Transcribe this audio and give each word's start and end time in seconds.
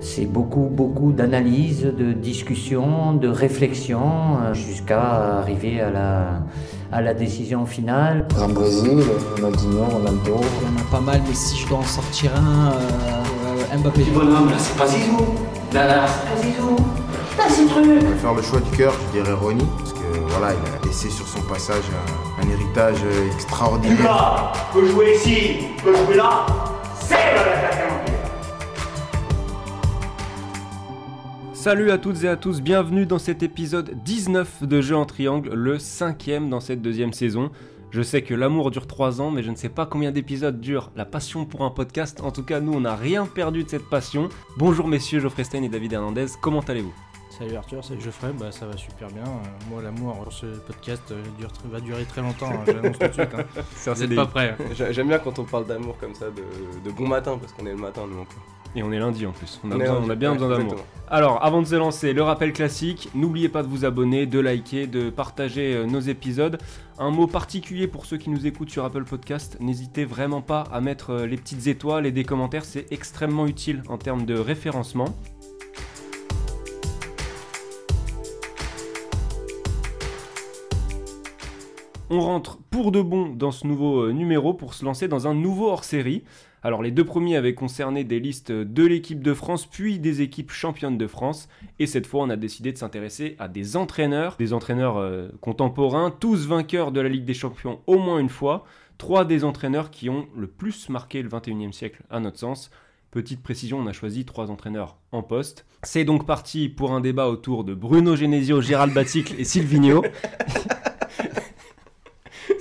C'est 0.00 0.26
beaucoup, 0.26 0.68
beaucoup 0.70 1.12
d'analyse, 1.12 1.82
de 1.82 2.12
discussion, 2.12 3.14
de 3.14 3.28
réflexion, 3.28 4.38
euh, 4.42 4.54
jusqu'à 4.54 5.38
arriver 5.38 5.80
à 5.80 5.90
la, 5.90 6.26
à 6.92 7.00
la 7.00 7.14
décision 7.14 7.66
finale. 7.66 8.26
En 8.40 8.48
Brésil, 8.48 9.02
Ronaldinho, 9.34 9.84
Ronaldo. 9.84 10.40
Il 10.62 10.68
y 10.68 10.72
en 10.72 10.80
a 10.80 10.90
pas 10.90 11.00
mal, 11.00 11.20
mais 11.26 11.34
si 11.34 11.58
je 11.58 11.68
dois 11.68 11.78
en 11.78 11.82
sortir 11.82 12.30
un, 12.36 12.72
euh, 12.72 13.78
Mbappé. 13.78 14.04
Du 14.04 14.10
bonhomme, 14.10 14.48
là, 14.50 14.56
c'est 14.58 14.76
pas 14.78 14.86
Zizou. 14.86 15.16
Là, 15.72 15.86
là, 15.86 16.06
c'est 16.06 16.30
pas 16.30 16.42
Zizou. 16.42 16.76
Là, 17.38 17.44
c'est 17.48 17.66
truc. 17.66 17.84
Je 17.84 18.06
vais 18.06 18.14
faire 18.16 18.34
le 18.34 18.42
choix 18.42 18.60
du 18.60 18.76
cœur, 18.76 18.94
je 19.08 19.20
dirais 19.20 19.34
Ronny, 19.34 19.66
parce 19.78 19.92
que 19.92 19.98
voilà, 20.28 20.52
il 20.54 20.84
a 20.84 20.86
laissé 20.86 21.10
sur 21.10 21.26
son 21.26 21.40
passage 21.42 21.84
un, 22.40 22.42
un 22.46 22.50
héritage 22.50 22.98
extraordinaire. 23.34 23.96
Lucas 23.98 24.52
peut 24.72 24.86
jouer 24.86 25.14
ici, 25.16 25.56
peut 25.82 25.94
jouer 25.94 26.16
là. 26.16 26.46
Salut 31.52 31.90
à 31.90 31.98
toutes 31.98 32.22
et 32.22 32.28
à 32.28 32.36
tous, 32.36 32.62
bienvenue 32.62 33.06
dans 33.06 33.18
cet 33.18 33.42
épisode 33.42 34.00
19 34.04 34.62
de 34.62 34.80
Jeux 34.80 34.94
en 34.94 35.04
Triangle, 35.04 35.52
le 35.52 35.80
cinquième 35.80 36.48
dans 36.48 36.60
cette 36.60 36.80
deuxième 36.80 37.12
saison. 37.12 37.50
Je 37.90 38.02
sais 38.02 38.22
que 38.22 38.34
l'amour 38.34 38.70
dure 38.70 38.86
3 38.86 39.20
ans, 39.20 39.32
mais 39.32 39.42
je 39.42 39.50
ne 39.50 39.56
sais 39.56 39.68
pas 39.68 39.84
combien 39.84 40.12
d'épisodes 40.12 40.60
dure 40.60 40.92
la 40.94 41.04
passion 41.04 41.44
pour 41.44 41.62
un 41.62 41.70
podcast. 41.70 42.20
En 42.22 42.30
tout 42.30 42.44
cas, 42.44 42.60
nous, 42.60 42.72
on 42.72 42.80
n'a 42.80 42.94
rien 42.94 43.26
perdu 43.26 43.64
de 43.64 43.68
cette 43.68 43.88
passion. 43.88 44.28
Bonjour 44.58 44.86
messieurs, 44.86 45.18
Geoffrey 45.18 45.42
Stein 45.44 45.64
et 45.64 45.68
David 45.68 45.94
Hernandez, 45.94 46.26
comment 46.40 46.60
allez-vous? 46.60 46.94
Salut 47.38 47.56
Arthur, 47.56 47.84
salut 47.84 48.00
Geoffrey, 48.00 48.32
bah 48.38 48.50
ça 48.50 48.66
va 48.66 48.76
super 48.78 49.08
bien. 49.08 49.22
Euh, 49.24 49.70
moi 49.70 49.82
l'amour 49.82 50.16
sur 50.30 50.32
ce 50.32 50.46
podcast 50.60 51.02
euh, 51.10 51.22
dure, 51.38 51.50
va 51.70 51.80
durer 51.80 52.04
très 52.04 52.22
longtemps, 52.22 52.48
hein, 52.50 52.64
j'annonce 52.66 52.98
tout 52.98 53.06
de 53.08 53.12
suite. 53.12 53.28
Hein. 53.36 53.44
Vous 53.84 53.90
êtes 53.90 53.96
CDI. 53.98 54.16
pas 54.16 54.26
prêts. 54.26 54.56
hein. 54.58 54.64
J'a- 54.74 54.90
J'aime 54.92 55.08
bien 55.08 55.18
quand 55.18 55.38
on 55.38 55.44
parle 55.44 55.66
d'amour 55.66 55.98
comme 55.98 56.14
ça, 56.14 56.26
de, 56.30 56.88
de 56.88 56.94
bon 56.96 57.06
matin, 57.06 57.36
parce 57.38 57.52
qu'on 57.52 57.66
est 57.66 57.72
le 57.72 57.76
matin, 57.76 58.02
nous 58.10 58.20
encore. 58.20 58.42
Et 58.74 58.82
on 58.82 58.90
est 58.92 58.98
lundi 58.98 59.26
en 59.26 59.32
plus, 59.32 59.60
on 59.64 59.70
a, 59.70 59.74
On 59.74 59.76
est 59.76 59.80
besoin- 59.80 59.94
lundi, 59.96 60.06
on 60.06 60.10
a 60.10 60.14
bien 60.14 60.32
ouais, 60.32 60.38
besoin 60.38 60.58
d'amour. 60.58 60.76
Alors, 61.08 61.44
avant 61.44 61.60
de 61.60 61.66
se 61.66 61.74
lancer, 61.74 62.14
le 62.14 62.22
rappel 62.22 62.52
classique, 62.54 63.10
n'oubliez 63.14 63.48
pas 63.50 63.62
de 63.62 63.68
vous 63.68 63.84
abonner, 63.84 64.24
de 64.26 64.40
liker, 64.40 64.86
de 64.86 65.10
partager 65.10 65.74
euh, 65.74 65.84
nos 65.86 66.00
épisodes. 66.00 66.58
Un 66.98 67.10
mot 67.10 67.26
particulier 67.26 67.86
pour 67.86 68.06
ceux 68.06 68.16
qui 68.16 68.30
nous 68.30 68.46
écoutent 68.46 68.70
sur 68.70 68.84
Apple 68.86 69.04
Podcast, 69.04 69.58
n'hésitez 69.60 70.06
vraiment 70.06 70.40
pas 70.40 70.64
à 70.72 70.80
mettre 70.80 71.14
les 71.16 71.36
petites 71.36 71.66
étoiles 71.66 72.06
et 72.06 72.12
des 72.12 72.24
commentaires, 72.24 72.64
c'est 72.64 72.90
extrêmement 72.90 73.46
utile 73.46 73.82
en 73.90 73.98
termes 73.98 74.24
de 74.24 74.38
référencement. 74.38 75.14
On 82.08 82.20
rentre 82.20 82.58
pour 82.70 82.92
de 82.92 83.02
bon 83.02 83.30
dans 83.30 83.50
ce 83.50 83.66
nouveau 83.66 84.02
euh, 84.02 84.12
numéro 84.12 84.54
pour 84.54 84.74
se 84.74 84.84
lancer 84.84 85.08
dans 85.08 85.26
un 85.26 85.34
nouveau 85.34 85.70
hors-série. 85.70 86.22
Alors 86.62 86.80
les 86.80 86.92
deux 86.92 87.04
premiers 87.04 87.34
avaient 87.34 87.54
concerné 87.54 88.04
des 88.04 88.20
listes 88.20 88.52
de 88.52 88.86
l'équipe 88.86 89.24
de 89.24 89.34
France 89.34 89.66
puis 89.66 89.98
des 89.98 90.22
équipes 90.22 90.52
championnes 90.52 90.98
de 90.98 91.06
France 91.08 91.48
et 91.80 91.86
cette 91.88 92.06
fois 92.06 92.22
on 92.22 92.30
a 92.30 92.36
décidé 92.36 92.70
de 92.70 92.78
s'intéresser 92.78 93.34
à 93.40 93.48
des 93.48 93.76
entraîneurs, 93.76 94.36
des 94.38 94.52
entraîneurs 94.52 94.98
euh, 94.98 95.30
contemporains, 95.40 96.12
tous 96.12 96.46
vainqueurs 96.46 96.92
de 96.92 97.00
la 97.00 97.08
Ligue 97.08 97.24
des 97.24 97.34
Champions 97.34 97.80
au 97.88 97.98
moins 97.98 98.20
une 98.20 98.28
fois, 98.28 98.64
trois 98.98 99.24
des 99.24 99.42
entraîneurs 99.42 99.90
qui 99.90 100.08
ont 100.08 100.28
le 100.36 100.46
plus 100.46 100.88
marqué 100.88 101.22
le 101.22 101.28
21e 101.28 101.72
siècle 101.72 102.04
à 102.08 102.20
notre 102.20 102.38
sens. 102.38 102.70
Petite 103.10 103.42
précision, 103.42 103.78
on 103.78 103.86
a 103.88 103.92
choisi 103.92 104.24
trois 104.24 104.52
entraîneurs 104.52 104.96
en 105.10 105.24
poste. 105.24 105.66
C'est 105.82 106.04
donc 106.04 106.24
parti 106.24 106.68
pour 106.68 106.92
un 106.92 107.00
débat 107.00 107.28
autour 107.28 107.64
de 107.64 107.74
Bruno 107.74 108.14
Genesio, 108.14 108.60
Gérald 108.60 108.94
Baticle 108.94 109.34
et 109.38 109.44
Silvino. 109.44 110.04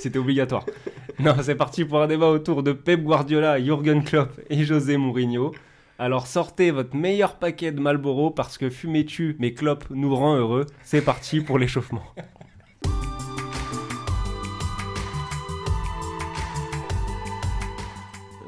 C'était 0.06 0.20
obligatoire. 0.20 0.68
Non, 1.20 1.34
c'est 1.42 1.56
parti 1.56 1.84
pour 1.84 2.00
un 2.00 2.06
débat 2.06 2.30
autour 2.30 2.62
de 2.62 2.74
Pep 2.74 3.02
Guardiola, 3.02 3.60
Jürgen 3.60 4.04
Klopp 4.04 4.40
et 4.52 4.64
José 4.64 4.98
Mourinho. 4.98 5.52
Alors 5.98 6.28
sortez 6.28 6.70
votre 6.70 6.96
meilleur 6.96 7.38
paquet 7.40 7.72
de 7.72 7.80
Marlboro 7.80 8.30
parce 8.30 8.60
que 8.60 8.70
fumez 8.70 9.06
tu, 9.06 9.36
mais 9.40 9.54
Klopp 9.54 9.86
nous 9.90 10.14
rend 10.14 10.36
heureux. 10.36 10.68
C'est 10.84 11.02
parti 11.02 11.42
pour 11.42 11.58
l'échauffement. 11.58 12.04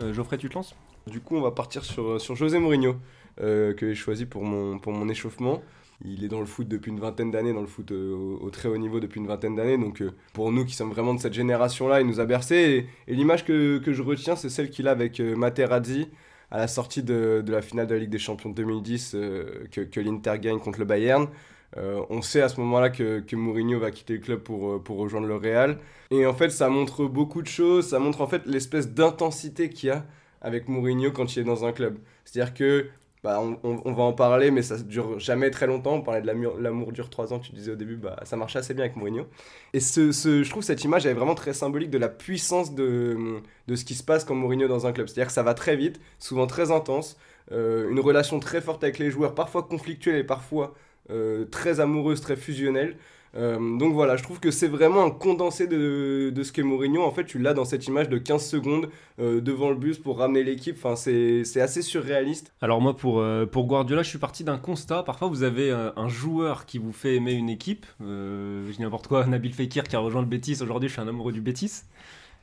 Euh, 0.03 0.13
Geoffrey, 0.13 0.37
tu 0.37 0.47
te 0.47 0.53
lances? 0.53 0.75
Du 1.07 1.21
coup, 1.21 1.37
on 1.37 1.41
va 1.41 1.49
partir 1.49 1.83
sur, 1.83 2.19
José 2.35 2.59
Mourinho, 2.59 2.97
euh, 3.41 3.73
que 3.73 3.87
j'ai 3.87 3.95
choisi 3.95 4.27
pour 4.27 4.43
mon 4.43 5.09
échauffement. 5.09 5.63
Il 6.05 6.23
est 6.23 6.27
dans 6.27 6.39
le 6.39 6.45
foot 6.45 6.67
depuis 6.67 6.91
une 6.91 6.99
vingtaine 6.99 7.31
d'années, 7.31 7.53
dans 7.53 7.61
le 7.61 7.67
foot 7.67 7.91
euh, 7.91 8.37
au, 8.39 8.49
très 8.51 8.69
haut 8.69 8.77
niveau 8.77 8.99
depuis 8.99 9.19
une 9.19 9.27
vingtaine 9.27 9.55
d'années. 9.55 9.77
Donc, 9.77 10.01
euh, 10.01 10.11
pour 10.33 10.51
nous 10.51 10.63
qui 10.63 10.75
sommes 10.75 10.91
vraiment 10.91 11.13
de 11.13 11.19
cette 11.19 11.33
génération-là, 11.33 12.01
il 12.01 12.07
nous 12.07 12.19
a 12.19 12.25
bercé. 12.25 12.87
Et, 13.07 13.15
l'image 13.15 13.45
que, 13.45 13.79
que 13.79 13.93
je 13.93 14.03
retiens, 14.03 14.35
c'est 14.35 14.49
celle 14.49 14.69
qu'il 14.69 14.87
a 14.87 14.91
avec 14.91 15.19
euh, 15.19 15.35
Materazzi 15.35 16.07
à 16.51 16.59
la 16.59 16.67
sortie 16.67 17.03
de, 17.03 17.41
de 17.45 17.51
la 17.51 17.61
finale 17.61 17.87
de 17.87 17.95
la 17.95 17.99
Ligue 18.01 18.09
des 18.09 18.19
Champions 18.19 18.49
de 18.49 18.55
2010 18.55 19.13
euh, 19.15 19.65
que, 19.71 19.81
que 19.81 19.99
l'Inter 19.99 20.35
gagne 20.39 20.59
contre 20.59 20.79
le 20.79 20.85
Bayern. 20.85 21.27
On 21.75 22.21
sait 22.23 22.41
à 22.41 22.49
ce 22.49 22.59
moment-là 22.61 22.89
que, 22.89 23.19
que 23.19 23.35
Mourinho 23.35 23.77
va 23.77 23.91
quitter 23.91 24.13
le 24.13 24.19
club 24.19 24.39
pour, 24.39 24.81
pour 24.81 24.97
rejoindre 24.97 25.27
le 25.27 25.35
Real. 25.35 25.77
Et 26.09 26.25
en 26.25 26.33
fait, 26.33 26.49
ça 26.49 26.69
montre 26.69 27.05
beaucoup 27.05 27.43
de 27.43 27.47
choses. 27.47 27.89
Ça 27.89 27.99
montre 27.99 28.21
en 28.21 28.27
fait 28.27 28.43
l'espèce 28.47 28.93
d'intensité 28.93 29.69
qu'il 29.69 29.89
y 29.89 29.91
a 29.91 30.05
avec 30.41 30.69
Mourinho 30.69 31.11
quand 31.11 31.35
il 31.35 31.41
est 31.41 31.43
dans 31.43 31.65
un 31.65 31.73
club. 31.73 31.99
C'est-à-dire 32.25 32.53
que, 32.53 32.87
bah, 33.27 33.41
on, 33.41 33.91
va 33.91 34.03
en 34.03 34.13
parler, 34.13 34.51
mais 34.51 34.61
ça 34.61 34.77
dure 34.77 35.19
jamais 35.19 35.51
très 35.51 35.67
longtemps. 35.67 35.95
On 35.95 36.01
parlait 36.01 36.21
de 36.21 36.27
l'amour 36.27 36.93
dure 36.93 37.09
3 37.09 37.33
ans, 37.33 37.39
tu 37.39 37.51
disais 37.51 37.73
au 37.73 37.75
début, 37.75 37.97
bah, 37.97 38.15
ça 38.23 38.37
marchait 38.37 38.59
assez 38.59 38.73
bien 38.73 38.85
avec 38.85 38.95
Mourinho. 38.95 39.27
Et 39.73 39.81
ce, 39.81 40.13
je 40.13 40.49
trouve 40.49 40.63
cette 40.63 40.85
image 40.85 41.05
est 41.05 41.13
vraiment 41.13 41.35
très 41.35 41.51
symbolique 41.51 41.89
de 41.89 41.97
la 41.97 42.07
puissance 42.07 42.73
de, 42.73 43.41
ce 43.67 43.83
qui 43.83 43.95
se 43.95 44.03
passe 44.03 44.23
quand 44.23 44.33
Mourinho 44.33 44.69
dans 44.69 44.87
un 44.87 44.93
club. 44.93 45.07
C'est-à-dire 45.07 45.27
que 45.27 45.33
ça 45.33 45.43
va 45.43 45.53
très 45.55 45.75
vite, 45.75 45.99
souvent 46.19 46.47
très 46.47 46.71
intense, 46.71 47.17
euh, 47.51 47.91
une 47.91 47.99
relation 47.99 48.39
très 48.39 48.61
forte 48.61 48.81
avec 48.85 48.97
les 48.97 49.11
joueurs, 49.11 49.35
parfois 49.35 49.63
conflictuelle 49.63 50.15
et 50.15 50.23
parfois 50.23 50.73
euh, 51.09 51.43
très 51.43 51.81
amoureuse, 51.81 52.21
très 52.21 52.37
fusionnelle. 52.37 52.95
Euh, 53.37 53.77
donc 53.77 53.93
voilà, 53.93 54.15
je 54.15 54.23
trouve 54.23 54.39
que 54.39 54.49
c'est 54.49 54.67
vraiment 54.67 55.03
un 55.05 55.11
condensé 55.11 55.67
de, 55.67 56.31
de 56.33 56.43
ce 56.43 56.51
qu'est 56.51 56.63
Mourinho. 56.63 57.03
En 57.03 57.11
fait, 57.11 57.23
tu 57.25 57.37
l'as 57.37 57.53
dans 57.53 57.65
cette 57.65 57.85
image 57.85 58.09
de 58.09 58.17
15 58.17 58.43
secondes 58.43 58.89
euh, 59.19 59.41
devant 59.41 59.69
le 59.69 59.75
bus 59.75 59.99
pour 59.99 60.17
ramener 60.17 60.43
l'équipe. 60.43 60.75
Enfin, 60.77 60.95
c'est 60.95 61.43
assez 61.61 61.83
surréaliste. 61.83 62.53
Alors 62.61 62.81
moi, 62.81 62.95
pour, 62.97 63.19
euh, 63.19 63.45
pour 63.45 63.67
Guardiola, 63.67 64.01
je 64.01 64.09
suis 64.09 64.17
parti 64.17 64.43
d'un 64.43 64.57
constat. 64.57 65.03
Parfois, 65.03 65.27
vous 65.27 65.43
avez 65.43 65.71
un 65.71 66.07
joueur 66.07 66.65
qui 66.65 66.79
vous 66.79 66.91
fait 66.91 67.15
aimer 67.15 67.33
une 67.33 67.49
équipe. 67.49 67.85
Je 67.99 68.71
dis 68.71 68.81
n'importe 68.81 69.07
quoi, 69.07 69.25
Nabil 69.27 69.53
Fekir 69.53 69.83
qui 69.83 69.95
a 69.95 69.99
rejoint 69.99 70.21
le 70.21 70.27
Betis. 70.27 70.57
Aujourd'hui, 70.61 70.89
je 70.89 70.93
suis 70.93 71.01
un 71.01 71.07
amoureux 71.07 71.31
du 71.31 71.41
Betis. 71.41 71.83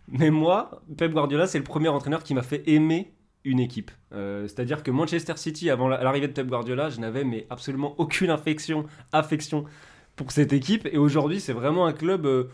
Mais 0.09 0.31
moi, 0.31 0.83
Pep 0.97 1.13
Guardiola, 1.13 1.47
c'est 1.47 1.59
le 1.59 1.65
premier 1.65 1.89
entraîneur 1.89 2.23
qui 2.23 2.35
m'a 2.35 2.43
fait 2.43 2.63
aimer 2.69 3.15
une 3.45 3.59
équipe. 3.59 3.91
C'est-à-dire 4.13 4.83
que 4.85 4.91
Manchester 4.93 5.35
City, 5.37 5.71
avant 5.71 5.89
la- 5.89 6.03
l'arrivée 6.03 6.29
de 6.29 6.33
Pep 6.33 6.47
Guardiola, 6.47 6.89
je 6.89 7.01
n'avais 7.01 7.47
absolument 7.51 7.95
aucune 7.99 8.31
affection, 8.31 8.87
affection 9.13 9.65
pour 10.17 10.31
cette 10.33 10.53
équipe. 10.53 10.87
Et 10.93 10.99
aujourd'hui, 10.99 11.41
c'est 11.41 11.53
vraiment 11.53 11.87
un 11.87 11.93
club 11.93 12.27
euh, 12.27 12.45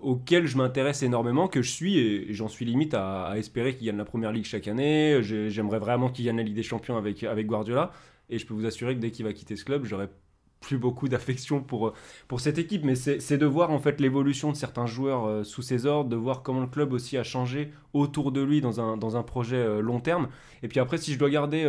auquel 0.00 0.46
je 0.46 0.56
m'intéresse 0.56 1.02
énormément, 1.02 1.48
que 1.48 1.62
je 1.62 1.70
suis, 1.70 1.98
et 1.98 2.32
j'en 2.34 2.48
suis 2.48 2.64
limite 2.64 2.94
à, 2.94 3.32
espérer 3.36 3.74
qu'il 3.76 3.86
gagne 3.86 3.96
la 3.96 4.04
première 4.04 4.32
ligue 4.32 4.44
chaque 4.44 4.68
année. 4.68 5.18
J'ai- 5.22 5.50
J'aimerais 5.50 5.78
vraiment 5.78 6.08
qu'il 6.10 6.24
gagne 6.24 6.36
la 6.36 6.42
Ligue 6.42 6.54
des 6.54 6.62
Champions 6.62 6.96
avec, 6.96 7.24
avec 7.24 7.46
Guardiola. 7.46 7.90
Et 8.30 8.38
je 8.38 8.46
peux 8.46 8.54
vous 8.54 8.66
assurer 8.66 8.94
que 8.94 9.00
dès 9.00 9.10
qu'il 9.10 9.24
va 9.24 9.32
quitter 9.32 9.56
ce 9.56 9.64
club, 9.64 9.84
j'aurai 9.84 10.08
plus 10.60 10.76
beaucoup 10.76 11.08
d'affection 11.08 11.62
pour, 11.62 11.92
pour 12.26 12.40
cette 12.40 12.58
équipe. 12.58 12.84
Mais 12.84 12.94
c'est 12.94 13.38
de 13.38 13.46
voir 13.46 13.70
en 13.70 13.78
fait 13.78 14.00
l'évolution 14.00 14.50
de 14.52 14.56
certains 14.56 14.86
joueurs 14.86 15.24
euh, 15.26 15.44
sous 15.44 15.62
ses 15.62 15.86
ordres, 15.86 16.10
de 16.10 16.16
voir 16.16 16.42
comment 16.42 16.60
le 16.60 16.66
club 16.66 16.92
aussi 16.92 17.16
a 17.16 17.22
changé 17.24 17.70
autour 17.94 18.32
de 18.32 18.42
lui 18.42 18.60
dans 18.60 18.80
un, 18.80 18.96
dans 18.96 19.16
un 19.16 19.22
projet 19.22 19.56
euh, 19.56 19.80
long 19.80 20.00
terme. 20.00 20.28
Et 20.62 20.68
puis 20.68 20.78
après, 20.80 20.98
si 20.98 21.12
je 21.14 21.18
dois 21.18 21.30
garder 21.30 21.64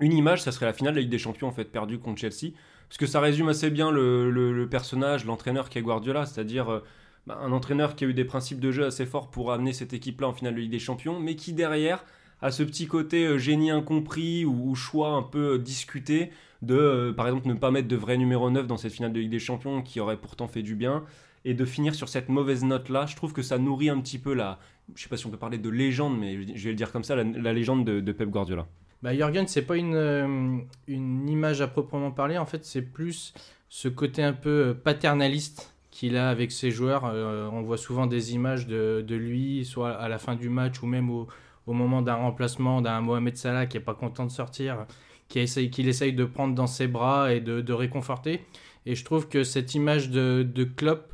une 0.00 0.12
image, 0.12 0.42
ça 0.42 0.52
serait 0.52 0.66
la 0.66 0.72
finale 0.72 0.92
de 0.94 0.98
la 0.98 1.02
Ligue 1.02 1.10
des 1.10 1.18
Champions 1.18 1.48
en 1.48 1.52
fait 1.52 1.64
perdue 1.64 1.98
contre 1.98 2.20
Chelsea. 2.20 2.52
Parce 2.88 2.98
que 2.98 3.06
ça 3.06 3.20
résume 3.20 3.48
assez 3.48 3.70
bien 3.70 3.90
le, 3.90 4.66
personnage, 4.70 5.24
l'entraîneur 5.24 5.68
qui 5.68 5.78
est 5.78 5.82
Guardiola, 5.82 6.26
c'est-à-dire 6.26 6.70
euh, 6.70 6.80
bah, 7.26 7.38
un 7.42 7.52
entraîneur 7.52 7.96
qui 7.96 8.04
a 8.04 8.08
eu 8.08 8.14
des 8.14 8.24
principes 8.24 8.60
de 8.60 8.70
jeu 8.70 8.86
assez 8.86 9.06
forts 9.06 9.30
pour 9.30 9.52
amener 9.52 9.72
cette 9.72 9.92
équipe-là 9.92 10.28
en 10.28 10.32
finale 10.32 10.54
de 10.54 10.60
Ligue 10.60 10.70
des 10.70 10.78
Champions, 10.78 11.18
mais 11.20 11.36
qui 11.36 11.52
derrière 11.52 12.04
a 12.42 12.50
ce 12.50 12.62
petit 12.62 12.86
côté 12.86 13.26
euh, 13.26 13.38
génie 13.38 13.70
incompris 13.70 14.44
ou, 14.44 14.74
choix 14.74 15.10
un 15.10 15.22
peu 15.22 15.54
euh, 15.54 15.58
discuté 15.58 16.30
de, 16.62 17.12
par 17.16 17.26
exemple, 17.26 17.48
ne 17.48 17.54
pas 17.54 17.70
mettre 17.70 17.88
de 17.88 17.96
vrai 17.96 18.16
numéro 18.16 18.50
9 18.50 18.66
dans 18.66 18.76
cette 18.76 18.92
finale 18.92 19.12
de 19.12 19.20
Ligue 19.20 19.30
des 19.30 19.38
Champions 19.38 19.82
qui 19.82 20.00
aurait 20.00 20.16
pourtant 20.16 20.48
fait 20.48 20.62
du 20.62 20.74
bien, 20.74 21.04
et 21.44 21.52
de 21.54 21.64
finir 21.64 21.94
sur 21.94 22.08
cette 22.08 22.28
mauvaise 22.28 22.64
note-là. 22.64 23.06
Je 23.06 23.16
trouve 23.16 23.32
que 23.32 23.42
ça 23.42 23.58
nourrit 23.58 23.90
un 23.90 24.00
petit 24.00 24.18
peu 24.18 24.32
la, 24.32 24.58
je 24.94 25.02
sais 25.02 25.08
pas 25.08 25.16
si 25.16 25.26
on 25.26 25.30
peut 25.30 25.36
parler 25.36 25.58
de 25.58 25.68
légende, 25.68 26.18
mais 26.18 26.56
je 26.56 26.64
vais 26.64 26.70
le 26.70 26.76
dire 26.76 26.90
comme 26.90 27.04
ça, 27.04 27.16
la, 27.16 27.24
la 27.24 27.52
légende 27.52 27.84
de, 27.84 28.00
de 28.00 28.12
Pep 28.12 28.30
Guardiola. 28.30 28.66
Bah, 29.04 29.14
Jürgen, 29.14 29.46
c'est 29.46 29.66
pas 29.66 29.76
une, 29.76 29.94
euh, 29.96 30.56
une 30.88 31.28
image 31.28 31.60
à 31.60 31.66
proprement 31.66 32.10
parler, 32.10 32.38
en 32.38 32.46
fait, 32.46 32.64
c'est 32.64 32.80
plus 32.80 33.34
ce 33.68 33.88
côté 33.88 34.22
un 34.22 34.32
peu 34.32 34.68
euh, 34.68 34.74
paternaliste 34.74 35.74
qu'il 35.90 36.16
a 36.16 36.30
avec 36.30 36.50
ses 36.50 36.70
joueurs. 36.70 37.04
Euh, 37.04 37.46
on 37.52 37.60
voit 37.60 37.76
souvent 37.76 38.06
des 38.06 38.32
images 38.32 38.66
de, 38.66 39.04
lui, 39.10 39.66
soit 39.66 39.90
à 39.92 40.08
la 40.08 40.16
fin 40.16 40.36
du 40.36 40.48
match 40.48 40.82
ou 40.82 40.86
même 40.86 41.10
au, 41.10 41.28
moment 41.66 42.00
d'un 42.00 42.14
remplacement 42.14 42.80
d'un 42.80 43.02
Mohamed 43.02 43.36
Salah 43.36 43.66
qui 43.66 43.76
est 43.76 43.80
pas 43.80 43.92
content 43.92 44.24
de 44.24 44.30
sortir, 44.30 44.86
qui 45.28 45.38
essaye, 45.38 45.70
qu'il 45.70 45.86
essaye 45.86 46.14
de 46.14 46.24
prendre 46.24 46.54
dans 46.54 46.66
ses 46.66 46.86
bras 46.86 47.30
et 47.34 47.40
de, 47.40 47.60
de 47.60 47.72
réconforter. 47.74 48.40
Et 48.86 48.94
je 48.94 49.04
trouve 49.04 49.28
que 49.28 49.44
cette 49.44 49.74
image 49.74 50.08
de, 50.08 50.48
de 50.50 50.64
Klopp, 50.64 51.12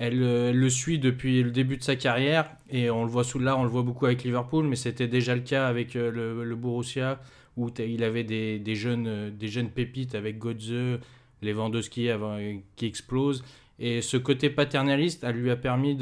Elle, 0.00 0.22
euh, 0.22 0.52
le 0.52 0.70
suit 0.70 1.00
depuis 1.00 1.42
le 1.42 1.50
début 1.50 1.76
de 1.76 1.82
sa 1.82 1.96
carrière 1.96 2.50
et 2.70 2.88
on 2.88 3.02
le 3.04 3.10
voit 3.10 3.24
sous 3.24 3.40
là, 3.40 3.56
on 3.58 3.64
le 3.64 3.68
voit 3.68 3.82
beaucoup 3.82 4.06
avec 4.06 4.22
Liverpool, 4.22 4.64
mais 4.66 4.76
c'était 4.76 5.08
déjà 5.08 5.34
le 5.34 5.40
cas 5.40 5.66
avec 5.66 5.96
euh, 5.96 6.10
le, 6.12 6.44
le 6.44 6.56
Borussia 6.56 7.20
où 7.56 7.68
il 7.80 8.04
avait 8.04 8.22
des, 8.22 8.74
jeunes, 8.76 9.06
euh, 9.08 9.30
des 9.30 9.48
jeunes 9.48 9.70
pépites 9.70 10.14
avec 10.14 10.38
Götze, 10.38 11.00
Lewandowski 11.42 12.10
avant, 12.10 12.36
euh, 12.38 12.54
qui 12.76 12.86
explose. 12.86 13.42
Et 13.80 14.00
ce 14.00 14.16
côté 14.16 14.50
paternaliste 14.50 15.24
elle 15.24 15.36
lui 15.36 15.50
a 15.50 15.56
permis 15.56 15.98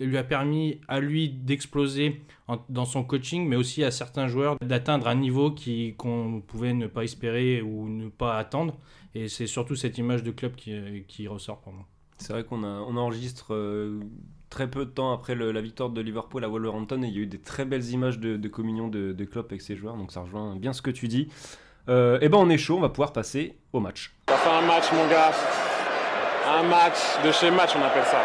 lui 0.00 0.16
a 0.16 0.24
permis 0.24 0.80
à 0.88 0.98
lui 1.00 1.28
d'exploser 1.28 2.22
dans 2.70 2.86
son 2.86 3.04
coaching, 3.04 3.46
mais 3.46 3.56
aussi 3.56 3.84
à 3.84 3.90
certains 3.90 4.26
joueurs 4.26 4.56
d'atteindre 4.60 5.06
un 5.06 5.14
niveau 5.14 5.52
qui- 5.52 5.94
qu'on 5.96 6.42
pouvait 6.44 6.72
ne 6.72 6.86
pas 6.88 7.04
espérer 7.04 7.62
ou 7.62 7.88
ne 7.88 8.08
pas 8.08 8.36
attendre. 8.38 8.78
Et 9.14 9.28
c'est 9.28 9.46
surtout 9.46 9.76
cette 9.76 9.98
image 9.98 10.22
de 10.22 10.30
club 10.32 10.54
qui, 10.56 11.04
qui 11.06 11.28
ressort 11.28 11.60
pour 11.60 11.72
moi. 11.74 11.86
C'est 12.22 12.32
vrai 12.32 12.44
qu'on 12.44 12.62
on 12.64 12.96
enregistre 12.96 13.52
euh, 13.52 14.00
très 14.48 14.68
peu 14.70 14.84
de 14.84 14.90
temps 14.90 15.12
après 15.12 15.34
le- 15.34 15.50
la 15.52 15.60
victoire 15.60 15.90
de 15.90 16.00
Liverpool 16.00 16.44
à 16.44 16.48
Wolverhampton 16.48 17.02
et 17.02 17.08
il 17.08 17.14
y 17.14 17.18
a 17.18 17.22
eu 17.22 17.26
des 17.26 17.40
très 17.40 17.64
belles 17.64 17.88
images 17.90 18.18
de, 18.18 18.36
de 18.36 18.48
communion 18.48 18.86
de, 18.88 19.12
de 19.12 19.24
Klopp 19.24 19.50
avec 19.50 19.60
ses 19.62 19.74
joueurs, 19.76 19.96
donc 19.96 20.12
ça 20.12 20.20
rejoint 20.20 20.54
bien 20.56 20.72
ce 20.72 20.82
que 20.82 20.90
tu 20.90 21.08
dis. 21.08 21.28
Euh, 21.88 22.18
et 22.20 22.28
ben 22.28 22.38
on 22.38 22.48
est 22.48 22.58
chaud, 22.58 22.76
on 22.76 22.80
va 22.80 22.90
pouvoir 22.90 23.12
passer 23.12 23.56
au 23.72 23.80
match. 23.80 24.14
Ça 24.28 24.36
fait 24.36 24.50
un 24.50 24.62
match, 24.62 24.84
mon 24.92 25.06
gars. 25.08 25.32
Un 26.48 26.62
match 26.68 27.24
de 27.24 27.32
chez 27.32 27.50
match, 27.50 27.70
on 27.76 27.82
appelle 27.82 28.04
ça. 28.04 28.20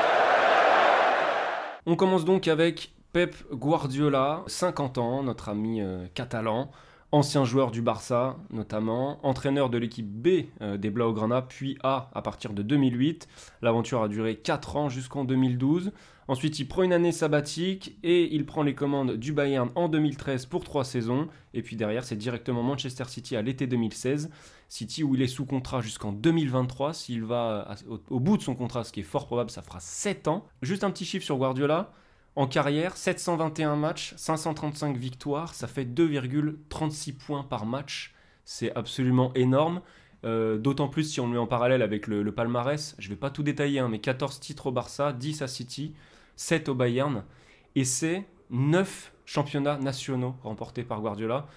On 1.85 1.95
commence 1.95 2.25
donc 2.25 2.47
avec 2.47 2.91
Pep 3.13 3.35
Guardiola, 3.51 4.43
50 4.47 4.97
ans, 4.97 5.23
notre 5.23 5.49
ami 5.49 5.81
euh, 5.81 6.05
catalan, 6.13 6.69
ancien 7.11 7.45
joueur 7.45 7.71
du 7.71 7.81
Barça 7.81 8.37
notamment, 8.51 9.25
entraîneur 9.25 9.69
de 9.69 9.77
l'équipe 9.77 10.07
B 10.07 10.45
euh, 10.61 10.77
des 10.77 10.89
Blaugrana, 10.89 11.41
puis 11.41 11.77
A 11.83 12.09
à 12.13 12.21
partir 12.21 12.53
de 12.53 12.61
2008. 12.61 13.27
L'aventure 13.61 14.03
a 14.03 14.07
duré 14.07 14.35
4 14.35 14.75
ans 14.75 14.89
jusqu'en 14.89 15.23
2012. 15.23 15.91
Ensuite, 16.29 16.59
il 16.59 16.67
prend 16.67 16.83
une 16.83 16.91
année 16.91 17.13
sabbatique 17.13 17.97
et 18.03 18.35
il 18.35 18.45
prend 18.45 18.61
les 18.61 18.75
commandes 18.75 19.13
du 19.13 19.31
Bayern 19.31 19.69
en 19.75 19.87
2013 19.87 20.45
pour 20.47 20.65
3 20.65 20.83
saisons. 20.83 21.29
Et 21.53 21.61
puis 21.61 21.77
derrière, 21.77 22.03
c'est 22.03 22.17
directement 22.17 22.63
Manchester 22.63 23.05
City 23.07 23.37
à 23.37 23.41
l'été 23.41 23.65
2016. 23.65 24.29
City 24.67 25.03
où 25.05 25.15
il 25.15 25.21
est 25.21 25.27
sous 25.27 25.45
contrat 25.45 25.79
jusqu'en 25.79 26.11
2023. 26.11 26.93
S'il 26.93 27.23
va 27.23 27.75
au, 27.87 28.01
au 28.09 28.19
bout 28.19 28.35
de 28.35 28.41
son 28.41 28.55
contrat, 28.55 28.83
ce 28.83 28.91
qui 28.91 28.99
est 28.99 29.03
fort 29.03 29.25
probable, 29.25 29.49
ça 29.49 29.61
fera 29.61 29.79
7 29.79 30.27
ans. 30.27 30.45
Juste 30.61 30.83
un 30.83 30.91
petit 30.91 31.05
chiffre 31.05 31.23
sur 31.23 31.37
Guardiola. 31.37 31.93
En 32.37 32.45
carrière, 32.45 32.95
721 32.95 33.75
matchs, 33.77 34.13
535 34.15 34.95
victoires, 34.95 35.55
ça 35.55 35.65
fait 35.65 35.85
2,36 35.85 37.17
points 37.17 37.41
par 37.41 37.65
match. 37.65 38.13
C'est 38.45 38.71
absolument 38.75 39.33
énorme. 39.33 39.81
Euh, 40.23 40.59
D'autant 40.59 40.87
plus 40.87 41.11
si 41.11 41.19
on 41.19 41.25
le 41.25 41.33
met 41.33 41.39
en 41.39 41.47
parallèle 41.47 41.81
avec 41.81 42.05
le, 42.05 42.31
palmarès. 42.31 42.95
Je 42.99 43.09
vais 43.09 43.15
pas 43.15 43.31
tout 43.31 43.41
détailler, 43.41 43.79
hein, 43.79 43.87
mais 43.89 43.97
14 43.97 44.39
titres 44.39 44.67
au 44.67 44.71
Barça, 44.71 45.13
10 45.13 45.41
à 45.41 45.47
City, 45.47 45.95
7 46.35 46.69
au 46.69 46.75
Bayern. 46.75 47.23
Et 47.73 47.83
c'est 47.83 48.23
9 48.51 49.13
championnats 49.25 49.79
nationaux 49.79 50.35
remportés 50.43 50.83
par 50.83 51.01
Guardiola. 51.01 51.47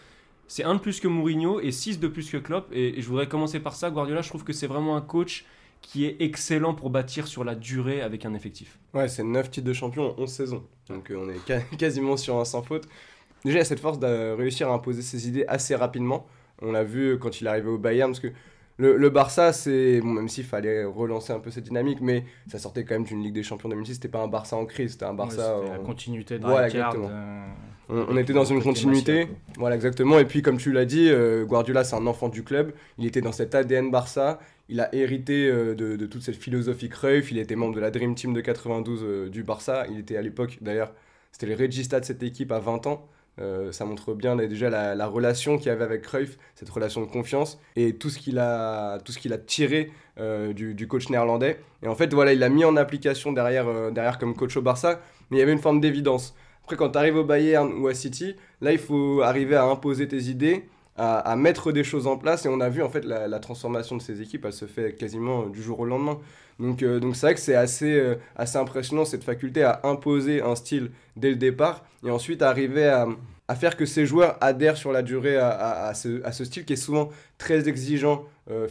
C'est 0.49 0.65
un 0.65 0.77
de 0.77 0.81
plus 0.81 0.99
que 0.99 1.09
Mourinho 1.09 1.61
et 1.61 1.73
6 1.73 2.00
de 2.00 2.09
plus 2.09 2.31
que 2.31 2.38
Klopp. 2.38 2.73
Et, 2.73 2.99
et 2.99 3.03
je 3.03 3.06
voudrais 3.06 3.29
commencer 3.29 3.61
par 3.61 3.75
ça. 3.75 3.91
Guardiola, 3.91 4.23
je 4.23 4.31
trouve 4.31 4.44
que 4.44 4.55
c'est 4.55 4.67
vraiment 4.67 4.97
un 4.97 5.03
coach 5.03 5.44
qui 5.82 6.05
est 6.06 6.17
excellent 6.21 6.75
pour 6.75 6.91
bâtir 6.91 7.27
sur 7.27 7.43
la 7.44 7.55
durée 7.55 8.03
avec 8.03 8.25
un 8.25 8.35
effectif. 8.35 8.79
Ouais, 8.94 9.09
c'est 9.09 9.25
9 9.25 9.50
titres 9.50 9.67
de 9.67 9.73
champion 9.73 10.11
en 10.17 10.23
11 10.23 10.29
saisons. 10.31 10.65
Donc 10.88 11.11
euh, 11.11 11.17
on 11.17 11.29
est 11.29 11.77
quasiment 11.79 12.17
sur 12.17 12.38
un 12.38 12.44
sans 12.44 12.62
faute. 12.62 12.87
Déjà, 13.44 13.59
il 13.59 13.61
a 13.62 13.65
cette 13.65 13.81
force 13.81 13.99
de 13.99 14.32
réussir 14.32 14.69
à 14.71 14.75
imposer 14.75 15.03
ses 15.03 15.27
idées 15.29 15.44
assez 15.49 15.75
rapidement. 15.75 16.27
On 16.62 16.73
l'a 16.73 16.85
vu 16.85 17.19
quand 17.19 17.41
il 17.41 17.47
est 17.47 17.50
arrivé 17.50 17.69
au 17.69 17.79
Bayern, 17.79 18.11
parce 18.11 18.21
que 18.21 18.29
le, 18.77 18.97
le 18.97 19.11
Barça, 19.11 19.53
c'est. 19.53 20.00
Bon, 20.00 20.09
même 20.09 20.29
s'il 20.29 20.44
fallait 20.44 20.85
relancer 20.85 21.32
un 21.32 21.38
peu 21.41 21.50
cette 21.50 21.65
dynamique, 21.65 22.00
mais 22.03 22.25
ça 22.49 22.59
sortait 22.59 22.85
quand 22.85 22.94
même 22.94 23.05
d'une 23.05 23.23
Ligue 23.23 23.35
des 23.35 23.43
Champions 23.43 23.69
2006. 23.71 23.94
C'était 23.94 24.09
pas 24.09 24.23
un 24.23 24.29
Barça 24.29 24.56
en 24.56 24.67
crise, 24.67 24.93
c'était 24.93 25.06
un 25.06 25.15
Barça. 25.15 25.56
Ouais, 25.59 25.62
c'était 25.65 25.75
la 25.77 25.81
en- 25.81 25.85
continuité 25.85 26.38
de 26.38 26.47
exactement. 26.65 27.09
euh, 27.11 27.47
on, 27.91 28.07
on 28.11 28.17
était 28.17 28.33
dans 28.33 28.45
une 28.45 28.63
continuité. 28.63 29.29
Voilà, 29.59 29.75
exactement. 29.77 30.19
Et 30.19 30.25
puis, 30.25 30.43
comme 30.43 30.59
tu 30.59 30.73
l'as 30.73 30.85
dit, 30.85 31.09
euh, 31.11 31.45
Guardiola, 31.45 31.85
c'est 31.85 31.97
un 31.97 32.07
enfant 32.07 32.29
du 32.29 32.43
club. 32.43 32.73
Il 32.99 33.07
était 33.07 33.21
dans 33.21 33.33
cet 33.33 33.55
ADN 33.55 33.91
Barça. 33.91 34.39
Il 34.69 34.81
a 34.81 34.95
hérité 34.95 35.49
euh, 35.49 35.75
de, 35.75 35.97
de 35.97 36.07
toute 36.07 36.23
cette 36.23 36.37
philosophie 36.37 36.89
Cruyff. 36.89 37.31
Il 37.33 37.39
était 37.39 37.57
membre 37.57 37.75
de 37.75 37.81
la 37.81 37.91
Dream 37.91 38.15
Team 38.15 38.33
de 38.33 38.41
92 38.41 39.01
euh, 39.03 39.29
du 39.29 39.43
Barça. 39.43 39.87
Il 39.91 39.99
était 39.99 40.17
à 40.17 40.23
l'époque, 40.23 40.59
d'ailleurs, 40.61 40.93
c'était 41.33 41.47
le 41.47 41.55
regista 41.55 42.01
de 42.01 42.05
cette 42.05 42.23
équipe 42.23 42.53
à 42.53 42.61
20 42.61 42.87
ans. 42.87 43.09
Euh, 43.41 43.73
ça 43.73 43.85
montre 43.85 44.13
bien 44.15 44.35
là, 44.35 44.47
déjà 44.47 44.69
la, 44.69 44.95
la 44.95 45.07
relation 45.07 45.57
qu'il 45.57 45.71
avait 45.71 45.85
avec 45.85 46.03
Cruyff, 46.03 46.37
cette 46.55 46.69
relation 46.69 47.01
de 47.01 47.07
confiance 47.07 47.59
et 47.77 47.95
tout 47.95 48.11
ce 48.11 48.19
qu'il 48.19 48.39
a, 48.39 48.99
tout 48.99 49.13
ce 49.13 49.19
qu'il 49.19 49.33
a 49.33 49.39
tiré 49.39 49.93
euh, 50.19 50.53
du, 50.53 50.75
du 50.75 50.87
coach 50.87 51.09
néerlandais. 51.09 51.59
Et 51.83 51.89
en 51.89 51.95
fait, 51.95 52.13
voilà, 52.13 52.33
il 52.33 52.39
l'a 52.39 52.51
mis 52.51 52.65
en 52.65 52.77
application 52.77 53.33
derrière, 53.33 53.69
euh, 53.69 53.91
derrière 53.91 54.19
comme 54.19 54.35
coach 54.35 54.57
au 54.57 54.63
Barça, 54.63 55.01
mais 55.31 55.39
il 55.39 55.41
y 55.41 55.43
avait 55.43 55.53
une 55.53 55.61
forme 55.61 55.81
d'évidence. 55.81 56.35
Après, 56.70 56.76
quand 56.76 56.90
tu 56.90 56.99
arrives 56.99 57.17
au 57.17 57.25
Bayern 57.25 57.72
ou 57.82 57.88
à 57.88 57.94
City, 57.94 58.37
là, 58.61 58.70
il 58.70 58.78
faut 58.78 59.22
arriver 59.22 59.56
à 59.56 59.64
imposer 59.64 60.06
tes 60.06 60.22
idées, 60.26 60.69
à, 60.96 61.34
mettre 61.34 61.72
des 61.72 61.82
choses 61.82 62.06
en 62.06 62.17
place. 62.17 62.46
Et 62.46 62.49
on 62.49 62.61
a 62.61 62.69
vu, 62.69 62.81
en 62.81 62.88
fait, 62.88 63.05
la, 63.05 63.40
transformation 63.40 63.96
de 63.96 64.00
ces 64.00 64.22
équipes, 64.22 64.44
elle 64.44 64.52
se 64.52 64.67
fait 64.67 64.94
quasiment 64.94 65.43
euh, 65.43 65.49
du 65.49 65.61
jour 65.61 65.81
au 65.81 65.84
lendemain. 65.84 66.20
Donc, 66.61 66.84
euh, 66.84 67.00
donc 67.00 67.17
c'est 67.17 67.26
vrai 67.26 67.34
que 67.34 67.40
c'est 67.40 67.56
assez, 67.56 67.93
euh, 67.93 68.14
assez 68.37 68.56
impressionnant, 68.56 69.05
cette 69.05 69.25
faculté 69.25 69.64
à 69.64 69.81
imposer 69.82 70.43
un 70.43 70.55
style 70.55 70.93
dès 71.17 71.31
le 71.31 71.34
départ, 71.34 71.84
et 72.06 72.11
ensuite 72.12 72.40
arriver 72.40 72.87
à, 72.87 73.08
à 73.49 73.56
faire 73.56 73.76
que 73.76 73.84
ces 73.84 74.06
joueurs 74.06 74.38
adhèrent 74.40 74.76
sur 74.76 74.93
la 74.93 75.02
durée 75.02 75.38
à, 75.38 75.49
à- 75.88 75.94
ce, 75.94 76.22
à 76.22 76.31
ce 76.31 76.44
style 76.44 76.64
qui 76.64 76.75
est 76.75 76.76
souvent 76.76 77.08
très 77.37 77.69
exigeant 77.69 78.26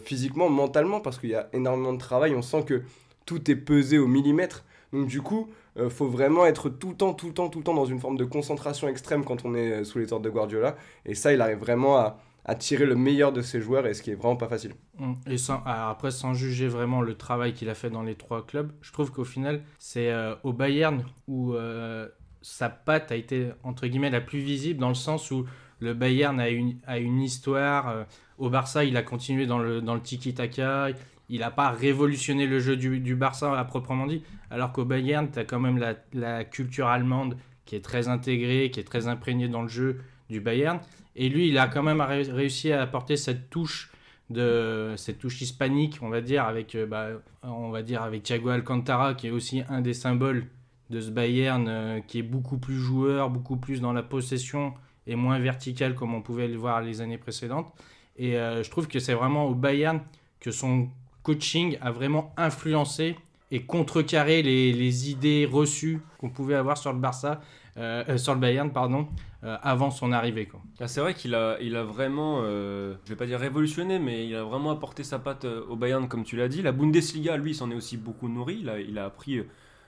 physiquement, 0.05 0.49
mentalement, 0.49 1.01
parce 1.01 1.19
qu'il 1.19 1.31
y 1.31 1.35
a 1.35 1.49
énormément 1.51 1.91
de 1.91 1.99
travail. 1.99 2.33
On 2.33 2.41
sent 2.41 2.63
que 2.65 2.81
tout 3.25 3.51
est 3.51 3.55
pesé 3.57 3.97
au 3.97 4.07
millimètre. 4.07 4.63
Donc 4.93 5.07
du 5.07 5.21
coup, 5.21 5.49
il 5.85 5.89
faut 5.89 6.07
vraiment 6.07 6.45
être 6.45 6.69
tout 6.69 6.89
le 6.89 6.95
temps, 6.95 7.13
tout 7.13 7.27
le 7.27 7.33
temps, 7.33 7.49
tout 7.49 7.59
le 7.59 7.63
temps 7.63 7.73
dans 7.73 7.85
une 7.85 7.99
forme 7.99 8.17
de 8.17 8.25
concentration 8.25 8.87
extrême 8.87 9.23
quand 9.23 9.45
on 9.45 9.55
est 9.55 9.71
euh, 9.71 9.83
sous 9.83 9.99
les 9.99 10.11
ordres 10.13 10.25
de 10.25 10.29
Guardiola. 10.29 10.75
Et 11.05 11.15
ça, 11.15 11.33
il 11.33 11.41
arrive 11.41 11.59
vraiment 11.59 11.97
à, 11.97 12.17
tirer 12.57 12.87
le 12.87 12.95
meilleur 12.95 13.31
de 13.31 13.43
ses 13.43 13.61
joueurs, 13.61 13.85
et 13.85 13.93
ce 13.93 14.01
qui 14.01 14.09
est 14.09 14.15
vraiment 14.15 14.35
pas 14.35 14.47
facile. 14.47 14.71
Mm. 14.97 15.13
Et 15.27 15.35
alors 15.65 15.89
après, 15.89 16.09
sans 16.09 16.33
juger 16.33 16.67
vraiment 16.67 17.01
le 17.01 17.13
travail 17.13 17.53
qu'il 17.53 17.69
a 17.69 17.75
fait 17.75 17.91
dans 17.91 18.01
les 18.01 18.15
trois 18.15 18.43
clubs, 18.43 18.71
je 18.81 18.91
trouve 18.91 19.11
qu'au 19.11 19.23
final, 19.23 19.61
c'est 19.77 20.09
euh, 20.09 20.33
au 20.43 20.51
Bayern 20.51 21.03
où 21.27 21.53
euh, 21.53 22.07
sa 22.41 22.69
patte 22.69 23.11
a 23.11 23.15
été, 23.15 23.49
entre 23.63 23.85
guillemets, 23.85 24.09
la 24.09 24.21
plus 24.21 24.39
visible, 24.39 24.79
dans 24.79 24.89
le 24.89 24.95
sens 24.95 25.29
où 25.29 25.45
le 25.79 25.93
Bayern 25.93 26.39
a 26.39 26.49
une, 26.49 26.77
a 26.87 26.97
une 26.97 27.21
histoire. 27.21 27.89
euh, 27.89 28.03
au 28.37 28.49
Barça, 28.49 28.83
il 28.83 28.95
a 28.97 29.03
continué 29.03 29.45
dans 29.45 29.59
le, 29.59 29.81
dans 29.81 29.95
le 29.95 30.01
tiki-taka. 30.01 30.89
Il 31.29 31.41
n'a 31.41 31.51
pas 31.51 31.69
révolutionné 31.69 32.47
le 32.47 32.59
jeu 32.59 32.75
du, 32.75 33.15
Barça 33.15 33.57
à 33.57 33.63
proprement 33.65 34.07
dit. 34.07 34.23
Alors 34.49 34.71
qu'au 34.71 34.85
Bayern, 34.85 35.29
tu 35.31 35.39
as 35.39 35.45
quand 35.45 35.59
même 35.59 35.83
la, 36.13 36.43
culture 36.43 36.87
allemande 36.87 37.37
qui 37.65 37.75
est 37.75 37.83
très 37.83 38.07
intégrée, 38.07 38.71
qui 38.71 38.79
est 38.79 38.83
très 38.83 39.07
imprégnée 39.07 39.47
dans 39.47 39.61
le 39.61 39.67
jeu 39.67 40.01
du 40.29 40.41
Bayern. 40.41 40.79
Et 41.15 41.29
lui, 41.29 41.47
il 41.47 41.57
a 41.57 41.67
quand 41.67 41.83
même 41.83 42.01
ré- 42.01 42.23
réussi 42.23 42.71
à 42.71 42.81
apporter 42.81 43.15
cette 43.15 43.49
touche 43.49 43.92
de 44.30 44.94
cette 44.95 45.19
touche 45.19 45.42
hispanique, 45.42 45.99
on 46.01 46.09
va 46.09 46.21
dire, 46.21 46.45
avec, 46.45 46.75
euh, 46.75 46.85
bah, 46.85 47.09
on 47.44 47.69
va 47.69 47.81
dire 47.81 48.04
avec 48.04 48.23
Thiago 48.23 48.49
Alcantara, 48.49 49.15
qui 49.15 49.27
est 49.27 49.31
aussi 49.31 49.63
un 49.69 49.81
des 49.81 49.94
symboles 49.94 50.45
de 50.89 51.01
ce 51.01 51.09
Bayern, 51.09 51.68
euh, 51.68 51.99
qui 52.01 52.19
est 52.19 52.23
beaucoup 52.23 52.57
plus 52.57 52.77
joueur, 52.77 53.30
beaucoup 53.30 53.57
plus 53.57 53.81
dans 53.81 53.94
la 53.94 54.04
possession 54.04 54.73
et 55.07 55.15
moins 55.15 55.39
vertical 55.39 55.95
comme 55.95 56.13
on 56.13 56.21
pouvait 56.21 56.47
le 56.47 56.57
voir 56.57 56.81
les 56.81 57.01
années 57.01 57.18
précédentes. 57.18 57.73
Et 58.18 58.37
euh, 58.37 58.63
je 58.63 58.69
trouve 58.69 58.87
que 58.87 58.99
c'est 58.99 59.13
vraiment 59.13 59.45
au 59.45 59.56
Bayern 59.56 60.01
que 60.39 60.51
son 60.51 60.89
coaching 61.23 61.78
a 61.81 61.92
vraiment 61.92 62.33
influencé 62.38 63.16
et 63.52 63.64
contrecarré 63.64 64.42
les, 64.42 64.73
les 64.73 65.09
idées 65.09 65.47
reçues 65.52 66.02
qu'on 66.19 66.30
pouvait 66.30 66.56
avoir 66.56 66.78
sur 66.78 66.94
le 66.94 66.99
Barça, 66.99 67.42
euh, 67.78 68.04
euh, 68.09 68.18
sur 68.18 68.33
le 68.33 68.40
Bayern, 68.40 68.71
pardon, 68.71 69.07
euh, 69.44 69.57
avant 69.61 69.90
son 69.90 70.11
arrivée. 70.11 70.47
Ah, 70.80 70.88
c'est 70.88 71.02
vrai 71.02 71.14
qu'il 71.14 71.33
a, 71.33 71.57
il 71.61 71.76
a 71.76 71.83
vraiment, 71.83 72.42
euh, 72.44 72.95
je 73.06 73.09
vais 73.09 73.16
pas 73.16 73.26
dire 73.26 73.40
révolutionné, 73.40 73.97
mais 73.99 74.28
il 74.28 74.35
a 74.35 74.44
vraiment 74.44 74.71
apporté 74.71 75.04
sa 75.04 75.18
patte 75.18 75.45
au 75.45 75.76
Bayern, 75.76 76.07
comme 76.07 76.23
tu 76.23 76.35
l'as 76.35 76.47
dit. 76.47 76.61
La 76.61 76.71
Bundesliga, 76.71 77.38
lui, 77.38 77.56
s'en 77.56 77.71
est 77.71 77.76
aussi 77.76 77.97
beaucoup 77.97 78.28
nourri. 78.28 78.64
Il 78.88 78.99
a, 78.99 79.06
appris 79.06 79.42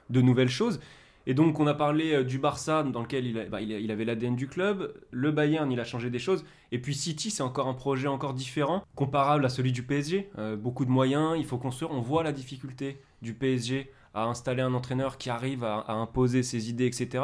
de 0.09 0.21
nouvelles 0.21 0.49
choses. 0.49 0.79
Et 1.27 1.33
donc, 1.33 1.59
on 1.59 1.67
a 1.67 1.73
parlé 1.73 2.13
euh, 2.13 2.23
du 2.23 2.39
Barça, 2.39 2.83
dans 2.83 3.01
lequel 3.01 3.25
il, 3.25 3.39
a- 3.39 3.45
bah, 3.45 3.61
il, 3.61 3.91
avait 3.91 4.05
l'ADN 4.05 4.35
du 4.35 4.47
club. 4.47 4.93
Le 5.11 5.31
Bayern, 5.31 5.71
il 5.71 5.79
a 5.79 5.83
changé 5.83 6.09
des 6.09 6.19
choses. 6.19 6.43
Et 6.71 6.79
puis 6.79 6.95
City, 6.95 7.29
c'est 7.29 7.43
encore 7.43 7.67
un 7.67 7.73
projet 7.73 8.07
encore 8.07 8.33
différent, 8.33 8.83
comparable 8.95 9.45
à 9.45 9.49
celui 9.49 9.71
du 9.71 9.83
PSG. 9.83 10.29
Euh, 10.37 10.55
beaucoup 10.55 10.85
de 10.85 10.89
moyens, 10.89 11.35
il 11.37 11.45
faut 11.45 11.57
construire. 11.57 11.91
On 11.91 12.01
voit 12.01 12.23
la 12.23 12.31
difficulté 12.31 13.01
du 13.21 13.33
PSG 13.33 13.91
à 14.13 14.25
installer 14.25 14.61
un 14.61 14.73
entraîneur 14.73 15.17
qui 15.17 15.29
arrive 15.29 15.63
à, 15.63 15.85
imposer 15.91 16.43
ses 16.43 16.69
idées, 16.69 16.85
etc. 16.85 17.23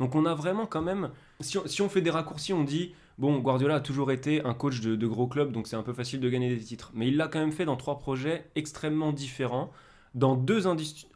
Donc, 0.00 0.14
on 0.14 0.26
a 0.26 0.34
vraiment 0.34 0.66
quand 0.66 0.82
même 0.82 1.10
si 1.40 1.82
on, 1.82 1.88
fait 1.88 2.00
des 2.00 2.10
raccourcis, 2.10 2.52
on 2.52 2.64
dit 2.64 2.94
bon, 3.18 3.38
Guardiola 3.38 3.76
a 3.76 3.80
toujours 3.80 4.10
été 4.10 4.44
un 4.44 4.54
coach 4.54 4.80
de 4.80 5.06
gros 5.06 5.26
clubs, 5.26 5.52
donc 5.52 5.66
c'est 5.66 5.76
un 5.76 5.82
peu 5.82 5.92
facile 5.92 6.20
de 6.20 6.28
gagner 6.28 6.54
des 6.54 6.62
titres. 6.62 6.90
Mais 6.94 7.08
il 7.08 7.16
l'a 7.16 7.28
quand 7.28 7.38
même 7.38 7.52
fait 7.52 7.64
dans 7.64 7.76
trois 7.76 7.98
projets 7.98 8.46
extrêmement 8.56 9.12
différents, 9.12 9.70
dans 10.16 10.34
deux 10.34 10.66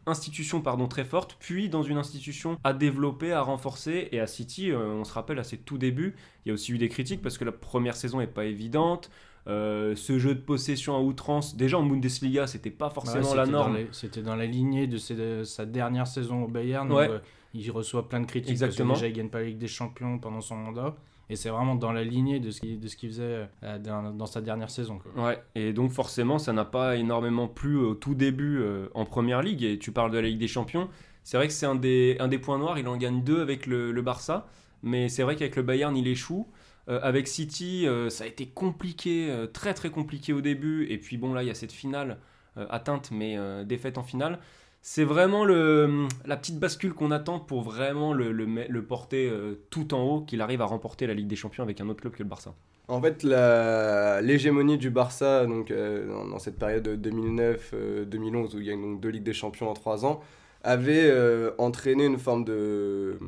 institutions 0.07 0.61
pardon, 0.61 0.87
très 0.87 1.05
fortes, 1.05 1.37
puis 1.41 1.69
dans 1.69 1.83
une 1.83 1.97
institution 1.97 2.59
à 2.65 2.73
développer, 2.73 3.33
à 3.33 3.41
renforcer. 3.43 4.09
Et 4.13 4.21
à 4.21 4.27
City, 4.29 4.71
euh, 4.71 4.79
on 4.93 5.05
se 5.05 5.13
rappelle 5.13 5.39
à 5.39 5.45
ses 5.45 5.57
tout 5.59 5.79
débuts, 5.79 6.15
il 6.45 6.49
y 6.49 6.51
a 6.51 6.55
aussi 6.55 6.73
eu 6.73 6.79
des 6.79 6.89
critiques 6.89 7.23
parce 7.23 7.39
que 7.39 7.45
la 7.45 7.53
première 7.53 7.97
saison 7.97 8.19
n'est 8.19 8.27
pas 8.29 8.45
évidente. 8.45 9.11
Euh, 9.47 9.97
ce 9.97 10.19
jeu 10.19 10.35
de 10.35 10.41
possession 10.41 10.95
à 10.95 11.01
outrance, 11.01 11.57
déjà 11.57 11.79
en 11.79 11.83
Bundesliga, 11.85 12.47
c'était 12.47 12.71
pas 12.71 12.91
forcément 12.91 13.31
Ouais, 13.31 13.37
la 13.37 13.47
norme. 13.47 13.79
C'était 13.91 14.23
dans 14.23 14.37
la 14.37 14.45
lignée 14.47 14.87
de, 14.87 14.99
ses- 14.99 15.17
de 15.17 15.45
sa 15.45 15.65
dernière 15.65 16.07
saison 16.07 16.45
au 16.45 16.49
Bayern. 16.49 16.93
Ouais. 16.93 17.09
Euh, 17.09 17.19
il 17.55 17.69
reçoit 17.71 18.09
plein 18.09 18.21
de 18.21 18.27
critiques. 18.27 18.51
Exactement. 18.51 18.91
Parce 18.91 19.01
que 19.01 19.07
déjà, 19.07 19.13
il 19.15 19.17
gagne 19.17 19.31
pas 19.31 19.41
la 19.41 19.47
Ligue 19.47 19.59
des 19.59 19.67
Champions 19.67 20.19
pendant 20.19 20.41
son 20.43 20.57
mandat. 20.57 20.95
Et 21.31 21.37
c'est 21.37 21.49
vraiment 21.49 21.77
dans 21.77 21.93
la 21.93 22.03
lignée 22.03 22.41
de 22.41 22.51
ce 22.51 22.61
qu'il 22.61 22.81
qu'il 22.81 23.09
faisait 23.09 23.49
euh, 23.63 23.79
dans, 23.79 24.13
dans 24.13 24.27
sa 24.27 24.41
dernière 24.41 24.69
saison. 24.69 24.99
Ouais, 25.17 25.41
et 25.55 25.73
donc 25.73 25.93
forcément, 25.93 26.41
ça 26.41 26.53
n'a 26.53 26.65
pas 26.65 26.97
énormément 26.97 27.47
plu 27.47 27.79
au 27.79 27.95
tout 27.95 28.17
début 28.17 28.59
euh, 28.59 28.89
en 28.95 29.05
première 29.05 29.41
ligue. 29.41 29.63
Et 29.63 29.79
tu 29.79 29.93
parles 29.93 30.11
de 30.11 30.19
la 30.19 30.27
Ligue 30.27 30.41
des 30.41 30.49
Champions. 30.49 30.89
C'est 31.23 31.37
vrai 31.37 31.47
que 31.47 31.53
c'est 31.53 31.67
un 31.67 31.77
des, 31.77 32.17
un 32.19 32.27
des 32.27 32.41
points 32.41 32.59
noirs. 32.59 32.81
Il 32.81 32.89
en 32.89 32.97
gagne 32.97 33.23
deux 33.23 33.41
avec 33.41 33.67
le, 33.67 34.03
Barça. 34.03 34.49
Mais 34.83 35.09
c'est 35.09 35.23
vrai 35.23 35.37
qu'avec 35.37 35.55
le 35.55 35.63
Bayern, 35.63 35.97
il 35.97 36.09
échoue. 36.09 36.49
Euh, 36.89 36.99
avec 37.03 37.29
City, 37.29 37.87
euh, 37.87 38.11
ça 38.11 38.25
a 38.25 38.27
été 38.27 38.47
compliqué, 38.47 39.33
très 39.53 39.73
très 39.73 39.91
compliqué 39.91 40.33
au 40.33 40.41
début. 40.41 40.87
Et 40.91 40.99
puis 40.99 41.17
bon, 41.17 41.33
là, 41.33 41.45
il 41.45 41.47
y 41.47 41.51
a 41.51 41.55
cette 41.55 41.73
finale 41.73 42.19
atteinte, 42.57 43.13
mais 43.13 43.39
défaite 43.65 43.97
en 43.97 44.03
finale. 44.03 44.41
C'est 44.83 45.05
vraiment 45.05 45.45
la 45.45 46.37
petite 46.37 46.59
bascule 46.59 46.95
qu'on 46.95 47.11
attend 47.11 47.39
pour 47.39 47.63
vraiment 47.63 48.15
le, 48.15 48.83
porter 48.83 49.29
euh, 49.29 49.61
tout 49.69 49.93
en 49.95 50.03
haut, 50.03 50.21
qu'il 50.23 50.41
arrive 50.41 50.63
à 50.63 50.65
remporter 50.65 51.07
la 51.07 51.15
Ligue 51.15 51.27
des 51.27 51.37
Champions 51.37 51.63
avec 51.63 51.81
un 51.81 51.89
autre 51.89 52.01
club 52.01 52.15
que 52.15 52.23
le 52.23 52.29
Barça. 52.29 52.55
En 52.89 53.01
fait, 53.01 53.23
l'hégémonie 53.23 54.79
du 54.79 54.91
Barça 54.91 55.47
donc, 55.47 55.71
euh, 55.71 56.09
dans, 56.29 56.39
cette 56.39 56.59
période 56.59 56.89
2009-2011 56.89 58.57
où 58.57 58.61
il 58.61 58.67
gagne 58.67 58.83
donc 58.83 59.01
deux 59.01 59.11
Ligues 59.11 59.23
des 59.23 59.33
Champions 59.33 59.71
en 59.71 59.75
trois 59.75 60.05
ans 60.05 60.21
avait 60.63 61.09
euh, 61.09 61.53
entraîné 61.59 62.07
une 62.07 62.19
forme 62.19 62.45
de, 62.45 63.19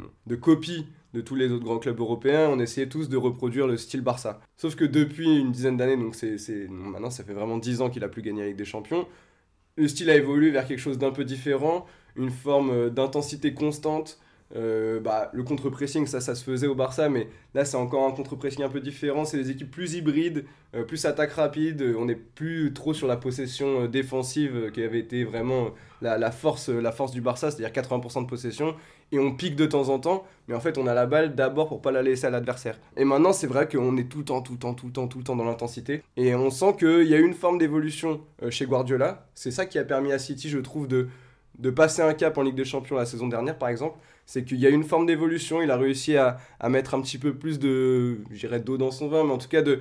copie 0.40 0.86
de 1.14 1.20
tous 1.20 1.34
les 1.34 1.50
autres 1.50 1.64
grands 1.64 1.78
clubs 1.78 2.00
européens. 2.00 2.48
On 2.48 2.58
essayait 2.58 2.88
tous 2.88 3.08
de 3.08 3.16
reproduire 3.16 3.66
le 3.66 3.76
style 3.76 4.00
Barça. 4.00 4.40
Sauf 4.56 4.74
que 4.74 4.84
depuis 4.84 5.38
une 5.38 5.52
dizaine 5.52 5.76
d'années, 5.76 5.96
donc 5.96 6.14
c'est 6.14 6.66
maintenant 6.68 7.10
ça 7.10 7.22
fait 7.24 7.34
vraiment 7.34 7.58
10 7.58 7.82
ans 7.82 7.90
qu'il 7.90 8.02
a 8.04 8.08
plus 8.08 8.22
gagné 8.22 8.46
Ligue 8.46 8.56
des 8.56 8.64
Champions, 8.64 9.06
le 9.76 9.88
style 9.88 10.10
a 10.10 10.16
évolué 10.16 10.50
vers 10.50 10.66
quelque 10.66 10.78
chose 10.78 10.98
d'un 10.98 11.10
peu 11.10 11.24
différent, 11.24 11.86
une 12.16 12.30
forme 12.30 12.70
euh, 12.70 12.90
d'intensité 12.90 13.54
constante. 13.54 14.18
Euh, 14.54 15.00
bah, 15.00 15.30
le 15.32 15.42
contre-pressing, 15.42 16.06
ça, 16.06 16.20
ça 16.20 16.34
se 16.34 16.44
faisait 16.44 16.66
au 16.66 16.74
Barça, 16.74 17.08
mais 17.08 17.28
là, 17.54 17.64
c'est 17.64 17.76
encore 17.76 18.06
un 18.06 18.12
contre-pressing 18.12 18.62
un 18.62 18.68
peu 18.68 18.80
différent. 18.80 19.24
C'est 19.24 19.38
des 19.38 19.50
équipes 19.50 19.70
plus 19.70 19.94
hybrides, 19.94 20.44
euh, 20.74 20.84
plus 20.84 21.04
attaque 21.06 21.32
rapide. 21.32 21.82
Euh, 21.82 21.94
On 21.98 22.04
n'est 22.06 22.16
plus 22.16 22.72
trop 22.74 22.92
sur 22.92 23.06
la 23.06 23.16
possession 23.16 23.86
défensive 23.86 24.70
qui 24.72 24.82
avait 24.82 24.98
été 24.98 25.24
vraiment 25.24 25.70
la, 26.02 26.30
force, 26.30 26.68
la 26.68 26.92
force 26.92 27.12
du 27.12 27.20
Barça, 27.20 27.50
c'est-à-dire 27.50 27.82
80% 27.82 28.22
de 28.22 28.26
possession. 28.26 28.74
Et 29.10 29.18
on 29.18 29.34
pique 29.34 29.56
de 29.56 29.66
temps 29.66 29.90
en 29.90 29.98
temps, 29.98 30.24
mais 30.48 30.54
en 30.54 30.60
fait, 30.60 30.78
on 30.78 30.86
a 30.86 30.94
la 30.94 31.04
balle 31.04 31.34
d'abord 31.34 31.68
pour 31.68 31.82
pas 31.82 31.92
la 31.92 32.02
laisser 32.02 32.26
à 32.26 32.30
l'adversaire. 32.30 32.78
Et 32.96 33.04
maintenant, 33.04 33.34
c'est 33.34 33.46
vrai 33.46 33.68
qu'on 33.68 33.96
est 33.98 34.08
tout 34.08 34.18
le 34.18 34.24
temps, 34.24 34.40
tout 34.40 34.54
le 34.54 34.58
temps, 34.58 34.72
tout 34.72 34.86
le 34.86 34.92
temps, 34.92 35.06
tout 35.06 35.18
le 35.18 35.24
temps 35.24 35.36
dans 35.36 35.44
l'intensité. 35.44 36.02
Et 36.16 36.34
on 36.34 36.50
sent 36.50 36.76
qu'il 36.78 37.06
y 37.06 37.14
a 37.14 37.18
une 37.18 37.34
forme 37.34 37.58
d'évolution 37.58 38.22
chez 38.48 38.64
Guardiola. 38.64 39.26
C'est 39.34 39.50
ça 39.50 39.66
qui 39.66 39.78
a 39.78 39.84
permis 39.84 40.12
à 40.12 40.18
City, 40.18 40.48
je 40.48 40.58
trouve, 40.58 40.88
de, 40.88 41.08
de 41.58 41.70
passer 41.70 42.00
un 42.00 42.14
cap 42.14 42.38
en 42.38 42.42
Ligue 42.42 42.54
des 42.54 42.64
Champions 42.64 42.96
la 42.96 43.04
saison 43.04 43.28
dernière, 43.28 43.58
par 43.58 43.68
exemple 43.68 43.98
c'est 44.26 44.44
qu'il 44.44 44.58
y 44.58 44.66
a 44.66 44.70
une 44.70 44.84
forme 44.84 45.06
d'évolution. 45.06 45.62
Il 45.62 45.70
a 45.70 45.76
réussi 45.76 46.16
à, 46.16 46.38
à 46.60 46.68
mettre 46.68 46.94
un 46.94 47.00
petit 47.02 47.18
peu 47.18 47.34
plus 47.34 47.58
de, 47.58 48.18
je 48.30 48.38
dirais, 48.38 48.60
d'eau 48.60 48.76
dans 48.78 48.90
son 48.90 49.08
vin, 49.08 49.24
mais 49.24 49.32
en 49.32 49.38
tout 49.38 49.48
cas 49.48 49.62
de, 49.62 49.80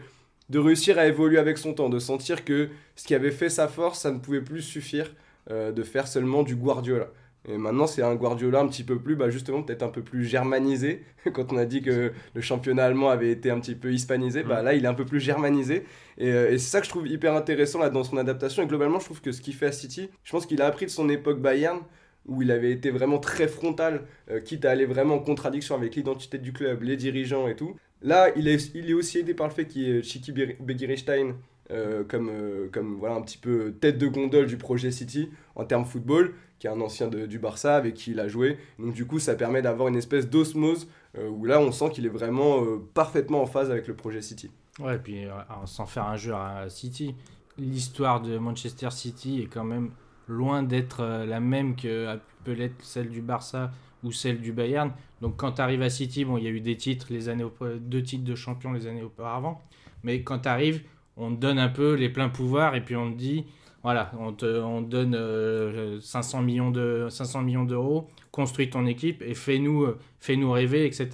de 0.50 0.60
réussir 0.60 0.98
à 1.00 1.08
évoluer 1.08 1.38
avec 1.40 1.58
son 1.58 1.74
temps, 1.74 1.90
de 1.90 2.00
sentir 2.00 2.44
que 2.46 2.70
ce 2.96 3.06
qui 3.08 3.16
avait 3.16 3.32
fait 3.32 3.50
sa 3.50 3.68
force, 3.68 4.00
ça 4.00 4.12
ne 4.12 4.20
pouvait 4.20 4.42
plus 4.42 4.62
suffire 4.62 5.14
euh, 5.50 5.72
de 5.72 5.84
faire 5.84 6.08
seulement 6.08 6.44
du 6.44 6.56
Guardiola. 6.56 7.08
Et 7.48 7.58
maintenant, 7.58 7.88
c'est 7.88 8.04
un 8.04 8.14
Guardiola 8.14 8.60
un 8.60 8.68
petit 8.68 8.84
peu 8.84 9.00
plus, 9.00 9.16
bah 9.16 9.32
justement, 9.32 9.64
peut-être 9.64 9.82
un 9.82 9.90
peu 9.90 10.04
plus 10.04 10.26
germanisé. 10.26 11.04
Quand 11.34 11.52
on 11.52 11.58
a 11.58 11.66
dit 11.66 11.82
que 11.82 12.12
le 12.36 12.42
championnat 12.42 12.86
allemand 12.86 13.10
avait 13.10 13.32
été 13.32 13.50
un 13.50 13.60
petit 13.60 13.74
peu 13.74 13.92
hispanisé, 13.92 14.44
bah 14.44 14.62
là, 14.62 14.74
il 14.76 14.86
est 14.86 14.88
un 14.88 14.94
peu 14.94 15.06
plus 15.06 15.20
germanisé. 15.20 15.86
Et, 16.20 16.32
euh, 16.32 16.52
et 16.52 16.60
c'est 16.60 16.70
ça 16.70 16.80
que 16.82 16.86
je 16.86 16.92
trouve 16.92 17.08
hyper 17.08 17.34
intéressant 17.34 17.80
là, 17.80 17.90
dans 17.90 18.04
son 18.04 18.18
adaptation. 18.18 18.62
Et 18.62 18.68
globalement, 18.68 19.00
je 19.00 19.06
trouve 19.06 19.22
que 19.22 19.32
ce 19.32 19.42
qu'il 19.42 19.56
fait 19.56 19.68
à 19.68 19.72
City, 19.72 20.10
je 20.24 20.32
pense 20.32 20.46
qu'il 20.46 20.62
a 20.62 20.68
appris 20.68 20.86
de 20.86 20.92
son 20.92 21.10
époque 21.10 21.40
Bayern, 21.42 21.80
où 22.28 22.42
il 22.42 22.52
avait 22.52 22.72
été 22.72 22.92
vraiment 22.92 23.20
très 23.20 23.48
frontal, 23.48 24.04
euh, 24.30 24.40
quitte 24.40 24.66
à 24.66 24.72
aller 24.72 24.86
vraiment 24.86 25.16
en 25.16 25.20
contradiction 25.20 25.76
avec 25.76 25.96
l'identité 25.96 26.38
du 26.38 26.54
club, 26.54 26.84
les 26.84 26.98
dirigeants 26.98 27.48
et 27.48 27.56
tout. 27.56 27.76
Là, 28.02 28.30
il 28.36 28.48
est, 28.48 28.74
il 28.76 28.90
est 28.90 28.94
aussi 28.94 29.20
aidé 29.20 29.34
par 29.34 29.48
le 29.48 29.54
fait 29.54 29.66
qu'il 29.66 29.82
y 29.82 29.92
ait 29.92 30.04
Chiki 30.04 30.32
Begiristain 30.32 31.36
euh, 31.72 32.04
comme, 32.04 32.30
euh, 32.32 32.68
comme 32.72 32.98
voilà, 32.98 33.16
un 33.16 33.22
petit 33.22 33.38
peu 33.38 33.74
tête 33.80 33.98
de 33.98 34.08
gondole 34.08 34.48
du 34.48 34.58
projet 34.58 34.92
City 34.92 35.30
en 35.56 35.66
termes 35.66 35.86
football, 35.86 36.34
qui 36.60 36.68
est 36.68 36.70
un 36.70 36.82
ancien 36.82 37.08
du 37.08 37.40
Barça 37.40 37.76
avec 37.76 37.96
qui 37.96 38.12
il 38.12 38.20
a 38.20 38.28
joué. 38.28 38.58
Donc 38.78 38.94
du 38.94 39.06
coup, 39.06 39.20
ça 39.20 39.36
permet 39.36 39.62
d'avoir 39.62 39.88
une 39.88 39.96
espèce 39.96 40.30
d'osmose 40.30 40.88
où 41.20 41.46
là, 41.46 41.60
on 41.60 41.72
sent 41.72 41.90
qu'il 41.90 42.06
est 42.06 42.10
vraiment 42.10 42.64
parfaitement 42.94 43.42
en 43.42 43.48
phase 43.48 43.72
avec 43.72 43.88
le 43.88 43.96
projet 43.96 44.22
City. 44.22 44.52
Ouais, 44.80 44.96
et 44.96 45.00
puis 45.00 45.26
sans 45.66 45.88
faire 45.88 46.06
un 46.06 46.18
jeu 46.18 46.34
à 46.36 46.68
City, 46.70 47.16
l'histoire 47.58 48.22
de 48.22 48.38
Manchester 48.38 48.92
City 48.92 49.42
est 49.42 49.48
quand 49.48 49.64
même 49.64 49.90
loin 50.32 50.64
d'être 50.64 51.02
euh, 51.02 51.26
la 51.26 51.40
même 51.40 51.76
que 51.76 51.88
euh, 51.88 52.16
peut 52.44 52.54
l'être 52.54 52.84
celle 52.84 53.10
du 53.10 53.22
Barça 53.22 53.72
ou 54.04 54.12
celle 54.12 54.42
du 54.42 54.52
Bayern. 54.52 54.92
Donc 55.22 55.38
quand 55.38 55.54
tu 55.54 55.62
arrives 55.62 55.82
à 55.84 55.90
City, 55.90 56.26
bon, 56.26 56.38
il 56.38 56.44
y 56.44 56.48
a 56.48 56.50
eu 56.50 56.62
des 56.62 56.76
titres, 56.78 57.08
les 57.12 57.30
années 57.30 57.44
aupa- 57.44 57.78
deux 57.80 58.02
titres 58.02 58.24
de 58.24 58.36
champion 58.36 58.74
les 58.74 58.88
années 58.88 59.04
auparavant, 59.04 59.62
mais 60.04 60.24
quand 60.24 60.40
tu 60.40 60.50
arrives, 60.50 60.82
on 61.18 61.30
te 61.36 61.40
donne 61.40 61.60
un 61.60 61.70
peu 61.70 61.94
les 61.94 62.10
pleins 62.10 62.30
pouvoirs 62.30 62.74
et 62.76 62.82
puis 62.84 62.96
on 62.96 63.12
te 63.12 63.18
dit, 63.18 63.46
voilà, 63.84 64.12
on 64.20 64.32
te, 64.34 64.46
on 64.62 64.82
donne 64.82 65.14
euh, 65.16 66.00
500 66.02 66.42
millions 66.42 66.72
de 66.72 67.08
500 67.10 67.42
millions 67.44 67.66
d'euros, 67.66 68.08
construis 68.32 68.70
ton 68.70 68.86
équipe 68.88 69.22
et 69.22 69.34
fais-nous 69.36 69.84
euh, 69.84 70.00
fais-nous 70.20 70.52
rêver, 70.52 70.86
etc. 70.86 71.10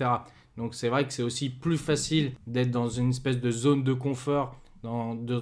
Donc 0.56 0.74
c'est 0.76 0.90
vrai 0.90 1.06
que 1.06 1.12
c'est 1.14 1.24
aussi 1.24 1.50
plus 1.50 1.78
facile 1.78 2.32
d'être 2.46 2.72
dans 2.72 2.88
une 2.90 3.10
espèce 3.10 3.40
de 3.42 3.52
zone 3.52 3.84
de 3.84 3.94
confort, 3.94 4.56
de, 4.84 5.42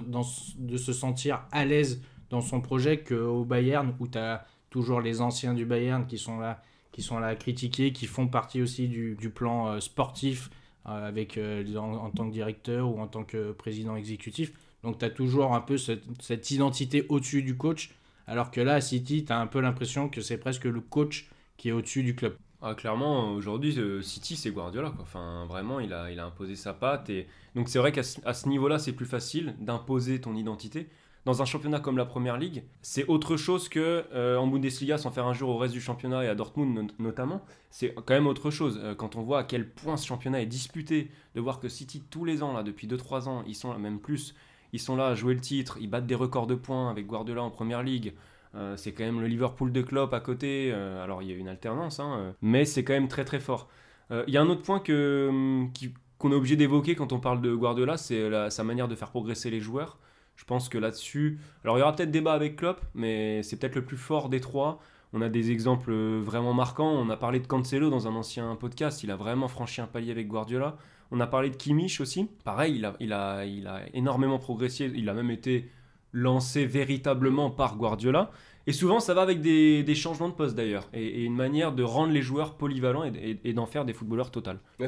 de 0.58 0.76
se 0.76 0.92
sentir 0.92 1.42
à 1.52 1.64
l'aise 1.64 2.02
dans 2.30 2.40
son 2.40 2.60
projet 2.60 2.98
qu'au 2.98 3.44
Bayern 3.44 3.94
où 4.00 4.08
tu 4.08 4.18
as 4.18 4.44
toujours 4.70 5.00
les 5.00 5.20
anciens 5.20 5.54
du 5.54 5.64
Bayern 5.64 6.06
qui 6.06 6.18
sont 6.18 6.38
là, 6.38 6.62
qui 6.92 7.02
sont 7.02 7.18
là 7.18 7.28
à 7.28 7.34
critiquer, 7.34 7.92
qui 7.92 8.06
font 8.06 8.28
partie 8.28 8.62
aussi 8.62 8.88
du, 8.88 9.30
plan 9.34 9.68
euh, 9.68 9.80
sportif 9.80 10.50
euh, 10.86 11.08
avec, 11.08 11.38
euh, 11.38 11.64
en, 11.76 12.10
tant 12.10 12.28
que 12.28 12.32
directeur 12.32 12.88
ou 12.88 13.00
en 13.00 13.06
tant 13.06 13.24
que 13.24 13.52
président 13.52 13.96
exécutif. 13.96 14.52
Donc 14.82 14.98
tu 14.98 15.04
as 15.04 15.10
toujours 15.10 15.54
un 15.54 15.60
peu 15.60 15.78
cette, 15.78 16.50
identité 16.50 17.06
au-dessus 17.08 17.42
du 17.42 17.56
coach, 17.56 17.90
alors 18.26 18.50
que 18.50 18.60
là 18.60 18.74
à 18.74 18.80
City, 18.80 19.24
tu 19.24 19.32
as 19.32 19.38
un 19.38 19.46
peu 19.46 19.60
l'impression 19.60 20.08
que 20.08 20.20
c'est 20.20 20.38
presque 20.38 20.64
le 20.64 20.80
coach 20.80 21.28
qui 21.56 21.70
est 21.70 21.72
au-dessus 21.72 22.02
du 22.02 22.14
club. 22.14 22.36
Ah, 22.62 22.74
clairement, 22.74 23.32
aujourd'hui, 23.32 23.78
City, 24.02 24.34
c'est 24.34 24.50
Guardiola. 24.50 24.90
Quoi. 24.90 25.02
Enfin, 25.02 25.44
vraiment, 25.46 25.78
il 25.78 25.92
a, 25.92 26.10
il 26.10 26.18
a 26.18 26.24
imposé 26.24 26.56
sa 26.56 26.72
patte. 26.72 27.10
Et... 27.10 27.26
Donc, 27.54 27.68
c'est 27.68 27.78
vrai 27.78 27.92
qu'à 27.92 28.02
ce, 28.02 28.18
ce 28.32 28.48
niveau-là, 28.48 28.78
c'est 28.78 28.92
plus 28.92 29.06
facile 29.06 29.54
d'imposer 29.60 30.20
ton 30.20 30.34
identité. 30.34 30.88
Dans 31.26 31.42
un 31.42 31.44
championnat 31.44 31.80
comme 31.80 31.98
la 31.98 32.04
Première 32.06 32.38
Ligue, 32.38 32.62
c'est 32.82 33.04
autre 33.08 33.36
chose 33.36 33.68
que 33.68 34.04
euh, 34.14 34.38
en 34.38 34.46
Bundesliga, 34.46 34.96
sans 34.96 35.10
faire 35.10 35.26
un 35.26 35.34
jour 35.34 35.50
au 35.50 35.56
reste 35.58 35.74
du 35.74 35.80
championnat 35.80 36.24
et 36.24 36.28
à 36.28 36.36
Dortmund 36.36 36.72
not- 36.74 36.94
notamment. 37.00 37.42
C'est 37.68 37.92
quand 37.96 38.14
même 38.14 38.28
autre 38.28 38.52
chose. 38.52 38.80
Euh, 38.80 38.94
quand 38.94 39.16
on 39.16 39.22
voit 39.22 39.40
à 39.40 39.42
quel 39.44 39.68
point 39.68 39.96
ce 39.96 40.06
championnat 40.06 40.40
est 40.40 40.46
disputé, 40.46 41.10
de 41.34 41.40
voir 41.40 41.58
que 41.58 41.68
City, 41.68 42.00
tous 42.10 42.24
les 42.24 42.44
ans, 42.44 42.52
là, 42.52 42.62
depuis 42.62 42.86
2-3 42.86 43.28
ans, 43.28 43.42
ils 43.48 43.56
sont 43.56 43.72
là, 43.72 43.78
même 43.78 43.98
plus, 43.98 44.36
ils 44.72 44.78
sont 44.78 44.94
là 44.94 45.08
à 45.08 45.14
jouer 45.16 45.34
le 45.34 45.40
titre, 45.40 45.78
ils 45.80 45.90
battent 45.90 46.06
des 46.06 46.14
records 46.14 46.46
de 46.46 46.54
points 46.54 46.90
avec 46.90 47.06
Guardiola 47.08 47.42
en 47.42 47.50
Première 47.50 47.82
Ligue. 47.82 48.14
Euh, 48.54 48.76
c'est 48.76 48.92
quand 48.92 49.04
même 49.04 49.20
le 49.20 49.26
Liverpool 49.26 49.72
de 49.72 49.82
Klopp 49.82 50.14
à 50.14 50.20
côté. 50.20 50.70
euh, 50.72 51.02
alors 51.02 51.22
il 51.24 51.28
y 51.28 51.32
a 51.32 51.36
une 51.36 51.48
alternance, 51.48 51.98
hein, 51.98 52.34
mais 52.40 52.64
c'est 52.64 52.84
quand 52.84 52.94
même 52.94 53.08
très 53.08 53.24
très 53.24 53.40
fort. 53.40 53.68
Il 54.12 54.32
y 54.32 54.36
a 54.36 54.40
un 54.42 54.48
autre 54.48 54.62
point 54.62 54.78
que, 54.78 55.26
hum, 55.28 55.72
qu'on 56.18 56.30
est 56.30 56.36
obligé 56.36 56.54
d'évoquer 56.54 56.94
quand 56.94 57.12
on 57.12 57.18
parle 57.18 57.40
de 57.42 57.52
Guardiola, 57.52 57.96
c'est 57.96 58.48
sa 58.50 58.62
manière 58.62 58.86
de 58.86 58.94
faire 58.94 59.10
progresser 59.10 59.50
les 59.50 59.58
joueurs. 59.58 59.98
Je 60.36 60.44
pense 60.44 60.68
que 60.68 60.78
là-dessus, 60.78 61.38
alors 61.64 61.76
il 61.76 61.80
y 61.80 61.82
aura 61.82 61.94
peut-être 61.96 62.10
débat 62.10 62.32
avec 62.34 62.56
Klopp, 62.56 62.80
mais 62.94 63.42
c'est 63.42 63.56
peut-être 63.58 63.74
le 63.74 63.84
plus 63.84 63.96
fort 63.96 64.28
des 64.28 64.40
trois. 64.40 64.80
On 65.12 65.22
a 65.22 65.28
des 65.28 65.50
exemples 65.50 65.90
euh, 65.92 66.20
vraiment 66.22 66.52
marquants. 66.52 66.90
On 66.90 67.08
a 67.10 67.16
parlé 67.16 67.40
de 67.40 67.46
Cancelo 67.46 67.90
dans 67.90 68.06
un 68.06 68.14
ancien 68.14 68.54
podcast. 68.56 69.02
Il 69.02 69.10
a 69.10 69.16
vraiment 69.16 69.48
franchi 69.48 69.80
un 69.80 69.86
palier 69.86 70.10
avec 70.10 70.28
Guardiola. 70.28 70.76
On 71.10 71.20
a 71.20 71.26
parlé 71.26 71.48
de 71.50 71.56
Kimmich 71.56 72.00
aussi. 72.00 72.28
Pareil, 72.44 72.74
il 72.76 72.84
a, 72.84 72.94
il 73.00 73.12
a, 73.12 73.44
il 73.46 73.66
a 73.66 73.82
énormément 73.94 74.38
progressé. 74.38 74.90
Il 74.94 75.08
a 75.08 75.14
même 75.14 75.30
été 75.30 75.70
lancé 76.12 76.66
véritablement 76.66 77.50
par 77.50 77.76
Guardiola. 77.76 78.30
Et 78.66 78.72
souvent, 78.72 78.98
ça 79.00 79.14
va 79.14 79.22
avec 79.22 79.40
des, 79.40 79.84
des 79.84 79.94
changements 79.94 80.28
de 80.28 80.34
poste 80.34 80.56
d'ailleurs, 80.56 80.88
et, 80.92 81.04
et 81.06 81.24
une 81.24 81.36
manière 81.36 81.72
de 81.72 81.84
rendre 81.84 82.12
les 82.12 82.20
joueurs 82.22 82.56
polyvalents 82.56 83.04
et, 83.04 83.12
et- 83.14 83.40
et 83.48 83.52
d'en 83.52 83.66
faire 83.66 83.84
des 83.84 83.92
footballeurs 83.92 84.32
total. 84.32 84.58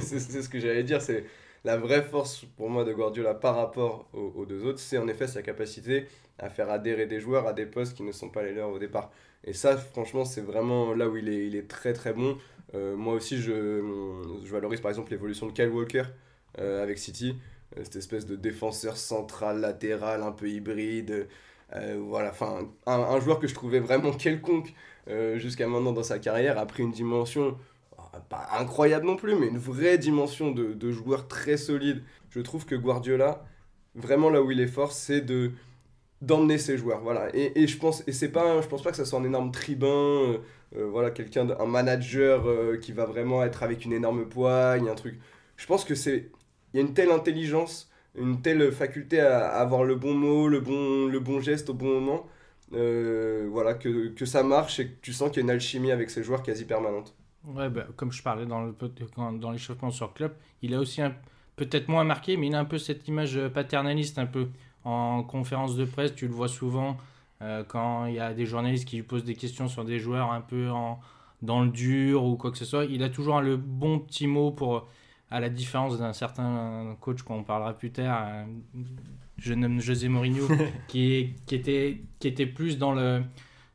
C'est 0.00 0.18
c'est 0.20 0.40
ce 0.42 0.48
que 0.48 0.58
j'allais 0.58 0.82
dire, 0.82 1.02
c'est 1.02 1.26
la 1.66 1.76
vraie 1.76 2.02
force 2.02 2.44
pour 2.56 2.70
moi 2.70 2.84
de 2.84 2.92
Guardiola 2.92 3.34
par 3.34 3.56
rapport 3.56 4.08
aux, 4.12 4.46
deux 4.46 4.64
autres, 4.64 4.78
c'est 4.78 4.98
en 4.98 5.08
effet 5.08 5.26
sa 5.26 5.42
capacité 5.42 6.06
à 6.38 6.48
faire 6.48 6.70
adhérer 6.70 7.06
des 7.06 7.18
joueurs 7.18 7.48
à 7.48 7.52
des 7.52 7.66
postes 7.66 7.96
qui 7.96 8.04
ne 8.04 8.12
sont 8.12 8.28
pas 8.28 8.44
les 8.44 8.52
leurs 8.52 8.70
au 8.70 8.78
départ. 8.78 9.10
Et 9.42 9.52
ça, 9.52 9.76
franchement, 9.76 10.24
c'est 10.24 10.42
vraiment 10.42 10.94
là 10.94 11.08
où 11.08 11.16
il 11.16 11.56
est, 11.56 11.68
très 11.68 11.92
très 11.92 12.12
bon. 12.12 12.38
Euh, 12.74 12.94
moi 12.94 13.14
aussi, 13.14 13.42
je, 13.42 13.82
valorise 14.48 14.80
par 14.80 14.92
exemple 14.92 15.10
l'évolution 15.10 15.48
de 15.48 15.52
Kyle 15.52 15.70
Walker 15.70 16.04
euh, 16.60 16.84
avec 16.84 16.98
City, 16.98 17.34
euh, 17.76 17.80
cette 17.82 17.96
espèce 17.96 18.26
de 18.26 18.36
défenseur 18.36 18.96
central, 18.96 19.58
latéral, 19.58 20.22
un 20.22 20.32
peu 20.32 20.48
hybride. 20.48 21.26
Voilà, 21.98 22.30
enfin, 22.30 22.68
un, 22.86 22.92
un 22.92 23.18
joueur 23.18 23.40
que 23.40 23.48
je 23.48 23.54
trouvais 23.54 23.80
vraiment 23.80 24.12
quelconque 24.26 24.72
jusqu'à 25.34 25.66
maintenant 25.66 25.92
dans 25.92 26.04
sa 26.04 26.20
carrière 26.20 26.60
a 26.60 26.66
pris 26.66 26.84
une 26.84 26.92
dimension 26.92 27.58
pas 28.28 28.48
incroyable 28.58 29.06
non 29.06 29.16
plus, 29.16 29.34
mais 29.36 29.48
une 29.48 29.58
vraie 29.58 29.98
dimension 29.98 30.50
de, 30.52 30.72
de 30.74 30.92
joueur 30.92 31.28
très 31.28 31.56
solide. 31.56 32.02
Je 32.30 32.40
trouve 32.40 32.66
que 32.66 32.74
Guardiola 32.74 33.44
vraiment 33.94 34.30
là 34.30 34.42
où 34.42 34.50
il 34.50 34.60
est 34.60 34.66
fort, 34.66 34.92
c'est 34.92 35.20
de 35.22 35.52
d'emmener 36.22 36.58
ses 36.58 36.78
joueurs. 36.78 37.00
Voilà. 37.02 37.28
Et, 37.34 37.62
et 37.62 37.66
je 37.66 37.78
pense 37.78 38.02
et 38.06 38.12
c'est 38.12 38.30
pas, 38.30 38.60
je 38.62 38.68
pense 38.68 38.82
pas 38.82 38.90
que 38.90 38.96
ça 38.96 39.04
soit 39.04 39.18
un 39.20 39.24
énorme 39.24 39.52
tribun. 39.52 39.86
euh, 39.88 40.38
euh, 40.76 40.86
voilà, 40.86 41.10
quelqu'un, 41.10 41.48
un 41.58 41.66
manager 41.66 42.46
euh, 42.48 42.76
qui 42.78 42.92
va 42.92 43.04
vraiment 43.06 43.42
être 43.44 43.62
avec 43.62 43.84
une 43.84 43.92
énorme 43.92 44.28
poigne, 44.28 44.88
un 44.88 44.94
truc. 44.94 45.18
Je 45.56 45.66
pense 45.66 45.84
que 45.84 45.94
c'est, 45.94 46.30
il 46.72 46.76
y 46.80 46.82
a 46.82 46.86
une 46.86 46.94
telle 46.94 47.10
intelligence, 47.10 47.90
une 48.16 48.42
telle 48.42 48.72
faculté 48.72 49.20
à, 49.20 49.48
avoir 49.48 49.84
le 49.84 49.94
bon 49.96 50.14
mot, 50.14 50.48
le 50.48 50.60
bon, 50.60 51.06
le 51.06 51.20
bon 51.20 51.40
geste 51.40 51.70
au 51.70 51.74
bon 51.74 52.00
moment, 52.00 52.26
euh, 52.74 53.48
voilà, 53.50 53.74
que, 53.74 54.08
que 54.08 54.24
ça 54.26 54.42
marche 54.42 54.80
et 54.80 54.88
que 54.88 54.94
tu 55.02 55.12
sens 55.12 55.30
qu'il 55.30 55.38
y 55.38 55.40
a 55.40 55.44
une 55.44 55.50
alchimie 55.50 55.92
avec 55.92 56.10
ses 56.10 56.22
joueurs 56.24 56.42
quasi 56.42 56.64
permanente. 56.64 57.14
Ouais, 57.46 57.68
bah, 57.70 57.86
comme 57.96 58.10
je 58.12 58.22
parlais 58.22 58.44
dans 58.46 58.64
le 58.64 58.74
dans 59.38 59.50
l'échauffement 59.52 59.90
sur 59.90 60.12
Club, 60.14 60.32
il 60.62 60.74
a 60.74 60.80
aussi 60.80 61.00
un- 61.00 61.14
peut-être 61.54 61.88
moins 61.88 62.02
marqué, 62.04 62.36
mais 62.36 62.48
il 62.48 62.54
a 62.54 62.58
un 62.58 62.64
peu 62.64 62.78
cette 62.78 63.06
image 63.08 63.36
euh, 63.36 63.48
paternaliste, 63.48 64.18
un 64.18 64.26
peu 64.26 64.48
en 64.84 65.22
conférence 65.22 65.76
de 65.76 65.84
presse, 65.84 66.14
tu 66.14 66.26
le 66.26 66.32
vois 66.34 66.48
souvent 66.48 66.96
euh, 67.42 67.62
quand 67.64 68.06
il 68.06 68.14
y 68.14 68.20
a 68.20 68.34
des 68.34 68.46
journalistes 68.46 68.86
qui 68.86 68.96
lui 68.96 69.02
posent 69.04 69.24
des 69.24 69.34
questions 69.36 69.68
sur 69.68 69.84
des 69.84 69.98
joueurs 70.00 70.32
un 70.32 70.40
peu 70.40 70.70
en, 70.70 70.98
dans 71.42 71.62
le 71.62 71.70
dur 71.70 72.24
ou 72.24 72.36
quoi 72.36 72.50
que 72.50 72.58
ce 72.58 72.64
soit. 72.64 72.84
Il 72.86 73.02
a 73.04 73.08
toujours 73.10 73.40
le 73.40 73.56
bon 73.56 73.98
petit 74.00 74.26
mot 74.26 74.50
pour, 74.50 74.88
à 75.30 75.38
la 75.40 75.48
différence 75.48 75.98
d'un 75.98 76.12
certain 76.12 76.96
coach 77.00 77.22
qu'on 77.22 77.44
parlera 77.44 77.74
plus 77.74 77.92
tard, 77.92 78.28
jeune 79.38 79.64
homme 79.64 79.80
José 79.80 80.08
Mourinho, 80.08 80.48
qui, 80.88 81.34
était, 81.50 82.02
qui 82.18 82.28
était 82.28 82.46
plus 82.46 82.78
dans 82.78 82.92
le 82.92 83.22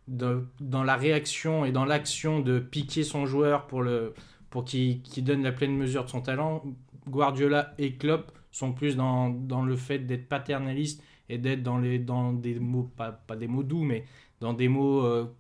dans 0.08 0.84
la 0.84 0.96
réaction 0.96 1.66
et 1.66 1.72
dans 1.72 1.86
l'action 1.86 2.40
de 2.40 2.60
piquer 2.60 3.04
son 3.04 3.26
joueur 3.26 3.68
pour, 3.68 3.82
le, 3.82 4.14
pour 4.50 4.66
qu'il 4.66 5.02
qu'il 5.02 5.24
donne 5.24 5.44
la 5.44 5.52
pleine 5.52 5.76
mesure 5.76 6.06
de 6.06 6.10
son 6.10 6.22
talent, 6.22 6.64
Guardiola 7.08 7.74
et 7.78 7.96
Klopp 7.96 8.32
sont 8.52 8.74
plus 8.74 8.96
dans, 8.96 9.30
dans 9.30 9.64
le 9.64 9.76
fait 9.76 10.00
d'être 10.00 10.28
paternaliste 10.28 11.02
et 11.30 11.38
d'être 11.38 11.64
dans, 11.64 11.78
les, 11.78 12.00
dans 12.00 12.34
des 12.34 12.60
mots, 12.60 12.92
pas, 12.96 13.12
pas 13.12 13.36
des 13.36 13.48
mots 13.48 13.64
doux, 13.64 13.84
mais 13.84 14.06
dans 14.42 14.54
des 14.54 14.68
mots 14.68 15.06
euh, 15.06 15.34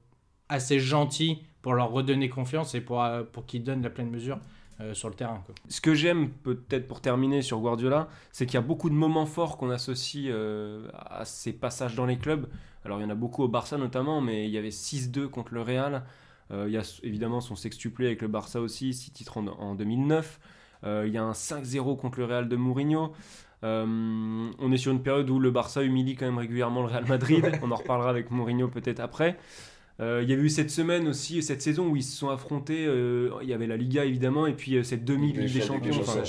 assez 0.48 0.80
gentils 0.80 1.44
pour 1.62 1.74
leur 1.74 1.91
redonner 1.91 2.30
confiance 2.30 2.74
et 2.75 2.82
pour, 2.82 3.03
euh, 3.03 3.24
pour 3.24 3.46
qu'ils 3.46 3.63
donnent 3.63 3.82
la 3.82 3.89
pleine 3.89 4.10
mesure 4.10 4.39
euh, 4.81 4.93
sur 4.93 5.09
le 5.09 5.15
terrain. 5.15 5.41
quoi. 5.45 5.55
Ce 5.69 5.81
que 5.81 5.93
j'aime 5.93 6.29
peut-être 6.29 6.88
pour 6.88 7.01
terminer 7.01 7.41
sur 7.41 7.59
Guardiola, 7.59 8.07
c'est 8.31 8.45
qu'il 8.45 8.55
y 8.55 8.57
a 8.57 8.61
beaucoup 8.61 8.89
de 8.89 8.95
moments 8.95 9.25
forts 9.25 9.57
qu'on 9.57 9.69
associe 9.69 10.25
euh, 10.29 10.88
à 10.93 11.25
ses 11.25 11.53
passages 11.53 11.95
dans 11.95 12.05
les 12.05 12.17
clubs. 12.17 12.47
Alors 12.83 13.00
il 13.00 13.03
y 13.03 13.05
en 13.05 13.09
a 13.09 13.15
beaucoup 13.15 13.43
au 13.43 13.47
Barça 13.47 13.77
notamment, 13.77 14.21
mais 14.21 14.45
il 14.45 14.51
y 14.51 14.57
avait 14.57 14.69
6-2 14.69 15.27
contre 15.27 15.53
le 15.53 15.61
Real. 15.61 16.03
Euh, 16.51 16.65
il 16.67 16.73
y 16.73 16.77
a 16.77 17.00
évidemment 17.03 17.41
son 17.41 17.55
sextuplé 17.55 18.07
avec 18.07 18.21
le 18.21 18.27
Barça 18.27 18.59
aussi, 18.59 18.93
6 18.93 19.11
titres 19.11 19.38
en, 19.38 19.47
en 19.47 19.75
2009. 19.75 20.39
Euh, 20.83 21.03
il 21.07 21.13
y 21.13 21.17
a 21.17 21.23
un 21.23 21.31
5-0 21.31 21.97
contre 21.97 22.19
le 22.19 22.25
Real 22.25 22.50
de 22.50 22.55
Mourinho. 22.55 23.13
On 23.63 24.71
est 24.71 24.77
sur 24.77 24.91
une 24.91 25.03
période 25.03 25.29
où 25.29 25.39
le 25.39 25.51
Barça 25.51 25.83
humilie 25.83 26.15
quand 26.15 26.25
même 26.25 26.39
régulièrement 26.39 26.81
le 26.81 26.88
Real 26.88 27.05
Madrid. 27.07 27.45
on 27.61 27.71
en 27.71 27.75
reparlera 27.75 28.09
avec 28.09 28.31
Mourinho 28.31 28.67
peut-être 28.67 29.00
après. 29.00 29.38
Euh, 30.01 30.22
il 30.24 30.29
y 30.29 30.34
avait 30.34 30.41
eu 30.41 30.50
cette 30.50 30.72
semaine 30.72 31.08
aussi, 31.08 31.43
cette 31.43 31.62
saison 31.62 31.88
où 31.89 31.96
ils 31.96 32.01
se 32.03 32.17
sont 32.17 32.29
affrontés. 32.29 32.86
euh, 32.88 33.29
il 33.43 33.48
y 33.50 33.53
avait 33.53 33.67
la 33.67 33.77
Liga 33.77 34.03
évidemment, 34.03 34.48
et 34.48 34.53
puis 34.53 34.75
euh, 34.75 34.84
cette 34.84 35.05
demi 35.05 35.31
Ligue 35.31 35.53
des 35.53 35.62
Champions, 35.62 35.91
enfin, 36.00 36.22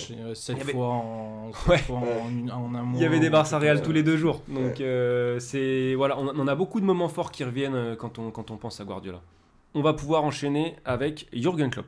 avait- 0.60 0.72
fois, 0.72 0.88
en, 0.88 1.52
sept 1.54 1.68
Ouais. 1.70 1.78
fois 1.78 1.98
en, 1.98 2.28
une- 2.30 2.50
en 2.52 2.66
un 2.74 2.82
mois. 2.82 3.00
Il 3.00 3.02
y 3.02 3.06
avait 3.06 3.18
des 3.20 3.30
Barça 3.30 3.58
Real 3.58 3.80
tous 3.82 3.92
les 3.92 4.02
deux 4.02 4.18
jours. 4.18 4.42
Donc 4.48 4.80
euh, 4.82 5.38
c'est 5.38 5.94
voilà, 5.94 6.18
on, 6.18 6.32
on 6.36 6.46
a 6.48 6.54
beaucoup 6.54 6.80
de 6.80 6.84
moments 6.84 7.08
forts 7.08 7.30
qui 7.32 7.44
reviennent 7.44 7.96
quand 7.98 8.18
on, 8.18 8.30
quand 8.30 8.50
on 8.50 8.56
pense 8.58 8.78
à 8.80 8.84
Guardiola. 8.84 9.22
On 9.74 9.80
va 9.80 9.94
pouvoir 9.94 10.22
enchaîner 10.24 10.76
avec 10.84 11.28
Jürgen 11.32 11.70
Klopp. 11.70 11.86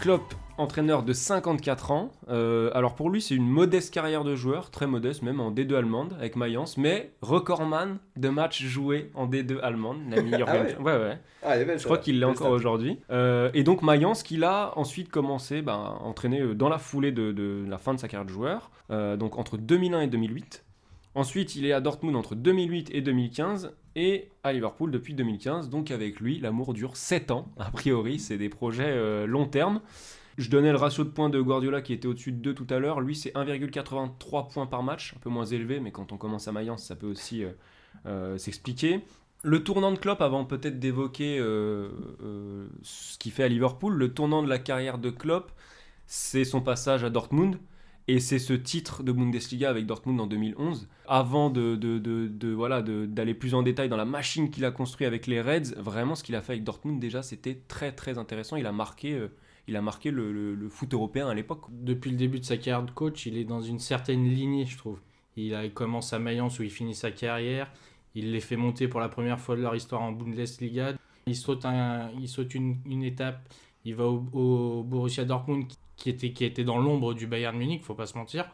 Klopp, 0.00 0.34
entraîneur 0.58 1.02
de 1.02 1.12
54 1.12 1.90
ans. 1.90 2.12
Euh, 2.28 2.70
alors 2.74 2.94
pour 2.94 3.10
lui, 3.10 3.22
c'est 3.22 3.34
une 3.34 3.48
modeste 3.48 3.92
carrière 3.92 4.24
de 4.24 4.34
joueur, 4.34 4.70
très 4.70 4.86
modeste 4.86 5.22
même 5.22 5.40
en 5.40 5.50
D2 5.50 5.74
allemande 5.74 6.14
avec 6.18 6.36
Mayence, 6.36 6.76
mais 6.76 7.12
recordman 7.22 7.98
de 8.16 8.28
matchs 8.28 8.62
joués 8.62 9.10
en 9.14 9.26
D2 9.26 9.60
allemande, 9.60 9.98
l'ami 10.10 10.30
Jürgen. 10.36 10.66
Ah 10.78 10.82
ouais 10.82 10.92
ouais 10.92 10.98
ouais. 10.98 11.18
Ah, 11.42 11.54
elle 11.54 11.62
est 11.62 11.64
belle, 11.64 11.78
Je 11.78 11.84
crois 11.84 11.98
qu'il 11.98 12.18
l'est 12.18 12.26
encore 12.26 12.50
aujourd'hui. 12.50 12.98
Euh, 13.10 13.50
et 13.54 13.62
donc 13.62 13.82
Mayence, 13.82 14.22
qu'il 14.22 14.44
a 14.44 14.72
ensuite 14.76 15.08
commencé 15.10 15.62
bah, 15.62 15.74
à 15.74 16.02
entraîner 16.02 16.40
euh, 16.40 16.54
dans 16.54 16.68
la 16.68 16.78
foulée 16.78 17.12
de, 17.12 17.32
de 17.32 17.64
la 17.68 17.78
fin 17.78 17.94
de 17.94 17.98
sa 17.98 18.08
carrière 18.08 18.26
de 18.26 18.32
joueur, 18.32 18.70
euh, 18.90 19.16
donc 19.16 19.38
entre 19.38 19.56
2001 19.56 20.02
et 20.02 20.06
2008. 20.08 20.64
Ensuite, 21.18 21.56
il 21.56 21.66
est 21.66 21.72
à 21.72 21.80
Dortmund 21.80 22.14
entre 22.14 22.36
2008 22.36 22.90
et 22.92 23.00
2015 23.00 23.72
et 23.96 24.28
à 24.44 24.52
Liverpool 24.52 24.92
depuis 24.92 25.14
2015. 25.14 25.68
Donc 25.68 25.90
avec 25.90 26.20
lui, 26.20 26.38
l'amour 26.38 26.74
dure 26.74 26.96
7 26.96 27.32
ans. 27.32 27.48
A 27.58 27.70
priori, 27.72 28.20
c'est 28.20 28.38
des 28.38 28.48
projets 28.48 28.84
euh, 28.86 29.26
long 29.26 29.46
terme. 29.46 29.80
Je 30.38 30.48
donnais 30.50 30.70
le 30.70 30.78
ratio 30.78 31.04
de 31.04 31.10
points 31.10 31.28
de 31.30 31.40
Guardiola 31.40 31.82
qui 31.82 31.92
était 31.92 32.08
au-dessus 32.08 32.32
de 32.32 32.38
2 32.38 32.54
tout 32.54 32.66
à 32.70 32.78
l'heure. 32.78 33.00
Lui, 33.00 33.14
c'est 33.16 33.34
1,83 33.34 34.48
points 34.52 34.66
par 34.66 34.82
match, 34.84 35.14
un 35.16 35.18
peu 35.20 35.30
moins 35.30 35.44
élevé, 35.44 35.80
mais 35.80 35.90
quand 35.92 36.12
on 36.12 36.16
commence 36.16 36.48
à 36.48 36.52
Mayence, 36.52 36.84
ça 36.84 36.96
peut 36.96 37.08
aussi 37.08 37.44
euh, 37.44 37.50
euh, 38.06 38.38
s'expliquer. 38.38 39.00
Le 39.42 39.64
tournant 39.64 39.92
de 39.92 39.98
Klopp, 39.98 40.20
avant 40.22 40.44
peut-être 40.44 40.78
d'évoquer 40.78 41.38
euh, 41.40 41.88
ce 42.82 43.18
qu'il 43.18 43.32
fait 43.32 43.44
à 43.44 43.48
Liverpool, 43.48 43.94
le 43.94 44.14
tournant 44.14 44.42
de 44.42 44.48
la 44.48 44.58
carrière 44.58 44.98
de 44.98 45.10
Klopp, 45.10 45.52
c'est 46.06 46.44
son 46.44 46.60
passage 46.60 47.04
à 47.04 47.10
Dortmund. 47.10 47.58
Et 48.10 48.20
c'est 48.20 48.38
ce 48.38 48.54
titre 48.54 49.02
de 49.02 49.12
Bundesliga 49.12 49.68
avec 49.68 49.84
Dortmund 49.84 50.18
en 50.20 50.26
2011. 50.26 50.88
Avant 51.06 51.50
de, 51.50 51.76
de, 51.76 51.98
de- 51.98 52.52
voilà, 52.52 52.80
d'aller 52.80 53.34
plus 53.34 53.54
en 53.54 53.62
détail 53.62 53.90
dans 53.90 53.98
la 53.98 54.06
machine 54.06 54.50
qu'il 54.50 54.64
a 54.64 54.70
construite 54.70 55.06
avec 55.06 55.26
les 55.26 55.42
Reds, 55.42 55.74
vraiment 55.76 56.14
ce 56.14 56.24
qu'il 56.24 56.34
a 56.34 56.40
fait 56.40 56.52
avec 56.52 56.64
Dortmund, 56.64 56.98
déjà, 57.00 57.22
c'était 57.22 57.60
très 57.68 57.92
très 57.92 58.16
intéressant. 58.16 58.56
Il 58.56 58.64
a 58.66 58.72
marqué, 58.72 59.20
il 59.68 59.76
a 59.76 59.82
marqué 59.82 60.10
le, 60.10 60.68
foot 60.70 60.92
européen 60.94 61.28
à 61.28 61.34
l'époque. 61.34 61.66
Depuis 61.70 62.10
le 62.10 62.16
début 62.16 62.40
de 62.40 62.44
sa 62.44 62.56
carrière 62.56 62.82
de 62.82 62.90
coach, 62.90 63.26
il 63.26 63.36
est 63.36 63.44
dans 63.44 63.60
une 63.60 63.78
certaine 63.78 64.24
lignée, 64.24 64.64
je 64.64 64.78
trouve. 64.78 64.98
Il, 65.36 65.54
commence 65.74 66.12
à 66.12 66.18
Mayence 66.18 66.58
où 66.58 66.62
il 66.62 66.70
finit 66.70 66.94
sa 66.94 67.10
carrière. 67.10 67.70
Il 68.14 68.32
les 68.32 68.40
fait 68.40 68.56
monter 68.56 68.88
pour 68.88 68.98
la 68.98 69.10
première 69.10 69.38
fois 69.38 69.56
de 69.56 69.60
leur 69.60 69.76
histoire 69.76 70.00
en 70.00 70.10
Bundesliga. 70.10 70.94
Il 71.26 71.36
saute, 71.36 71.64
une, 72.54 73.02
étape. 73.04 73.46
Il 73.84 73.94
va 73.94 74.06
au, 74.06 74.82
Borussia 74.82 75.26
Dortmund 75.26 75.66
qui 75.96 76.08
était, 76.08 76.32
qui 76.32 76.44
était 76.44 76.64
dans 76.64 76.78
l'ombre 76.78 77.12
du 77.12 77.26
Bayern 77.26 77.56
Munich, 77.56 77.84
faut 77.84 77.94
pas 77.94 78.06
se 78.06 78.16
mentir, 78.16 78.50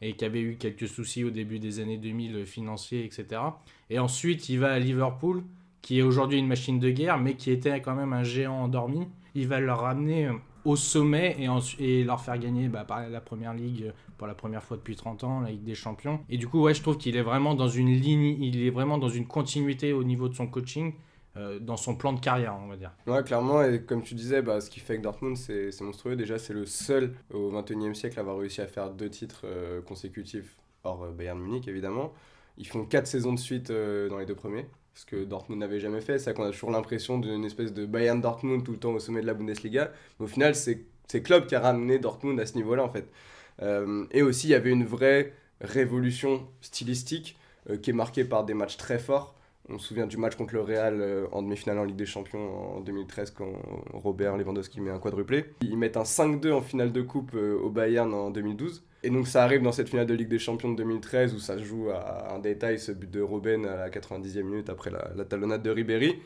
et 0.00 0.14
qui 0.14 0.24
avait 0.24 0.40
eu 0.40 0.56
quelques 0.56 0.88
soucis 0.88 1.22
au 1.22 1.30
début 1.30 1.60
des 1.60 1.78
années 1.78 1.98
2000 1.98 2.44
financiers, 2.44 3.04
etc. 3.04 3.40
Et 3.88 4.00
ensuite, 4.00 4.48
il 4.48 4.58
va 4.58 4.72
à 4.72 4.78
Liverpool, 4.80 5.44
qui 5.80 6.00
est 6.00 6.02
aujourd'hui 6.02 6.38
une 6.40 6.48
machine 6.48 6.80
de 6.80 6.90
guerre, 6.90 7.18
mais 7.18 7.34
qui 7.34 7.52
était 7.52 7.80
quand 7.80 7.94
même 7.94 8.12
un 8.12 8.24
géant 8.24 8.64
endormi. 8.64 9.06
Il 9.36 9.46
va 9.46 9.60
leur 9.60 9.80
ramener 9.80 10.26
euh, 10.26 10.32
au 10.66 10.74
sommet 10.74 11.36
et, 11.78 12.04
leur 12.04 12.20
faire 12.20 12.38
gagner 12.38 12.68
bah, 12.68 12.84
la 13.08 13.20
première 13.20 13.54
ligue 13.54 13.84
euh, 13.84 13.92
pour 14.18 14.26
la 14.26 14.34
première 14.34 14.62
fois 14.62 14.76
depuis 14.76 14.96
30 14.96 15.24
ans, 15.24 15.40
la 15.40 15.50
Ligue 15.50 15.62
des 15.62 15.74
Champions. 15.74 16.20
Et 16.28 16.38
du 16.38 16.48
coup, 16.48 16.60
ouais, 16.62 16.74
je 16.74 16.82
trouve 16.82 16.98
qu'il 16.98 17.16
est 17.16 17.22
vraiment 17.22 17.54
dans 17.54 17.68
une 17.68 17.92
ligne, 17.92 18.42
il 18.42 18.66
est 18.66 18.70
vraiment 18.70 18.98
dans 18.98 19.08
une 19.08 19.26
continuité 19.26 19.92
au 19.92 20.02
niveau 20.02 20.28
de 20.28 20.34
son 20.34 20.48
coaching, 20.48 20.94
euh, 21.36 21.60
dans 21.60 21.76
son 21.76 21.94
plan 21.94 22.12
de 22.12 22.20
carrière, 22.20 22.56
on 22.60 22.66
va 22.66 22.76
dire. 22.76 22.90
Ouais, 23.06 23.22
clairement, 23.22 23.62
et 23.62 23.82
comme 23.82 24.02
tu 24.02 24.14
disais, 24.14 24.42
bah, 24.42 24.60
ce 24.60 24.68
qui 24.68 24.80
fait 24.80 24.96
que 24.96 25.02
Dortmund, 25.02 25.36
c'est 25.36 25.80
monstrueux. 25.80 26.16
Déjà, 26.16 26.38
c'est 26.38 26.54
le 26.54 26.66
seul 26.66 27.14
au 27.32 27.52
21e 27.52 27.94
siècle 27.94 28.18
à 28.18 28.22
avoir 28.22 28.38
réussi 28.38 28.60
à 28.60 28.66
faire 28.66 28.90
deux 28.90 29.10
titres 29.10 29.42
euh, 29.44 29.80
consécutifs, 29.82 30.56
hors 30.82 31.06
Bayern 31.12 31.38
Munich, 31.38 31.68
évidemment. 31.68 32.12
Ils 32.58 32.66
font 32.66 32.84
quatre 32.84 33.06
saisons 33.06 33.34
de 33.34 33.38
suite 33.38 33.70
dans 33.70 34.18
les 34.18 34.24
deux 34.24 34.34
premiers, 34.34 34.66
ce 34.96 35.04
que 35.04 35.24
Dortmund 35.24 35.60
n'avait 35.60 35.78
jamais 35.78 36.00
fait. 36.00 36.18
C'est 36.18 36.34
qu'on 36.34 36.44
a 36.44 36.50
toujours 36.50 36.70
l'impression 36.70 37.18
d'une 37.18 37.44
espèce 37.44 37.72
de 37.72 37.84
Bayern 37.84 38.20
Dortmund 38.20 38.64
tout 38.64 38.72
le 38.72 38.78
temps 38.78 38.92
au 38.92 38.98
sommet 38.98 39.20
de 39.20 39.26
la 39.26 39.34
Bundesliga. 39.34 39.92
Mais 40.18 40.24
au 40.24 40.28
final, 40.28 40.54
c'est 40.54 41.22
Klopp 41.22 41.46
qui 41.46 41.54
a 41.54 41.60
ramené 41.60 41.98
Dortmund 41.98 42.40
à 42.40 42.46
ce 42.46 42.54
niveau-là, 42.54 42.82
en 42.82 42.88
fait. 42.88 43.06
Euh, 43.62 44.06
et 44.10 44.22
aussi, 44.22 44.48
il 44.48 44.50
y 44.50 44.54
avait 44.54 44.70
une 44.70 44.86
vraie 44.86 45.34
révolution 45.60 46.46
stylistique 46.62 47.36
euh, 47.68 47.76
qui 47.76 47.90
est 47.90 47.92
marquée 47.92 48.24
par 48.24 48.44
des 48.44 48.54
matchs 48.54 48.78
très 48.78 48.98
forts. 48.98 49.34
On 49.68 49.78
se 49.78 49.88
souvient 49.88 50.06
du 50.06 50.16
match 50.16 50.34
contre 50.34 50.54
le 50.54 50.62
Real 50.62 51.00
euh, 51.00 51.26
en 51.32 51.42
demi-finale 51.42 51.78
en 51.78 51.84
Ligue 51.84 51.96
des 51.96 52.06
Champions 52.06 52.76
en 52.76 52.80
2013 52.80 53.32
quand 53.32 53.52
Robert 53.92 54.38
Lewandowski 54.38 54.80
met 54.80 54.90
un 54.90 54.98
quadruplé. 54.98 55.44
Ils 55.60 55.76
mettent 55.76 55.98
un 55.98 56.04
5-2 56.04 56.52
en 56.52 56.62
finale 56.62 56.92
de 56.92 57.02
coupe 57.02 57.34
au 57.34 57.68
Bayern 57.68 58.12
en 58.14 58.30
2012. 58.30 58.82
Et 59.06 59.10
donc 59.10 59.28
ça 59.28 59.44
arrive 59.44 59.62
dans 59.62 59.70
cette 59.70 59.88
finale 59.88 60.06
de 60.06 60.14
Ligue 60.14 60.26
des 60.26 60.40
Champions 60.40 60.72
de 60.72 60.76
2013 60.78 61.32
où 61.32 61.38
ça 61.38 61.56
se 61.56 61.62
joue 61.62 61.90
à 61.90 62.34
un 62.34 62.40
détail, 62.40 62.80
ce 62.80 62.90
but 62.90 63.08
de 63.08 63.20
Robben 63.20 63.64
à 63.64 63.76
la 63.76 63.88
90e 63.88 64.42
minute 64.42 64.68
après 64.68 64.90
la, 64.90 65.24
talonnade 65.24 65.62
de 65.62 65.70
Ribéry. 65.70 66.16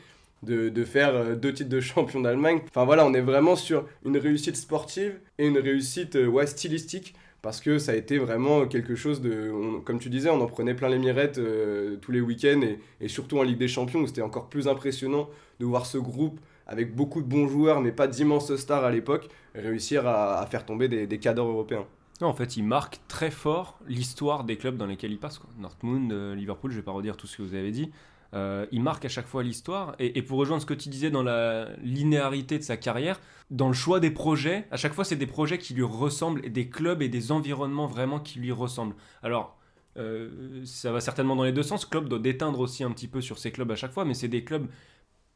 De, 0.41 0.83
faire 0.83 1.13
euh, 1.13 1.35
deux 1.35 1.53
titres 1.53 1.69
de 1.69 1.79
champion 1.79 2.21
d'Allemagne. 2.21 2.61
Enfin 2.69 2.83
voilà, 2.83 3.05
on 3.05 3.13
est 3.13 3.21
vraiment 3.21 3.55
sur 3.55 3.85
une 4.03 4.17
réussite 4.17 4.55
sportive 4.55 5.19
et 5.37 5.45
une 5.45 5.59
réussite 5.59 6.15
euh, 6.15 6.25
ouais, 6.25 6.47
stylistique 6.47 7.13
parce 7.43 7.61
que 7.61 7.77
ça 7.77 7.91
a 7.91 7.95
été 7.95 8.17
vraiment 8.17 8.65
quelque 8.65 8.95
chose 8.95 9.21
de... 9.21 9.51
comme 9.85 9.99
tu 9.99 10.09
disais, 10.09 10.31
on 10.31 10.41
en 10.41 10.47
prenait 10.47 10.73
plein 10.73 10.89
les 10.89 10.97
mirettes 10.97 11.37
euh, 11.37 11.97
tous 11.97 12.11
les 12.11 12.21
week-ends 12.21 12.61
et, 12.99 13.07
surtout 13.07 13.37
en 13.37 13.43
Ligue 13.43 13.59
des 13.59 13.67
Champions 13.67 13.99
où 13.99 14.07
c'était 14.07 14.23
encore 14.23 14.49
plus 14.49 14.67
impressionnant 14.67 15.29
de 15.59 15.65
voir 15.67 15.85
ce 15.85 15.99
groupe 15.99 16.39
avec 16.65 16.95
beaucoup 16.95 17.21
de 17.21 17.27
bons 17.27 17.47
joueurs 17.47 17.79
mais 17.79 17.91
pas 17.91 18.07
d'immenses 18.07 18.55
stars 18.55 18.83
à 18.83 18.89
l'époque 18.89 19.27
réussir 19.53 20.07
à, 20.07 20.41
à 20.41 20.45
faire 20.47 20.65
tomber 20.65 20.87
des, 20.87 21.05
des 21.05 21.19
cadres 21.19 21.45
européens. 21.45 21.85
Non, 22.21 22.27
en 22.27 22.33
fait, 22.33 22.55
il 22.55 22.63
marque 22.63 22.99
très 23.07 23.31
fort 23.31 23.79
l'histoire 23.87 24.43
des 24.43 24.55
clubs 24.55 24.77
dans 24.77 24.85
lesquels 24.85 25.11
il 25.11 25.19
passe. 25.19 25.39
Quoi. 25.39 25.49
Euh, 25.83 26.35
Liverpool, 26.35 26.71
je 26.71 26.77
vais 26.77 26.83
pas 26.83 26.91
redire 26.91 27.17
tout 27.17 27.25
ce 27.25 27.37
que 27.37 27.41
vous 27.41 27.55
avez 27.55 27.71
dit. 27.71 27.91
Euh, 28.33 28.65
il 28.71 28.81
marque 28.81 29.03
à 29.05 29.09
chaque 29.09 29.27
fois 29.27 29.43
l'histoire. 29.43 29.95
Et, 29.99 30.21
pour 30.21 30.37
rejoindre 30.37 30.61
ce 30.61 30.67
que 30.67 30.75
tu 30.75 30.89
disais 30.89 31.09
dans 31.09 31.23
la 31.23 31.69
linéarité 31.83 32.59
de 32.59 32.63
sa 32.63 32.77
carrière, 32.77 33.19
dans 33.49 33.67
le 33.67 33.73
choix 33.73 33.99
des 33.99 34.11
projets, 34.11 34.67
à 34.71 34.77
chaque 34.77 34.93
fois, 34.93 35.03
c'est 35.03 35.15
des 35.15 35.27
projets 35.27 35.57
qui 35.57 35.73
lui 35.73 35.83
ressemblent, 35.83 36.45
et 36.45 36.49
des 36.49 36.69
clubs 36.69 37.01
et 37.01 37.09
des 37.09 37.31
environnements 37.31 37.87
vraiment 37.87 38.19
qui 38.19 38.39
lui 38.39 38.51
ressemblent. 38.51 38.95
Alors, 39.23 39.57
euh, 39.97 40.61
ça 40.63 40.91
va 40.91 41.01
certainement 41.01 41.35
dans 41.35 41.43
les 41.43 41.51
deux 41.51 41.63
sens. 41.63 41.85
Klopp 41.85 42.07
doit 42.07 42.19
déteindre 42.19 42.59
aussi 42.59 42.83
un 42.83 42.91
petit 42.91 43.07
peu 43.07 43.21
sur 43.21 43.39
ces 43.39 43.51
clubs 43.51 43.71
à 43.71 43.75
chaque 43.75 43.91
fois, 43.91 44.05
mais 44.05 44.13
c'est 44.13 44.27
des 44.27 44.43
clubs 44.43 44.67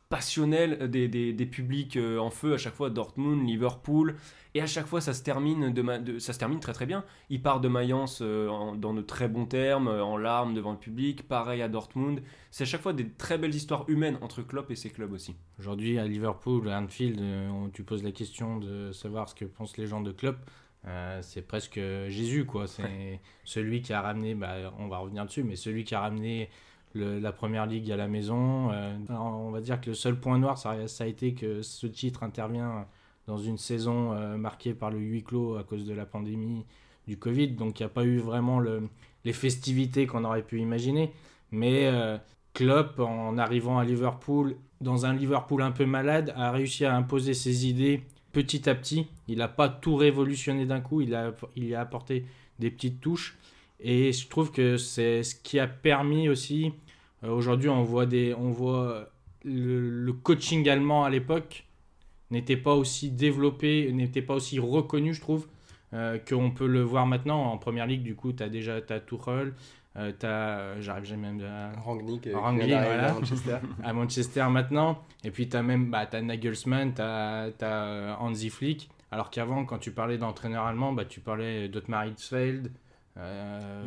passionnels, 0.10 0.90
des, 0.90 1.08
des, 1.08 1.34
des 1.34 1.46
publics 1.46 1.98
euh, 1.98 2.20
en 2.20 2.30
feu 2.30 2.54
à 2.54 2.58
chaque 2.58 2.74
fois, 2.76 2.90
Dortmund, 2.90 3.48
Liverpool, 3.48 4.16
et 4.54 4.62
à 4.62 4.68
chaque 4.68 4.86
fois 4.86 5.02
ça 5.02 5.14
se 5.14 5.24
termine, 5.24 5.74
de, 5.74 5.82
ma- 5.82 5.98
de- 6.00 6.20
ça 6.20 6.32
se 6.32 6.40
termine 6.40 6.60
très 6.60 6.74
très 6.74 6.86
bien. 6.86 7.04
Il 7.30 7.42
part 7.42 7.60
de 7.60 7.68
Mayence 7.68 8.20
euh, 8.22 8.48
en- 8.48 8.76
dans 8.76 8.94
de 8.94 9.02
très 9.02 9.28
bons 9.28 9.46
termes, 9.46 9.88
euh, 9.88 10.04
en 10.04 10.18
larmes 10.18 10.54
devant 10.54 10.72
le 10.72 10.78
public, 10.78 11.28
pareil 11.28 11.62
à 11.62 11.68
Dortmund. 11.68 12.22
C'est 12.52 12.64
à 12.64 12.68
chaque 12.68 12.82
fois 12.82 12.94
des 12.94 13.10
très 13.10 13.38
belles 13.38 13.56
histoires 13.56 13.86
humaines 13.90 14.18
entre 14.22 14.42
Klopp 14.42 14.70
et 14.72 14.76
ses 14.76 14.90
clubs 14.90 15.12
aussi. 15.12 15.36
Aujourd'hui, 15.60 15.98
à 16.00 16.06
Liverpool, 16.08 16.70
à 16.70 16.80
Anfield, 16.80 17.20
on- 17.22 17.70
tu 17.70 17.84
poses 17.84 18.04
la 18.04 18.12
question 18.12 18.58
de 18.58 18.92
savoir 18.92 19.28
ce 19.30 19.36
que 19.36 19.46
pensent 19.46 19.78
les 19.78 19.88
gens 19.88 20.02
de 20.02 20.12
Klopp. 20.12 20.38
Euh, 20.88 21.20
c'est 21.24 21.42
presque 21.42 21.80
Jésus, 22.10 22.46
quoi. 22.46 22.68
C'est 22.68 23.20
celui 23.44 23.82
qui 23.82 23.92
a 23.92 24.02
ramené, 24.02 24.36
bah, 24.36 24.72
on 24.78 24.88
va 24.88 25.00
revenir 25.00 25.26
dessus, 25.26 25.44
mais 25.44 25.56
celui 25.56 25.84
qui 25.84 25.96
a 25.96 26.00
ramené 26.00 26.48
la 26.96 27.32
première 27.32 27.66
ligue 27.66 27.92
à 27.92 27.96
la 27.98 28.08
maison. 28.08 28.72
Euh, 28.72 28.96
on 29.10 29.52
va 29.52 29.62
dire 29.62 29.80
que 29.82 29.90
le 29.90 29.96
seul 29.96 30.20
point 30.20 30.40
noir, 30.40 30.58
ça, 30.58 30.72
a- 30.72 31.06
été 31.06 31.34
que 31.34 31.62
ce 31.62 31.88
titre 31.88 32.24
intervient 32.24 32.88
dans 33.28 33.38
une 33.38 33.58
saison 33.58 34.14
euh, 34.14 34.38
marquée 34.38 34.74
par 34.74 34.92
le 34.92 35.00
huis 35.00 35.24
clos 35.24 35.58
à 35.58 35.64
cause 35.64 35.86
de 35.86 35.94
la 35.94 36.06
pandémie 36.06 36.66
du 37.08 37.18
Covid. 37.18 37.50
Donc, 37.50 37.80
il 37.80 37.84
n'y 37.84 37.88
a 37.88 37.90
pas 37.90 38.06
eu 38.06 38.18
vraiment 38.18 38.60
le- 38.60 38.90
les 39.26 39.34
festivités 39.34 40.08
qu'on 40.08 40.24
aurait 40.24 40.44
pu 40.44 40.60
imaginer. 40.60 41.12
Mais 41.52 41.86
euh, 41.86 42.18
Klopp, 42.54 43.00
en 43.00 43.38
arrivant 43.38 43.78
à 43.78 43.84
Liverpool, 43.86 44.56
dans 44.82 45.06
un 45.06 45.14
Liverpool 45.14 45.62
un 45.62 45.72
peu 45.72 45.86
malade, 45.86 46.34
a 46.36 46.52
réussi 46.52 46.86
à 46.86 46.96
imposer 46.96 47.34
ses 47.34 47.68
idées 47.68 48.04
petit 48.32 48.70
à 48.70 48.76
petit. 48.76 49.08
Il 49.28 49.38
n'a 49.40 49.48
pas 49.48 49.70
tout 49.70 49.96
révolutionné 49.96 50.66
d'un 50.66 50.82
coup, 50.82 51.02
il 51.02 51.16
a, 51.16 51.34
il 51.56 51.74
a 51.76 51.82
apporté 51.82 52.26
des 52.60 52.70
petites 52.72 53.02
touches. 53.02 53.38
Et 53.80 54.14
je 54.14 54.28
trouve 54.28 54.52
que 54.52 54.78
c'est 54.78 55.24
ce 55.24 55.36
qui 55.36 55.60
a 55.60 55.68
permis 55.68 56.30
aussi. 56.30 56.74
Euh, 57.24 57.30
Aujourd'hui, 57.30 57.70
on 57.70 57.84
voit, 57.84 58.06
des, 58.06 58.34
on 58.34 58.52
voit 58.52 59.10
le, 59.44 59.90
le 59.90 60.14
coaching 60.14 60.68
allemand 60.70 61.04
à 61.04 61.10
l'époque 61.10 61.66
n'était 62.32 62.58
pas 62.58 62.74
aussi 62.74 63.12
développé, 63.12 63.92
n'était 63.92 64.22
pas 64.22 64.36
aussi 64.36 64.60
reconnu, 64.60 65.14
je 65.14 65.22
trouve, 65.22 65.48
euh, 65.94 66.18
qu'on 66.18 66.52
peut 66.52 66.68
le 66.68 66.82
voir 66.82 67.06
maintenant 67.06 67.44
en 67.44 67.58
première 67.58 67.88
ligue. 67.88 68.04
Du 68.04 68.16
coup, 68.16 68.34
tu 68.34 68.44
as 68.44 68.50
déjà 68.50 68.76
as 68.90 69.00
Tuchel, 69.00 69.54
euh, 69.98 70.12
tu 70.20 70.26
as. 70.26 70.82
J'arrive 70.82 71.06
jamais 71.06 71.32
même 71.32 71.46
à. 71.46 71.80
Rangnick, 71.80 72.28
euh, 72.28 72.38
Rangnick, 72.38 72.68
voilà. 72.68 73.12
à 73.12 73.14
Manchester. 73.14 73.58
à 73.84 73.94
Manchester 73.94 74.48
maintenant. 74.50 75.04
Et 75.24 75.32
puis 75.32 75.48
tu 75.48 75.56
as 75.56 75.64
même 75.64 75.90
bah, 75.90 76.06
t'as 76.06 76.22
Nagelsmann, 76.22 76.94
tu 76.94 77.02
as, 77.02 78.18
Hansi 78.20 78.50
Flick. 78.50 78.90
Alors 79.12 79.30
qu'avant, 79.30 79.64
quand 79.64 79.78
tu 79.78 79.92
parlais 79.92 80.18
d'entraîneur 80.18 80.66
allemand, 80.66 80.92
bah, 80.92 81.06
tu 81.06 81.22
parlais 81.22 81.70
d'Otmar 81.70 82.06
Hitzfeld. 82.08 82.72
Euh. 83.18 83.84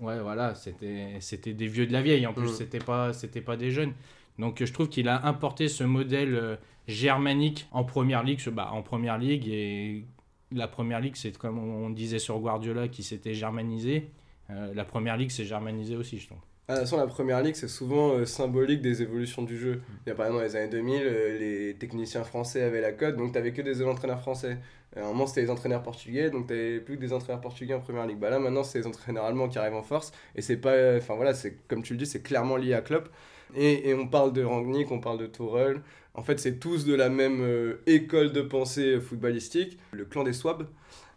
Ouais, 0.00 0.20
voilà, 0.20 0.54
c'était 0.54 1.16
c'était 1.20 1.52
des 1.52 1.66
vieux 1.66 1.86
de 1.86 1.92
la 1.92 2.02
vieille. 2.02 2.26
En 2.26 2.32
plus, 2.32 2.50
Mm. 2.50 2.54
c'était 2.54 2.78
pas 2.78 3.12
c'était 3.12 3.40
pas 3.40 3.56
des 3.56 3.70
jeunes. 3.70 3.92
Donc 4.38 4.64
je 4.64 4.72
trouve 4.72 4.88
qu'il 4.88 5.08
a 5.08 5.26
importé 5.26 5.68
ce 5.68 5.84
modèle 5.84 6.34
euh, 6.34 6.56
germanique 6.86 7.66
en 7.72 7.84
première 7.84 8.22
ligue, 8.22 8.40
bah, 8.50 8.70
en 8.72 8.82
première 8.82 9.18
ligue 9.18 9.48
et 9.48 10.04
la 10.52 10.68
première 10.68 11.00
ligue, 11.00 11.16
c'est 11.16 11.36
comme 11.36 11.58
on 11.58 11.90
disait 11.90 12.18
sur 12.18 12.38
Guardiola 12.38 12.88
qui 12.88 13.02
s'était 13.02 13.34
germanisé. 13.34 14.10
Euh, 14.50 14.72
la 14.74 14.84
première 14.84 15.16
ligue 15.16 15.30
s'est 15.30 15.44
germanisée 15.44 15.96
aussi, 15.96 16.18
je 16.18 16.26
trouve. 16.26 16.38
Ah, 16.68 16.74
de 16.74 16.78
toute 16.80 16.88
façon, 16.88 16.96
la 16.96 17.06
première 17.08 17.42
ligue, 17.42 17.56
c'est 17.56 17.68
souvent 17.68 18.12
euh, 18.12 18.24
symbolique 18.24 18.80
des 18.80 19.02
évolutions 19.02 19.42
du 19.42 19.58
jeu. 19.58 19.82
Il 20.06 20.10
y 20.10 20.12
a, 20.12 20.14
par 20.14 20.26
exemple, 20.26 20.42
dans 20.42 20.48
les 20.48 20.56
années 20.56 20.68
2000, 20.70 21.02
euh, 21.04 21.38
les 21.38 21.74
techniciens 21.76 22.22
français 22.24 22.62
avaient 22.62 22.80
la 22.80 22.92
cote, 22.92 23.16
donc 23.16 23.32
t'avais 23.32 23.52
que 23.52 23.62
des 23.62 23.82
entraîneurs 23.82 24.20
français. 24.20 24.58
À 24.96 25.00
un 25.00 25.06
moment, 25.08 25.26
c'était 25.26 25.42
les 25.42 25.50
entraîneurs 25.50 25.82
portugais, 25.82 26.30
donc 26.30 26.46
t'avais 26.46 26.80
plus 26.80 26.96
que 26.96 27.00
des 27.00 27.12
entraîneurs 27.12 27.40
portugais 27.40 27.74
en 27.74 27.80
première 27.80 28.06
ligue. 28.06 28.18
Bah 28.18 28.30
là, 28.30 28.38
maintenant, 28.38 28.62
c'est 28.62 28.78
les 28.78 28.86
entraîneurs 28.86 29.24
allemands 29.24 29.48
qui 29.48 29.58
arrivent 29.58 29.74
en 29.74 29.82
force, 29.82 30.12
et 30.36 30.42
c'est 30.42 30.56
pas. 30.56 30.96
Enfin 30.96 31.14
voilà, 31.16 31.34
c'est 31.34 31.56
comme 31.68 31.82
tu 31.82 31.94
le 31.94 31.98
dis, 31.98 32.06
c'est 32.06 32.22
clairement 32.22 32.56
lié 32.56 32.74
à 32.74 32.80
Klopp. 32.80 33.08
Et, 33.54 33.88
et 33.88 33.94
on 33.94 34.06
parle 34.08 34.32
de 34.32 34.42
Rangnick, 34.44 34.90
on 34.92 35.00
parle 35.00 35.18
de 35.18 35.26
Tourelle. 35.26 35.82
En 36.14 36.22
fait, 36.22 36.38
c'est 36.38 36.58
tous 36.58 36.84
de 36.84 36.94
la 36.94 37.08
même 37.08 37.40
euh, 37.42 37.82
école 37.86 38.32
de 38.32 38.42
pensée 38.42 39.00
footballistique, 39.00 39.78
le 39.92 40.04
clan 40.04 40.24
des 40.24 40.32
Swabs. 40.32 40.66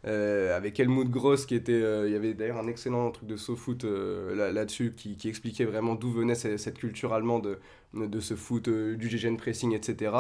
Euh, 0.05 0.55
avec 0.55 0.79
Helmut 0.79 1.09
Gross 1.09 1.47
qui 1.47 1.55
était 1.55 1.71
euh, 1.73 2.07
il 2.07 2.13
y 2.13 2.15
avait 2.15 2.35
d'ailleurs 2.35 2.57
un 2.59 2.67
excellent 2.67 3.09
truc 3.09 3.27
de 3.27 3.37
SoFoot 3.37 3.85
euh, 3.85 4.35
là- 4.35 4.51
là-dessus 4.51 4.93
qui, 4.95 5.17
expliquait 5.27 5.65
vraiment 5.65 5.95
d'où 5.95 6.11
venait 6.11 6.35
ce- 6.35 6.57
cette 6.57 6.77
culture 6.77 7.11
allemande 7.13 7.57
de, 7.95 8.19
ce 8.19 8.35
foot 8.35 8.67
euh, 8.67 8.95
du 8.97 9.09
GGN 9.09 9.35
pressing 9.37 9.73
etc 9.73 10.11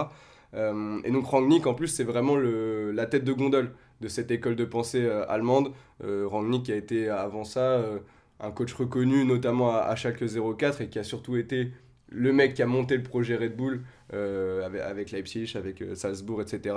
Euh, 0.53 0.99
et 1.03 1.11
donc 1.11 1.25
Rangnick 1.25 1.67
en 1.67 1.73
plus 1.73 1.87
c'est 1.87 2.03
vraiment 2.03 2.35
la 2.37 3.05
tête 3.07 3.23
de 3.25 3.33
gondole 3.33 3.71
de 4.01 4.07
cette 4.07 4.31
école 4.31 4.55
de 4.55 4.65
pensée 4.65 5.03
euh, 5.05 5.25
allemande. 5.29 5.71
Euh, 6.03 6.25
Rangnick 6.27 6.69
a 6.69 6.75
été 6.75 7.09
avant 7.09 7.43
ça 7.43 7.59
euh, 7.61 7.99
un 8.39 8.51
coach 8.51 8.73
reconnu 8.73 9.25
notamment 9.25 9.71
à, 9.75 9.79
à 9.79 9.95
Schalke 9.95 10.23
04 10.57 10.81
et 10.81 10.89
qui 10.89 10.99
a 10.99 11.03
surtout 11.03 11.35
été 11.37 11.71
le 12.09 12.33
mec 12.33 12.53
qui 12.53 12.61
a 12.61 12.65
monté 12.65 12.97
le 12.97 13.03
projet 13.03 13.35
Red 13.35 13.55
Bull 13.55 13.81
euh, 14.13 14.63
avec, 14.63 15.11
Leipzig, 15.11 15.53
avec 15.55 15.81
euh, 15.81 15.95
Salzbourg, 15.95 16.41
etc. 16.41 16.75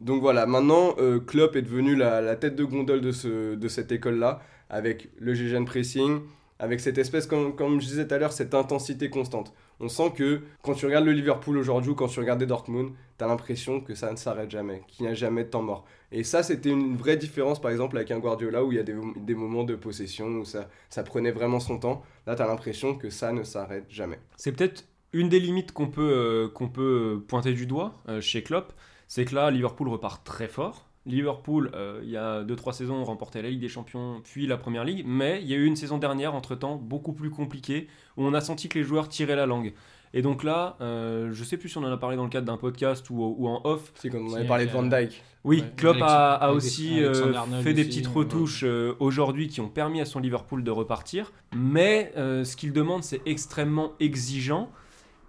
Donc 0.00 0.20
voilà, 0.20 0.46
maintenant, 0.46 0.94
euh, 0.98 1.18
Klopp 1.18 1.56
est 1.56 1.62
devenu 1.62 1.96
la, 1.96 2.36
tête 2.36 2.54
de 2.54 2.64
gondole 2.64 3.00
de, 3.00 3.54
de 3.54 3.68
cette 3.68 3.90
école-là, 3.92 4.40
avec 4.70 5.08
le 5.18 5.34
GGN 5.34 5.64
pressing, 5.64 6.20
avec 6.58 6.80
cette 6.80 6.98
espèce, 6.98 7.26
comme, 7.26 7.54
comme 7.54 7.80
je 7.80 7.86
disais 7.86 8.06
tout 8.06 8.14
à 8.14 8.18
l'heure, 8.18 8.32
cette 8.32 8.54
intensité 8.54 9.10
constante. 9.10 9.52
On 9.80 9.88
sent 9.88 10.12
que 10.16 10.42
quand 10.62 10.74
tu 10.74 10.86
regardes 10.86 11.04
le 11.04 11.12
Liverpool 11.12 11.56
aujourd'hui 11.56 11.92
ou 11.92 11.94
quand 11.94 12.08
tu 12.08 12.18
regardais 12.18 12.46
Dortmund, 12.46 12.92
tu 13.16 13.24
as 13.24 13.28
l'impression 13.28 13.80
que 13.80 13.94
ça 13.94 14.10
ne 14.10 14.16
s'arrête 14.16 14.50
jamais, 14.50 14.82
qu'il 14.88 15.06
n'y 15.06 15.12
a 15.12 15.14
jamais 15.14 15.44
de 15.44 15.50
temps 15.50 15.62
mort. 15.62 15.84
Et 16.10 16.24
ça, 16.24 16.42
c'était 16.42 16.70
une 16.70 16.96
vraie 16.96 17.16
différence, 17.16 17.60
par 17.60 17.70
exemple, 17.70 17.96
avec 17.96 18.10
un 18.10 18.18
Guardiola 18.18 18.64
où 18.64 18.72
il 18.72 18.76
y 18.76 18.80
a 18.80 18.82
des, 18.82 19.34
moments 19.34 19.64
de 19.64 19.76
possession, 19.76 20.26
où 20.26 20.44
ça, 20.44 20.68
ça 20.88 21.02
prenait 21.02 21.30
vraiment 21.30 21.60
son 21.60 21.78
temps. 21.78 22.02
Là, 22.26 22.34
tu 22.34 22.42
as 22.42 22.46
l'impression 22.46 22.96
que 22.96 23.10
ça 23.10 23.32
ne 23.32 23.44
s'arrête 23.44 23.86
jamais. 23.88 24.18
C'est 24.36 24.52
peut-être 24.52 24.84
une 25.12 25.28
des 25.28 25.40
limites 25.40 25.72
qu'on 25.72 25.88
peut, 25.88 26.50
euh, 26.52 26.66
peut 26.66 27.22
pointer 27.28 27.52
du 27.52 27.66
doigt 27.66 27.94
euh, 28.08 28.20
chez 28.20 28.42
Klopp, 28.42 28.72
c'est 29.06 29.24
que 29.24 29.34
là, 29.34 29.50
Liverpool 29.50 29.88
repart 29.88 30.24
très 30.24 30.48
fort. 30.48 30.87
Liverpool, 31.08 31.70
euh, 31.74 32.00
il 32.02 32.10
y 32.10 32.16
a 32.16 32.42
2-3 32.44 32.72
saisons, 32.72 33.02
remportait 33.04 33.42
la 33.42 33.50
Ligue 33.50 33.60
des 33.60 33.68
Champions, 33.68 34.20
puis 34.24 34.46
la 34.46 34.56
Première 34.56 34.84
Ligue, 34.84 35.04
mais 35.06 35.40
il 35.42 35.48
y 35.48 35.54
a 35.54 35.56
eu 35.56 35.64
une 35.64 35.76
saison 35.76 35.98
dernière, 35.98 36.34
entre-temps, 36.34 36.76
beaucoup 36.76 37.12
plus 37.12 37.30
compliquée, 37.30 37.88
où 38.16 38.24
on 38.24 38.34
a 38.34 38.40
senti 38.40 38.68
que 38.68 38.78
les 38.78 38.84
joueurs 38.84 39.08
tiraient 39.08 39.36
la 39.36 39.46
langue. 39.46 39.72
Et 40.14 40.22
donc 40.22 40.42
là, 40.42 40.76
euh, 40.80 41.30
je 41.32 41.44
sais 41.44 41.56
plus 41.58 41.68
si 41.68 41.76
on 41.78 41.82
en 41.84 41.92
a 41.92 41.96
parlé 41.98 42.16
dans 42.16 42.24
le 42.24 42.30
cadre 42.30 42.46
d'un 42.46 42.56
podcast 42.56 43.10
ou, 43.10 43.34
ou 43.38 43.46
en 43.46 43.60
off, 43.64 43.92
C'est 43.94 44.08
quand 44.08 44.18
on 44.18 44.32
avait 44.34 44.46
parlé 44.46 44.64
de 44.64 44.70
euh, 44.70 44.72
Van 44.72 44.82
Dyke. 44.82 45.22
oui, 45.44 45.60
Ouais, 45.60 45.72
Klopp 45.76 45.98
a, 46.00 46.50
aussi 46.52 47.02
euh, 47.02 47.32
fait 47.62 47.74
des 47.74 47.82
aussi, 47.82 47.90
petites 47.90 48.06
ouais. 48.08 48.14
retouches 48.14 48.64
euh, 48.64 48.94
aujourd'hui 49.00 49.48
qui 49.48 49.60
ont 49.60 49.68
permis 49.68 50.00
à 50.00 50.06
son 50.06 50.18
Liverpool 50.20 50.64
de 50.64 50.70
repartir. 50.70 51.30
Mais 51.54 52.12
euh, 52.16 52.44
ce 52.44 52.56
qu'il 52.56 52.72
demande, 52.72 53.04
c'est 53.04 53.20
extrêmement 53.26 53.92
exigeant. 54.00 54.70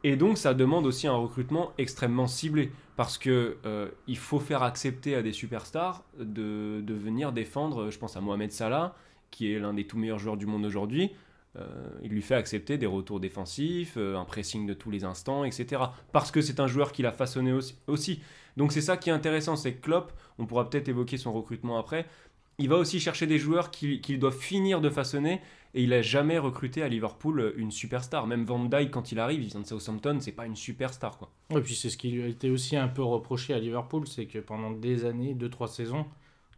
Et 0.03 0.15
donc, 0.15 0.37
ça 0.37 0.53
demande 0.53 0.85
aussi 0.85 1.07
un 1.07 1.15
recrutement 1.15 1.73
extrêmement 1.77 2.27
ciblé. 2.27 2.71
Parce 2.95 3.17
que 3.17 3.57
euh, 3.65 3.87
il 4.07 4.17
faut 4.17 4.39
faire 4.39 4.61
accepter 4.61 5.15
à 5.15 5.21
des 5.21 5.31
superstars 5.31 6.03
de, 6.19 6.83
venir 6.89 7.31
défendre, 7.31 7.89
je 7.91 7.97
pense 7.97 8.17
à 8.17 8.21
Mohamed 8.21 8.51
Salah, 8.51 8.93
qui 9.31 9.53
est 9.53 9.59
l'un 9.59 9.73
des 9.73 9.87
tout 9.87 9.97
meilleurs 9.97 10.19
joueurs 10.19 10.35
du 10.35 10.45
monde 10.45 10.65
aujourd'hui. 10.65 11.11
Euh, 11.55 11.65
il 12.03 12.11
lui 12.11 12.21
fait 12.21 12.35
accepter 12.35 12.77
des 12.77 12.85
retours 12.85 13.19
défensifs, 13.21 13.95
euh, 13.97 14.17
un 14.17 14.25
pressing 14.25 14.67
de 14.67 14.73
tous 14.73 14.91
les 14.91 15.05
instants, 15.05 15.45
etc. 15.45 15.81
Parce 16.11 16.29
que 16.29 16.41
c'est 16.41 16.59
un 16.59 16.67
joueur 16.67 16.91
qui 16.91 17.01
l'a 17.01 17.11
façonné 17.11 17.53
aussi- 17.53 17.75
aussi. 17.87 18.21
Donc 18.57 18.73
c'est 18.73 18.81
ça 18.81 18.97
qui 18.97 19.09
est 19.09 19.13
intéressant, 19.13 19.55
c'est 19.55 19.73
que 19.73 19.81
Klopp, 19.81 20.11
on 20.37 20.45
pourra 20.45 20.69
peut-être 20.69 20.89
évoquer 20.89 21.15
son 21.17 21.31
recrutement 21.31 21.79
après, 21.79 22.05
il 22.59 22.69
va 22.69 22.77
aussi 22.77 22.99
chercher 22.99 23.25
des 23.25 23.39
joueurs 23.39 23.71
qu'il 23.71 24.19
doit 24.19 24.31
finir 24.31 24.81
de 24.81 24.89
façonner 24.89 25.41
et 25.73 25.83
il 25.83 25.93
a 25.93 26.01
jamais 26.01 26.37
recruté 26.37 26.81
à 26.81 26.87
Liverpool 26.87 27.39
euh, 27.39 27.53
une 27.57 27.71
superstar. 27.71 28.27
Même 28.27 28.45
Van 28.45 28.63
Dijk 28.65 28.91
quand 28.91 29.11
il 29.11 29.19
arrive, 29.19 29.41
il 29.41 29.49
vient 29.49 29.61
de 29.61 29.65
Southampton, 29.65 30.17
c'est 30.19 30.31
pas 30.31 30.45
une 30.45 30.55
superstar 30.55 31.17
quoi. 31.17 31.31
Et 31.51 31.61
puis 31.61 31.75
c'est 31.75 31.89
ce 31.89 31.97
qui 31.97 32.09
lui 32.09 32.23
a 32.23 32.27
été 32.27 32.49
aussi 32.49 32.75
un 32.75 32.87
peu 32.87 33.03
reproché 33.03 33.53
à 33.53 33.59
Liverpool, 33.59 34.07
c'est 34.07 34.25
que 34.25 34.39
pendant 34.39 34.71
des 34.71 35.05
années, 35.05 35.35
2-3 35.35 35.67
saisons, 35.67 36.05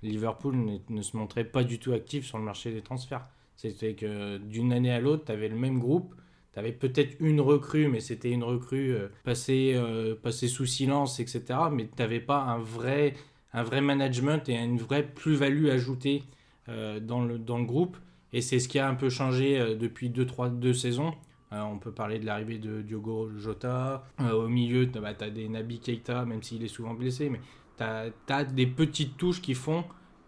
Liverpool 0.02 0.56
ne, 0.56 0.78
ne 0.90 1.02
se 1.02 1.16
montrait 1.16 1.44
pas 1.44 1.64
du 1.64 1.78
tout 1.78 1.94
actif 1.94 2.26
sur 2.26 2.38
le 2.38 2.44
marché 2.44 2.72
des 2.72 2.82
transferts. 2.82 3.28
C'était 3.56 3.94
que 3.94 4.38
d'une 4.38 4.74
année 4.74 4.92
à 4.92 5.00
l'autre, 5.00 5.26
tu 5.26 5.32
avais 5.32 5.48
le 5.48 5.56
même 5.56 5.78
groupe, 5.78 6.16
tu 6.54 6.60
avais 6.60 6.72
peut-être 6.72 7.16
une 7.20 7.40
recrue, 7.40 7.88
mais 7.88 8.00
c'était 8.00 8.32
une 8.32 8.44
recrue 8.44 8.94
euh, 8.94 9.08
passée, 9.24 9.74
euh, 9.76 10.16
passée 10.16 10.48
sous 10.48 10.66
silence, 10.66 11.20
etc. 11.20 11.44
Mais 11.72 11.86
tu 11.86 11.94
n'avais 12.00 12.20
pas 12.20 12.40
un 12.42 12.58
vrai, 12.58 13.14
un 13.54 13.64
vrai 13.64 13.82
management 13.82 14.48
et 14.50 14.56
une 14.56 14.78
vraie 14.78 15.04
plus-value 15.04 15.68
ajoutée 15.68 16.24
euh, 16.70 17.00
dans, 17.00 17.24
le, 17.24 17.38
dans 17.38 17.58
le 17.58 17.66
groupe. 17.66 17.98
Et 18.34 18.42
c'est 18.42 18.60
ce 18.60 18.68
qui 18.68 18.80
a 18.80 18.88
un 18.88 18.96
peu 18.96 19.10
changé 19.10 19.60
euh, 19.60 19.76
depuis 19.76 20.10
2-3 20.10 20.58
deux 20.58 20.74
saisons. 20.74 21.14
Euh, 21.52 21.62
on 21.62 21.78
peut 21.78 21.92
parler 21.92 22.20
de 22.20 22.26
l'arrivée 22.26 22.60
de 22.60 22.82
Diogo 22.82 23.30
Jota. 23.38 24.06
Au 24.20 24.48
milieu, 24.48 24.90
tu 24.90 25.00
as 25.00 25.30
des 25.30 25.50
Nabi 25.50 25.80
Keita, 25.80 26.26
même 26.26 26.44
s'il 26.44 26.64
est 26.64 26.70
souvent 26.70 26.94
blessé, 26.94 27.30
mais 27.30 27.42
tu 27.78 27.84
as, 27.84 28.44
des 28.46 28.68
petites 28.68 29.18
touches 29.18 29.42
qui 29.42 29.54
font 29.54 29.84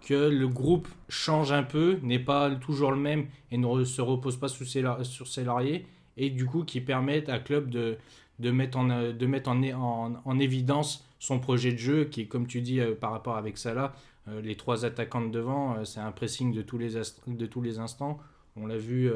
que 0.05 0.27
le 0.27 0.47
groupe 0.49 0.89
change 1.07 1.53
un 1.53 1.63
peu, 1.63 1.97
n'est 2.01 2.19
pas 2.19 2.53
toujours 2.55 2.91
le 2.91 2.97
même 2.97 3.27
et 3.51 3.57
ne 3.57 3.83
se 3.85 4.01
repose 4.01 4.35
pas 4.35 4.49
ses 4.49 4.83
sur 5.03 5.27
ses 5.27 5.43
lauriers. 5.45 5.85
et 6.17 6.29
du 6.29 6.45
coup 6.45 6.65
qui 6.65 6.81
permettent 6.81 7.29
à 7.29 7.39
club 7.39 7.69
de, 7.69 7.97
de 8.39 8.51
mettre, 8.51 8.77
en, 8.77 9.13
de 9.13 9.25
mettre 9.25 9.49
en, 9.49 9.63
en, 9.63 10.21
en 10.25 10.39
évidence 10.39 11.07
son 11.23 11.39
projet 11.39 11.71
de 11.71 11.77
jeu 11.77 12.03
qui 12.03 12.21
est 12.21 12.25
comme 12.25 12.47
tu 12.47 12.59
dis 12.59 12.81
euh, 12.81 12.95
par 12.95 13.11
rapport 13.11 13.37
avec 13.37 13.57
Salah, 13.57 13.93
euh, 14.27 14.41
les 14.41 14.57
trois 14.57 14.83
attaquants 14.83 15.21
de 15.21 15.29
devant, 15.29 15.75
euh, 15.75 15.85
c'est 15.85 16.01
un 16.01 16.11
pressing 16.11 16.53
de 16.53 16.61
tous 16.61 16.77
les, 16.77 16.95
de 17.27 17.45
tous 17.45 17.61
les 17.61 17.79
instants. 17.79 18.19
On 18.57 18.67
l'a 18.67 18.77
vu 18.77 19.09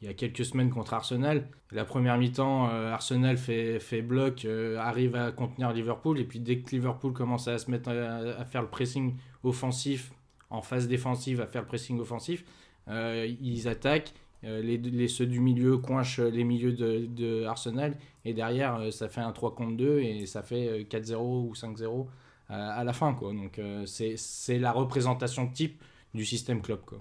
il 0.00 0.06
y 0.06 0.08
a 0.08 0.14
quelques 0.14 0.44
semaines 0.44 0.70
contre 0.70 0.94
Arsenal. 0.94 1.48
La 1.72 1.84
première 1.84 2.18
mi-temps, 2.18 2.66
Arsenal 2.68 3.36
fait, 3.36 4.00
bloc, 4.00 4.46
arrive 4.78 5.16
à 5.16 5.32
contenir 5.32 5.72
Liverpool. 5.72 6.20
Et 6.20 6.24
puis 6.24 6.38
dès 6.38 6.60
que 6.60 6.70
Liverpool 6.70 7.12
commence 7.12 7.48
à 7.48 7.58
se 7.58 7.68
mettre 7.68 7.88
à, 7.88 8.18
à 8.40 8.44
faire 8.44 8.62
le 8.62 8.68
pressing 8.68 9.16
offensif, 9.42 10.12
en 10.50 10.62
phase 10.62 10.86
défensive, 10.86 11.40
à 11.40 11.48
faire 11.48 11.62
le 11.62 11.66
pressing 11.66 11.98
offensif, 11.98 12.44
ils 12.88 13.66
attaquent. 13.66 14.14
Euh, 14.44 14.60
les, 14.62 14.78
les, 14.78 15.08
ceux 15.08 15.26
du 15.26 15.40
milieu 15.40 15.78
coinchent 15.78 16.20
les 16.20 16.44
milieux 16.44 16.72
de, 16.72 17.06
de 17.06 17.44
Arsenal. 17.44 17.96
Et 18.24 18.34
derrière, 18.34 18.76
euh, 18.76 18.90
ça 18.90 19.08
fait 19.08 19.20
un 19.20 19.32
3 19.32 19.54
contre 19.54 19.76
2 19.76 20.00
et 20.00 20.26
ça 20.26 20.42
fait 20.42 20.68
euh, 20.68 20.84
4-0 20.84 21.16
ou 21.48 21.52
5-0 21.54 22.06
à 22.48 22.84
la 22.84 22.92
fin. 22.92 23.12
Quoi. 23.14 23.32
Donc 23.32 23.58
euh, 23.58 23.84
c'est 23.86 24.58
la 24.58 24.72
représentation 24.72 25.48
type 25.48 25.82
du 26.14 26.24
système 26.24 26.62
club. 26.62 26.80
Quoi. 26.86 27.00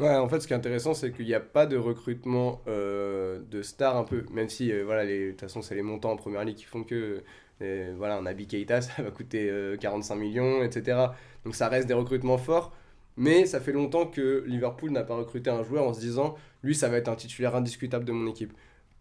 Ouais, 0.00 0.16
en 0.16 0.28
fait, 0.30 0.40
ce 0.40 0.46
qui 0.46 0.54
est 0.54 0.56
intéressant, 0.56 0.94
c'est 0.94 1.12
qu'il 1.12 1.26
n'y 1.26 1.34
a 1.34 1.40
pas 1.40 1.66
de 1.66 1.76
recrutement 1.76 2.62
euh, 2.68 3.40
de 3.50 3.60
stars 3.60 3.98
un 3.98 4.04
peu, 4.04 4.24
même 4.30 4.48
si, 4.48 4.72
euh, 4.72 4.82
voilà, 4.82 5.04
de 5.04 5.30
toute 5.32 5.40
façon, 5.42 5.60
c'est 5.60 5.74
les 5.74 5.82
montants 5.82 6.12
en 6.12 6.16
première 6.16 6.42
ligue 6.42 6.56
qui 6.56 6.64
font 6.64 6.84
que, 6.84 7.22
euh, 7.60 7.94
voilà, 7.98 8.16
un 8.16 8.22
Naby 8.22 8.46
Keita, 8.46 8.80
ça 8.80 9.02
va 9.02 9.10
coûter 9.10 9.50
euh, 9.50 9.76
45 9.76 10.14
millions, 10.16 10.62
etc. 10.62 10.98
Donc 11.44 11.54
ça 11.54 11.68
reste 11.68 11.86
des 11.86 11.92
recrutements 11.94 12.38
forts, 12.38 12.72
mais 13.16 13.46
ça 13.46 13.60
fait 13.60 13.72
longtemps 13.72 14.06
que 14.06 14.44
Liverpool 14.46 14.90
n'a 14.90 15.02
pas 15.02 15.16
recruté 15.16 15.50
un 15.50 15.62
joueur 15.62 15.84
en 15.86 15.92
se 15.92 16.00
disant, 16.00 16.36
lui, 16.62 16.74
ça 16.74 16.88
va 16.88 16.96
être 16.96 17.08
un 17.08 17.16
titulaire 17.16 17.54
indiscutable 17.54 18.04
de 18.04 18.12
mon 18.12 18.28
équipe. 18.28 18.52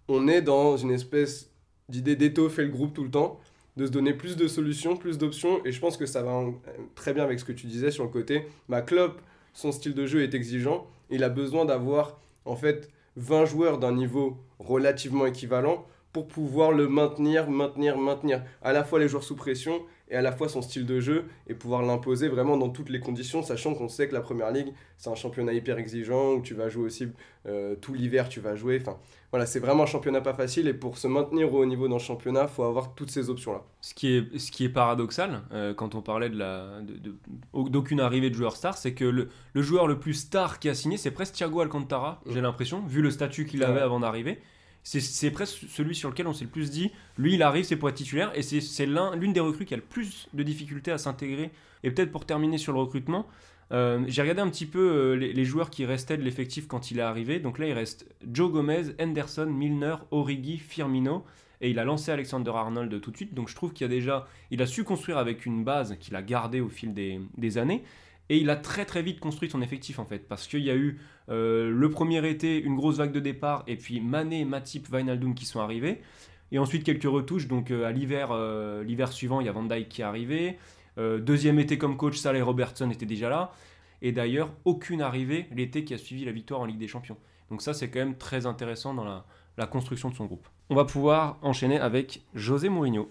On 0.07 0.27
est 0.27 0.41
dans 0.41 0.77
une 0.77 0.91
espèce 0.91 1.51
d'idée 1.87 2.15
d'étoffer 2.15 2.63
le 2.63 2.69
groupe 2.69 2.93
tout 2.93 3.03
le 3.03 3.11
temps, 3.11 3.39
de 3.77 3.85
se 3.85 3.91
donner 3.91 4.13
plus 4.13 4.35
de 4.35 4.47
solutions, 4.47 4.97
plus 4.97 5.17
d'options, 5.17 5.63
et 5.65 5.71
je 5.71 5.79
pense 5.79 5.97
que 5.97 6.05
ça 6.05 6.21
va 6.21 6.43
très 6.95 7.13
bien 7.13 7.23
avec 7.23 7.39
ce 7.39 7.45
que 7.45 7.51
tu 7.51 7.67
disais 7.67 7.91
sur 7.91 8.03
le 8.03 8.09
côté, 8.09 8.45
ma 8.67 8.81
Klopp, 8.81 9.21
son 9.53 9.71
style 9.71 9.93
de 9.93 10.05
jeu 10.05 10.21
est 10.23 10.33
exigeant. 10.33 10.87
Il 11.09 11.23
a 11.23 11.29
besoin 11.29 11.65
d'avoir 11.65 12.19
en 12.45 12.55
fait 12.55 12.89
20 13.15 13.45
joueurs 13.45 13.77
d'un 13.77 13.93
niveau 13.93 14.37
relativement 14.59 15.25
équivalent 15.25 15.85
pour 16.13 16.27
pouvoir 16.27 16.71
le 16.71 16.87
maintenir, 16.87 17.49
maintenir, 17.49 17.97
maintenir. 17.97 18.43
À 18.61 18.73
la 18.73 18.83
fois 18.83 18.99
les 18.99 19.07
joueurs 19.07 19.23
sous 19.23 19.35
pression 19.35 19.81
et 20.09 20.15
à 20.15 20.21
la 20.21 20.31
fois 20.31 20.49
son 20.49 20.61
style 20.61 20.85
de 20.85 20.99
jeu 20.99 21.25
et 21.47 21.53
pouvoir 21.53 21.81
l'imposer 21.83 22.27
vraiment 22.29 22.57
dans 22.57 22.69
toutes 22.69 22.89
les 22.89 22.99
conditions, 22.99 23.41
sachant 23.43 23.73
qu'on 23.75 23.87
sait 23.89 24.07
que 24.07 24.13
la 24.13 24.21
première 24.21 24.51
ligue 24.51 24.73
c'est 24.97 25.09
un 25.09 25.15
championnat 25.15 25.53
hyper 25.53 25.77
exigeant 25.77 26.33
où 26.33 26.41
tu 26.41 26.53
vas 26.55 26.67
jouer 26.69 26.85
aussi 26.85 27.07
euh, 27.45 27.75
tout 27.75 27.93
l'hiver, 27.93 28.27
tu 28.29 28.39
vas 28.39 28.55
jouer. 28.55 28.79
Enfin 28.81 28.97
voilà, 29.31 29.45
c'est 29.45 29.59
vraiment 29.59 29.83
un 29.83 29.85
championnat 29.85 30.21
pas 30.21 30.33
facile 30.33 30.67
et 30.67 30.73
pour 30.73 30.97
se 30.97 31.07
maintenir 31.07 31.53
au 31.53 31.59
haut 31.61 31.65
niveau 31.65 31.87
dans 31.87 31.95
le 31.97 32.01
championnat, 32.01 32.47
faut 32.47 32.63
avoir 32.63 32.95
toutes 32.95 33.11
ces 33.11 33.29
options 33.29 33.53
là. 33.53 33.63
Ce 33.81 33.93
qui 33.93 34.15
est, 34.15 34.37
ce 34.39 34.51
qui 34.51 34.65
est 34.65 34.69
paradoxal, 34.69 35.41
euh, 35.53 35.73
quand 35.73 35.93
on 35.95 36.01
parlait 36.01 36.29
de 36.29 36.37
la, 36.37 36.81
de- 36.81 36.97
de- 36.97 37.15
au- 37.53 37.69
d'aucune 37.69 37.99
arrivée 37.99 38.29
de 38.31 38.35
joueur 38.35 38.55
star, 38.55 38.77
c'est 38.77 38.93
que 38.93 39.05
le, 39.05 39.29
le 39.53 39.61
joueur 39.61 39.85
le 39.87 39.99
plus 39.99 40.15
star 40.15 40.59
qui 40.59 40.67
a 40.69 40.73
signé, 40.73 40.97
c'est 40.97 41.11
presque 41.11 41.35
Thiago 41.35 41.61
Alcantara, 41.61 42.21
j'ai 42.27 42.41
l'impression, 42.41 42.83
vu 42.85 43.01
le 43.03 43.11
statut 43.11 43.45
qu'il 43.45 43.63
avait 43.63 43.75
Ouais. 43.75 43.81
avant 43.81 43.99
d'arriver. 43.99 44.39
C'est, 44.83 45.31
presque 45.31 45.65
celui 45.69 45.93
sur 45.93 46.09
lequel 46.09 46.25
on 46.25 46.33
s'est 46.33 46.45
le 46.45 46.49
plus 46.49 46.71
dit, 46.71 46.91
lui 47.17 47.35
il 47.35 47.43
arrive, 47.43 47.63
c'est 47.63 47.75
pour 47.75 47.89
être 47.89 47.95
titulaire, 47.95 48.31
et 48.33 48.41
c'est, 48.41 48.61
c'est 48.61 48.85
l'un, 48.85 49.15
l'une 49.15 49.33
des 49.33 49.39
recrues 49.39 49.65
qui 49.65 49.73
a 49.73 49.77
le 49.77 49.83
plus 49.83 50.27
de 50.33 50.41
difficultés 50.41 50.91
à 50.91 50.97
s'intégrer. 50.97 51.51
Et 51.83 51.91
peut-être 51.91 52.11
pour 52.11 52.25
terminer 52.25 52.57
sur 52.57 52.73
le 52.73 52.79
recrutement, 52.79 53.27
euh, 53.71 54.03
j'ai 54.07 54.21
regardé 54.21 54.41
un 54.41 54.49
petit 54.49 54.65
peu 54.65 54.79
euh, 54.79 55.13
les, 55.15 55.45
joueurs 55.45 55.69
qui 55.69 55.85
restaient 55.85 56.17
de 56.17 56.23
l'effectif 56.23 56.67
quand 56.67 56.91
il 56.91 56.99
est 56.99 57.03
arrivé. 57.03 57.39
Donc 57.39 57.59
là, 57.59 57.67
il 57.67 57.73
reste 57.73 58.05
Joe 58.31 58.51
Gomez, 58.51 58.95
Henderson, 58.99 59.45
Milner, 59.45 59.95
Origi, 60.11 60.57
Firmino. 60.57 61.23
Et 61.61 61.69
il 61.69 61.79
a 61.79 61.83
lancé 61.83 62.09
Alexander 62.11 62.51
Arnold 62.51 63.01
tout 63.01 63.11
de 63.11 63.17
suite. 63.17 63.33
Donc 63.33 63.49
je 63.49 63.55
trouve 63.55 63.73
qu'il 63.73 63.85
a 63.85 63.89
déjà. 63.89 64.27
Il 64.49 64.61
a 64.61 64.65
su 64.65 64.83
construire 64.83 65.17
avec 65.17 65.45
une 65.45 65.63
base 65.63 65.97
qu'il 65.99 66.15
a 66.15 66.21
gardée 66.21 66.61
au 66.61 66.69
fil 66.69 66.93
des, 66.93 67.19
des 67.37 67.57
années. 67.57 67.83
Et 68.29 68.37
il 68.37 68.49
a 68.49 68.55
très 68.55 68.85
très 68.85 69.01
vite 69.01 69.19
construit 69.19 69.49
son 69.49 69.61
effectif 69.61 69.99
en 69.99 70.05
fait. 70.05 70.27
Parce 70.27 70.47
qu'il 70.47 70.63
y 70.63 70.69
a 70.69 70.75
eu 70.75 70.99
euh, 71.29 71.71
le 71.71 71.89
premier 71.89 72.27
été, 72.27 72.61
une 72.61 72.75
grosse 72.75 72.97
vague 72.97 73.11
de 73.11 73.19
départ. 73.19 73.63
Et 73.67 73.75
puis 73.75 73.99
Mané, 73.99 74.45
Matip, 74.45 74.87
Wijnaldum 74.91 75.33
qui 75.33 75.45
sont 75.45 75.59
arrivés. 75.59 76.01
Et 76.51 76.59
ensuite 76.59 76.83
quelques 76.83 77.03
retouches. 77.03 77.47
Donc 77.47 77.71
euh, 77.71 77.85
à 77.85 77.91
l'hiver, 77.91 78.29
euh, 78.31 78.83
l'hiver 78.83 79.11
suivant, 79.11 79.41
il 79.41 79.47
y 79.47 79.49
a 79.49 79.51
Van 79.51 79.63
Dijk 79.63 79.89
qui 79.89 80.01
est 80.01 80.05
arrivé. 80.05 80.57
Deuxième 80.97 81.59
été 81.59 81.77
comme 81.77 81.95
coach, 81.95 82.17
Salah 82.17 82.39
et 82.39 82.41
Robertson 82.41 82.89
étaient 82.91 83.05
déjà 83.05 83.29
là. 83.29 83.53
Et 84.01 84.11
d'ailleurs, 84.11 84.51
aucune 84.65 85.01
arrivée 85.01 85.47
l'été 85.55 85.85
qui 85.85 85.93
a 85.93 85.97
suivi 85.97 86.25
la 86.25 86.33
victoire 86.33 86.59
en 86.59 86.65
Ligue 86.65 86.77
des 86.77 86.89
Champions. 86.89 87.15
Donc 87.49 87.61
ça, 87.61 87.73
c'est 87.73 87.89
quand 87.89 87.99
même 87.99 88.17
très 88.17 88.45
intéressant 88.45 88.93
dans 88.93 89.05
la 89.05 89.67
construction 89.67 90.09
de 90.09 90.15
son 90.15 90.25
groupe. 90.25 90.45
On 90.69 90.75
va 90.75 90.83
pouvoir 90.83 91.37
enchaîner 91.41 91.79
avec 91.79 92.21
José 92.35 92.67
Mourinho. 92.67 93.09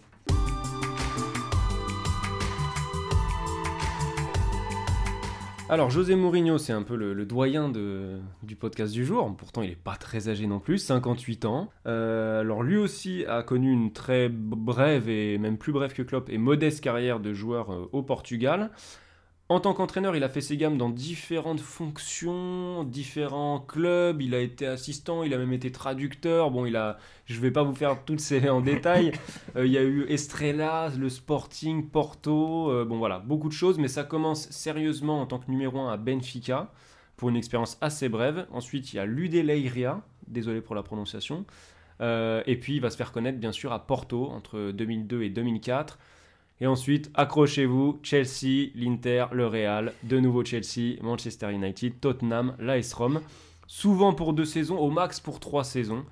Alors, 5.70 5.90
José 5.90 6.14
Mourinho, 6.14 6.56
c'est 6.56 6.72
un 6.72 6.82
peu 6.82 6.96
le, 6.96 7.26
doyen 7.26 7.68
du 7.68 8.56
podcast 8.56 8.90
du 8.90 9.04
jour. 9.04 9.36
Pourtant, 9.36 9.60
il 9.60 9.68
n'est 9.68 9.76
pas 9.76 9.96
très 9.96 10.30
âgé 10.30 10.46
non 10.46 10.60
plus, 10.60 10.78
58 10.78 11.44
ans. 11.44 11.68
Euh, 11.86 12.40
alors, 12.40 12.62
lui 12.62 12.78
aussi 12.78 13.26
a 13.26 13.42
connu 13.42 13.70
une 13.70 13.92
très 13.92 14.30
brève 14.30 15.10
et 15.10 15.36
même 15.36 15.58
plus 15.58 15.72
brève 15.72 15.92
que 15.92 16.00
Klopp 16.00 16.30
et 16.30 16.38
modeste 16.38 16.82
carrière 16.82 17.20
de 17.20 17.34
joueur 17.34 17.70
euh, 17.70 17.86
au 17.92 18.02
Portugal. 18.02 18.70
En 19.50 19.60
tant 19.60 19.72
qu'entraîneur, 19.72 20.14
il 20.14 20.22
a 20.24 20.28
fait 20.28 20.42
ses 20.42 20.58
gammes 20.58 20.76
dans 20.76 20.90
différentes 20.90 21.60
fonctions, 21.60 22.84
différents 22.84 23.60
clubs. 23.60 24.20
Il 24.20 24.34
a 24.34 24.40
été 24.40 24.66
assistant, 24.66 25.22
il 25.22 25.32
a 25.32 25.38
même 25.38 25.54
été 25.54 25.72
traducteur. 25.72 26.50
Bon, 26.50 26.66
il 26.66 26.76
a, 26.76 26.98
je 27.24 27.40
vais 27.40 27.50
pas 27.50 27.62
vous 27.62 27.74
faire 27.74 28.04
toutes 28.04 28.20
ces 28.20 28.48
en 28.50 28.60
détail. 28.60 29.12
Euh, 29.56 29.66
il 29.66 29.72
y 29.72 29.78
a 29.78 29.82
eu 29.82 30.04
Estrella, 30.08 30.90
le 30.98 31.08
Sporting, 31.08 31.88
Porto. 31.88 32.70
euh, 32.70 32.84
bon, 32.84 32.98
voilà, 32.98 33.18
beaucoup 33.18 33.48
de 33.48 33.54
choses. 33.54 33.78
Mais 33.78 33.88
ça 33.88 34.04
commence 34.04 34.50
sérieusement 34.50 35.22
en 35.22 35.26
tant 35.26 35.38
que 35.38 35.50
numéro 35.50 35.78
1 35.80 35.90
à 35.90 35.96
Benfica 35.96 36.70
pour 37.16 37.30
une 37.30 37.36
expérience 37.36 37.78
assez 37.80 38.10
brève. 38.10 38.46
Ensuite, 38.52 38.92
il 38.92 38.96
y 38.96 38.98
a 38.98 39.06
l'UD 39.06 39.32
Leiria. 39.32 40.02
Désolé 40.26 40.60
pour 40.60 40.74
la 40.74 40.82
prononciation. 40.82 41.46
Euh, 42.02 42.42
et 42.46 42.56
puis, 42.58 42.76
il 42.76 42.82
va 42.82 42.90
se 42.90 42.96
faire 42.98 43.10
connaître 43.12 43.38
bien 43.38 43.52
sûr 43.52 43.72
à 43.72 43.86
Porto 43.86 44.26
entre 44.26 44.70
2002 44.72 45.22
et 45.22 45.30
2004. 45.30 45.98
Et 46.60 46.66
ensuite, 46.66 47.10
accrochez-vous, 47.14 48.00
Chelsea, 48.02 48.70
l'Inter, 48.74 49.26
le 49.32 49.46
Real, 49.46 49.94
de 50.02 50.18
nouveau 50.18 50.44
Chelsea, 50.44 50.96
Manchester 51.02 51.52
United, 51.52 52.00
Tottenham, 52.00 52.56
l'AS 52.58 52.92
Rome. 52.94 53.20
Souvent 53.66 54.12
pour 54.14 54.32
deux 54.32 54.44
saisons, 54.44 54.78
au 54.78 54.90
max 54.90 55.20
pour 55.20 55.40
trois 55.40 55.62
saisons. 55.64 56.04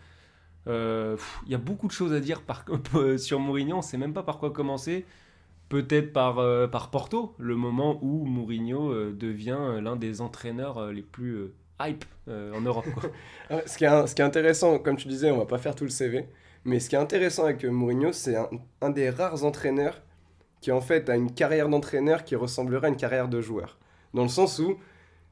Euh, 0.69 1.17
Il 1.47 1.53
y 1.53 1.55
a 1.55 1.59
beaucoup 1.59 1.87
de 1.89 1.93
choses 1.93 2.13
à 2.13 2.21
dire 2.21 2.43
par, 2.43 2.65
sur 3.19 3.41
Mourinho, 3.41 3.75
on 3.77 3.79
ne 3.79 3.83
sait 3.83 3.99
même 3.99 4.15
pas 4.15 4.23
par 4.23 4.39
quoi 4.39 4.51
commencer. 4.53 5.07
Peut-être 5.69 6.13
par, 6.13 6.39
euh, 6.39 6.69
par 6.69 6.91
Porto, 6.91 7.35
le 7.39 7.57
moment 7.57 7.99
où 8.03 8.25
Mourinho 8.25 8.91
euh, 8.93 9.13
devient 9.13 9.59
euh, 9.59 9.81
l'un 9.81 9.97
des 9.97 10.21
entraîneurs 10.21 10.79
euh, 10.79 10.93
les 10.93 11.03
plus 11.03 11.33
euh, 11.35 11.55
hype 11.81 12.05
euh, 12.29 12.53
en 12.55 12.61
Europe. 12.61 12.87
Ce 13.67 13.77
qui, 13.79 13.85
est, 13.85 14.07
ce 14.07 14.15
qui 14.15 14.23
est 14.23 14.25
intéressant, 14.25 14.79
comme 14.79 14.97
tu 14.97 15.09
disais, 15.09 15.31
on 15.33 15.39
va 15.39 15.47
pas 15.47 15.59
faire 15.59 15.75
tout 15.75 15.85
le 15.85 15.91
CV, 15.91 16.29
mais 16.65 16.79
ce 16.81 16.89
qui 16.89 16.95
est 16.97 16.99
intéressant 16.99 17.45
avec 17.45 17.65
euh, 17.65 17.71
Mourinho, 17.71 18.13
c'est 18.13 18.37
un 18.81 18.91
des 18.91 19.11
rares 19.11 19.45
entraîneurs 19.45 20.01
qui 20.67 20.73
en 20.73 20.81
fait 20.81 21.09
a 21.09 21.15
une 21.15 21.33
carrière 21.33 21.69
d'entraîneur 21.69 22.25
qui 22.25 22.35
ressemblerait 22.35 22.89
à 22.89 22.91
une 22.91 22.97
carrière 22.97 23.29
de 23.29 23.41
joueur. 23.41 23.79
Dans 24.15 24.25
le 24.25 24.29
sens 24.29 24.59
où 24.59 24.77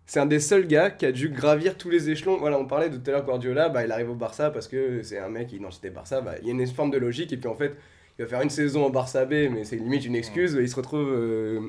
c'est 0.06 0.20
un 0.20 0.26
des 0.26 0.38
seuls 0.38 0.68
gars 0.68 0.90
qui 0.90 1.06
a 1.06 1.10
dû 1.10 1.28
gravir 1.28 1.76
tous 1.76 1.90
les 1.90 2.08
échelons. 2.08 2.36
Voilà, 2.36 2.56
on 2.56 2.66
parlait 2.66 2.88
de 2.88 2.98
tout 2.98 3.10
à 3.10 3.14
l'heure 3.14 3.24
Guardiola, 3.24 3.68
bah, 3.68 3.84
il 3.84 3.90
arrive 3.90 4.10
au 4.10 4.14
Barça 4.14 4.50
parce 4.50 4.68
que 4.68 5.02
c'est 5.02 5.18
un 5.18 5.28
mec 5.28 5.48
qui 5.48 5.56
identité 5.56 5.90
Barça, 5.90 6.20
bah, 6.20 6.34
il 6.40 6.46
y 6.46 6.50
a 6.50 6.52
une 6.52 6.64
forme 6.68 6.92
de 6.92 6.98
logique 6.98 7.32
et 7.32 7.36
puis 7.36 7.48
en 7.48 7.56
fait 7.56 7.74
il 8.16 8.22
va 8.22 8.28
faire 8.28 8.42
une 8.42 8.50
saison 8.50 8.86
en 8.86 8.90
Barça 8.90 9.24
B, 9.24 9.50
mais 9.50 9.64
c'est 9.64 9.74
limite 9.74 10.04
une 10.04 10.14
excuse, 10.14 10.56
il 10.56 10.68
se 10.68 10.76
retrouve 10.76 11.08
euh, 11.10 11.62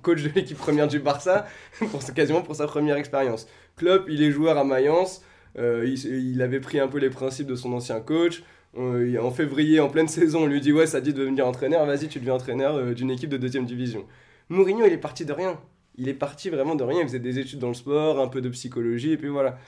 coach 0.00 0.22
de 0.22 0.30
l'équipe 0.30 0.56
première 0.56 0.88
du 0.88 0.98
Barça 0.98 1.46
pour, 1.90 2.02
quasiment 2.14 2.40
pour 2.40 2.56
sa 2.56 2.66
première 2.66 2.96
expérience. 2.96 3.46
Klopp, 3.76 4.06
il 4.08 4.22
est 4.22 4.30
joueur 4.30 4.56
à 4.56 4.64
Mayence, 4.64 5.22
euh, 5.58 5.84
il, 5.86 6.32
il 6.32 6.40
avait 6.40 6.60
pris 6.60 6.80
un 6.80 6.88
peu 6.88 6.96
les 6.96 7.10
principes 7.10 7.48
de 7.48 7.54
son 7.54 7.74
ancien 7.74 8.00
coach. 8.00 8.42
En 8.76 9.30
février, 9.32 9.80
en 9.80 9.88
pleine 9.88 10.06
saison, 10.06 10.42
on 10.42 10.46
lui 10.46 10.60
dit 10.60 10.72
Ouais, 10.72 10.86
ça 10.86 11.00
dit 11.00 11.12
de 11.12 11.18
devenir 11.18 11.46
entraîneur, 11.46 11.84
vas-y, 11.86 12.08
tu 12.08 12.20
deviens 12.20 12.34
entraîneur 12.34 12.76
euh, 12.76 12.94
d'une 12.94 13.10
équipe 13.10 13.30
de 13.30 13.36
deuxième 13.36 13.66
division. 13.66 14.06
Mourinho, 14.48 14.86
il 14.86 14.92
est 14.92 14.98
parti 14.98 15.24
de 15.24 15.32
rien. 15.32 15.58
Il 15.96 16.08
est 16.08 16.14
parti 16.14 16.50
vraiment 16.50 16.76
de 16.76 16.84
rien. 16.84 17.00
Il 17.00 17.06
faisait 17.06 17.18
des 17.18 17.38
études 17.38 17.58
dans 17.58 17.68
le 17.68 17.74
sport, 17.74 18.20
un 18.20 18.28
peu 18.28 18.40
de 18.40 18.48
psychologie, 18.48 19.12
et 19.12 19.16
puis 19.16 19.28
voilà. 19.28 19.58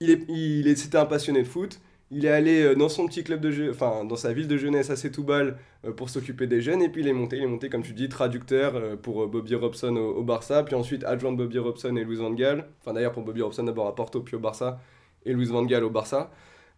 Il 0.00 0.10
est, 0.10 0.24
il 0.28 0.68
est, 0.68 0.76
c'était 0.76 0.98
un 0.98 1.06
passionné 1.06 1.42
de 1.42 1.48
foot. 1.48 1.80
Il 2.10 2.24
est 2.26 2.30
allé 2.30 2.62
euh, 2.62 2.74
dans 2.74 2.88
son 2.88 3.06
petit 3.06 3.24
club 3.24 3.40
de 3.40 3.50
jeu, 3.50 3.70
enfin 3.70 4.04
dans 4.04 4.16
sa 4.16 4.32
ville 4.32 4.48
de 4.48 4.56
jeunesse 4.56 4.90
à 4.90 4.96
Setúbal 4.96 5.58
euh, 5.84 5.92
pour 5.92 6.08
s'occuper 6.10 6.46
des 6.46 6.60
jeunes, 6.60 6.82
et 6.82 6.88
puis 6.88 7.02
il 7.02 7.08
est 7.08 7.12
monté, 7.12 7.36
il 7.36 7.42
est 7.42 7.46
monté 7.46 7.68
comme 7.68 7.82
tu 7.82 7.92
dis 7.92 8.08
traducteur 8.08 8.98
pour 8.98 9.26
Bobby 9.26 9.54
Robson 9.54 9.96
au, 9.96 10.22
Barça, 10.22 10.62
puis 10.62 10.74
ensuite 10.74 11.04
adjoint 11.04 11.32
de 11.32 11.36
Bobby 11.36 11.58
Robson 11.58 11.96
et 11.96 12.04
Luis 12.04 12.16
Van 12.16 12.30
Gaal. 12.32 12.66
Enfin 12.80 12.94
d'ailleurs 12.94 13.12
pour 13.12 13.22
Bobby 13.22 13.42
Robson 13.42 13.64
d'abord 13.64 13.86
à 13.86 13.94
Porto 13.94 14.20
puis 14.22 14.36
au 14.36 14.40
Barça 14.40 14.80
et 15.26 15.32
Luis 15.32 15.46
Van 15.46 15.64
Gaal 15.64 15.84
au 15.84 15.90
Barça. 15.90 16.30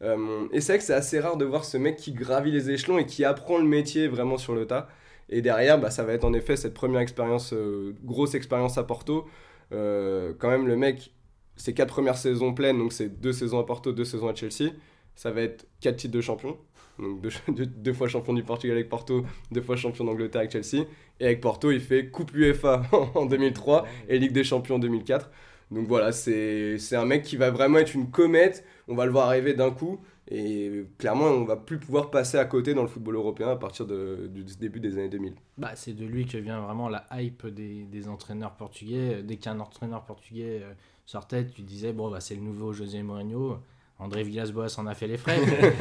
Euh, 0.03 0.47
et 0.53 0.61
c'est 0.61 0.73
vrai 0.75 0.79
que 0.79 0.85
c'est 0.85 0.95
assez 0.95 1.21
rare 1.21 1.37
de 1.37 1.45
voir 1.45 1.65
ce 1.65 1.77
mec 1.79 1.97
qui 1.97 2.13
gravit 2.13 2.51
les 2.53 2.71
échelons 2.71 2.99
et 2.99 3.07
qui 3.07 3.25
apprend 3.25 3.59
le 3.59 3.65
métier 3.65 4.09
vraiment 4.09 4.37
sur 4.39 4.55
le 4.55 4.67
tas. 4.67 4.89
Et 5.29 5.43
derrière, 5.43 5.79
bah, 5.81 5.91
ça 5.91 6.05
va 6.05 6.13
être 6.13 6.25
en 6.25 6.33
effet 6.35 6.57
cette 6.57 6.75
première 6.75 7.01
expérience, 7.01 7.53
euh, 7.53 7.95
grosse 8.05 8.35
expérience 8.35 8.79
à 8.79 8.85
Porto. 8.85 9.27
Euh, 9.73 10.33
quand 10.39 10.51
même, 10.51 10.67
le 10.67 10.77
mec, 10.77 11.13
ses 11.57 11.75
quatre 11.75 11.89
premières 11.93 12.19
saisons 12.19 12.55
pleines, 12.55 12.79
donc 12.79 12.93
c'est 12.93 13.09
deux 13.21 13.33
saisons 13.33 13.59
à 13.59 13.65
Porto, 13.67 13.93
deux 13.93 14.05
saisons 14.05 14.29
à 14.29 14.35
Chelsea. 14.35 14.71
ça 15.15 15.31
va 15.33 15.41
être 15.43 15.67
4 15.81 15.97
titres 15.97 16.15
de 16.15 16.21
champion. 16.21 16.59
Donc 16.99 17.21
deux, 17.23 17.31
deux- 17.53 17.67
deux 17.67 17.93
fois 17.93 18.09
champion 18.09 18.33
du 18.35 18.43
Portugal 18.45 18.77
avec 18.77 18.89
Porto, 18.89 19.25
deux 19.51 19.63
fois 19.63 19.77
champion 19.77 20.05
d'Angleterre 20.05 20.41
avec 20.41 20.53
Chelsea. 20.53 20.85
Et 21.21 21.25
avec 21.27 21.41
Porto, 21.41 21.71
il 21.71 21.81
fait 21.81 22.09
Coupe 22.11 22.33
UEFA 22.35 22.83
en 23.15 23.27
2003 23.27 23.87
et 24.09 24.19
Ligue 24.19 24.33
des 24.33 24.45
Champions 24.45 24.77
en 24.77 24.79
2004. 24.79 25.31
Donc 25.71 25.89
voilà, 25.89 26.13
c'est 26.13 26.79
un 26.93 27.05
mec 27.05 27.23
qui 27.25 27.37
va 27.37 27.51
vraiment 27.51 27.79
être 27.79 27.95
une 27.95 28.11
comète. 28.11 28.65
On 28.89 28.95
va 28.95 29.05
le 29.07 29.13
voir 29.13 29.29
arriver 29.29 29.55
d'un 29.55 29.71
coup. 29.71 30.01
Et 30.29 30.85
clairement, 30.99 31.27
on 31.27 31.45
va 31.45 31.57
plus 31.57 31.79
pouvoir 31.79 32.11
passer 32.11 32.37
à 32.39 32.45
côté 32.45 32.75
dans 32.75 32.83
le 32.83 32.89
football 32.89 33.15
européen 33.15 33.49
à 33.49 33.57
partir 33.57 33.87
de- 33.87 34.29
du 34.33 34.43
début 34.59 34.81
des 34.81 34.95
années 34.95 35.09
2000. 35.09 35.35
Bah, 35.57 35.73
c'est 35.77 35.93
de 35.93 36.05
lui 36.05 36.27
que 36.27 36.37
vient 36.39 36.61
vraiment 36.61 36.89
la 36.89 37.07
hype 37.13 37.47
des, 37.47 37.85
des 37.85 38.09
entraîneurs 38.09 38.53
portugais. 38.57 39.23
Dès 39.23 39.37
qu'un 39.37 39.61
entraîneur 39.61 40.05
portugais 40.05 40.63
euh, 40.65 40.73
sortait, 41.05 41.47
tu 41.47 41.63
disais, 41.63 41.93
bon, 41.93 42.11
bah, 42.11 42.21
c'est 42.21 42.35
le 42.35 42.41
nouveau 42.41 42.73
José 42.73 43.03
Mourinho. 43.03 43.59
André 43.99 44.25
Villas-Boas 44.25 44.75
en 44.79 44.87
a 44.87 44.95
fait 44.95 45.07
les 45.07 45.17
frais. 45.17 45.39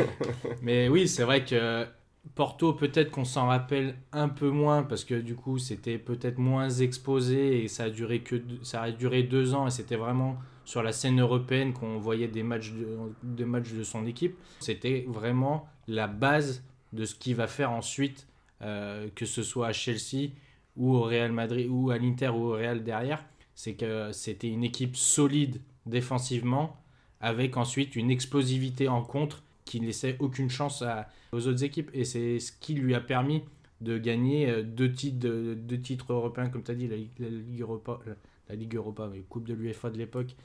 Mais 0.62 0.88
oui, 0.90 1.08
c'est 1.08 1.24
vrai 1.24 1.44
que 1.44 1.86
Porto, 2.34 2.74
peut-être 2.74 3.12
qu'on 3.12 3.24
s'en 3.26 3.48
rappelle 3.48 3.96
un 4.12 4.28
peu 4.28 4.50
moins 4.50 4.84
parce 4.84 5.04
que 5.06 5.16
du 5.16 5.36
coup, 5.36 5.58
c'était 5.60 5.98
peut-être 5.98 6.38
moins 6.38 6.70
exposé 6.70 7.64
et 7.64 7.68
ça 7.68 7.84
a 7.86 7.90
duré, 7.90 8.22
que 8.22 8.36
deux- 8.36 8.60
ça 8.64 8.82
a 8.82 8.92
duré 8.92 9.24
deux 9.24 9.54
ans 9.54 9.68
et 9.68 9.72
c'était 9.72 9.96
vraiment 9.96 10.38
sur 10.66 10.82
la 10.82 10.92
scène 10.92 11.22
européenne 11.22 11.74
qu'on 11.74 11.98
voyait 12.00 12.28
des 12.28 12.44
matchs 12.44 12.72
de, 12.72 12.88
des 13.24 13.46
de 13.46 13.84
son 13.84 14.06
équipe. 14.06 14.36
C'était 14.60 15.06
vraiment 15.08 15.68
la 15.88 16.08
base 16.08 16.64
de 16.92 17.06
ce 17.06 17.16
qu'il 17.16 17.36
va 17.36 17.48
faire 17.48 17.72
ensuite, 17.72 18.28
euh, 18.62 19.08
que 19.16 19.26
ce 19.26 19.44
soit 19.44 19.68
à 19.68 19.74
Chelsea 19.74 20.32
ou 20.76 20.96
au 20.96 21.04
Real 21.04 21.32
Madrid 21.32 21.68
ou 21.70 21.92
à 21.92 21.98
l'Inter 21.98 22.30
ou 22.30 22.48
au 22.48 22.54
Real 22.54 22.84
derrière. 22.84 23.24
C'est 23.54 23.76
que 23.76 24.12
c'était 24.12 24.50
une 24.50 24.64
équipe 24.64 24.98
solide 24.98 25.62
défensivement 25.86 26.76
avec 27.22 27.56
ensuite 27.58 27.96
une 27.96 28.12
explosivité 28.12 28.88
en 28.90 29.02
contre 29.02 29.44
qui 29.66 29.82
ne 29.82 29.88
laissait 29.88 30.16
aucune 30.20 30.50
chance 30.50 30.84
aux 31.32 31.48
autres 31.48 31.64
équipes. 31.64 31.90
Et 31.94 32.06
c'est 32.06 32.40
ce 32.40 32.52
qui 32.52 32.76
lui 32.76 32.96
a 32.96 33.02
permis 33.02 33.44
de 33.82 33.98
gagner 33.98 34.50
euh, 34.50 34.64
deux 34.64 34.92
titres, 34.92 36.14
européens, 36.14 36.50
comme 36.50 36.64
tu 36.64 36.72
as 36.72 36.76
dit, 36.76 36.88
la, 36.88 36.96
Ligue- 36.96 37.62
Europa, 37.62 38.00
la, 38.48 38.56
Ligue 38.56 38.76
Europa, 38.76 39.10
mais 39.12 39.20
Coupe 39.22 39.48
de 39.48 39.54
l'UEFA 39.54 39.90
de 39.90 39.98
l'époque, 39.98 40.36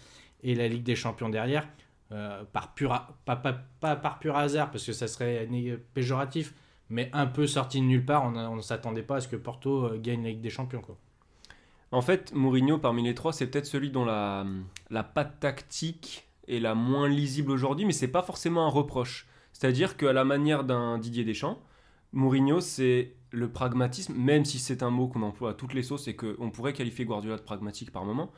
et 0.42 0.54
la 0.54 0.66
Ligue 0.68 0.82
des 0.82 0.96
Champions 0.96 1.28
derrière, 1.28 1.68
euh, 2.12 2.42
par 2.52 2.74
pur, 2.74 2.88
pas, 3.24 3.36
par 3.36 4.18
pur 4.18 4.36
hasard, 4.36 4.70
parce 4.70 4.84
que 4.84 4.92
ça 4.92 5.06
serait 5.06 5.48
péjoratif, 5.94 6.54
mais 6.88 7.08
un 7.12 7.26
peu 7.26 7.46
sorti 7.46 7.80
de 7.80 7.86
nulle 7.86 8.04
part. 8.04 8.24
On 8.24 8.56
ne 8.56 8.62
s'attendait 8.62 9.04
pas 9.04 9.16
à 9.16 9.20
ce 9.20 9.28
que 9.28 9.36
Porto 9.36 9.84
euh, 9.84 9.98
gagne 10.00 10.24
la 10.24 10.30
Ligue 10.30 10.40
des 10.40 10.50
Champions. 10.50 10.80
Quoi. 10.80 10.96
En 11.92 12.02
fait, 12.02 12.32
Mourinho, 12.34 12.78
parmi 12.78 13.02
les 13.02 13.14
trois, 13.14 13.32
c'est 13.32 13.46
peut-être 13.46 13.66
celui 13.66 13.90
dont 13.90 14.04
la, 14.04 14.44
la 14.90 15.04
patte 15.04 15.38
tactique 15.40 16.26
est 16.50 16.60
la 16.60 16.74
moins 16.74 17.08
lisible 17.08 17.50
aujourd'hui, 17.50 17.86
mais 17.86 17.92
c'est 17.92 18.08
pas 18.08 18.22
forcément 18.22 18.66
un 18.66 18.70
reproche. 18.70 19.26
C'est-à-dire 19.52 19.96
qu'à 19.96 20.12
la 20.12 20.24
manière 20.24 20.64
d'un 20.64 20.98
Didier 20.98 21.24
Deschamps, 21.24 21.60
Mourinho, 22.12 22.60
c'est 22.60 23.14
le 23.30 23.48
pragmatisme, 23.48 24.14
même 24.14 24.44
si 24.44 24.58
c'est 24.58 24.82
un 24.82 24.90
mot 24.90 25.08
qu'on 25.08 25.22
emploie 25.22 25.50
à 25.50 25.54
toutes 25.54 25.74
les 25.74 25.82
sauces 25.82 26.08
et 26.08 26.16
qu'on 26.16 26.50
pourrait 26.50 26.72
qualifier 26.72 27.04
Guardiola 27.04 27.36
de 27.36 27.42
pragmatique 27.42 27.92
par 27.92 28.04
moment, 28.04 28.32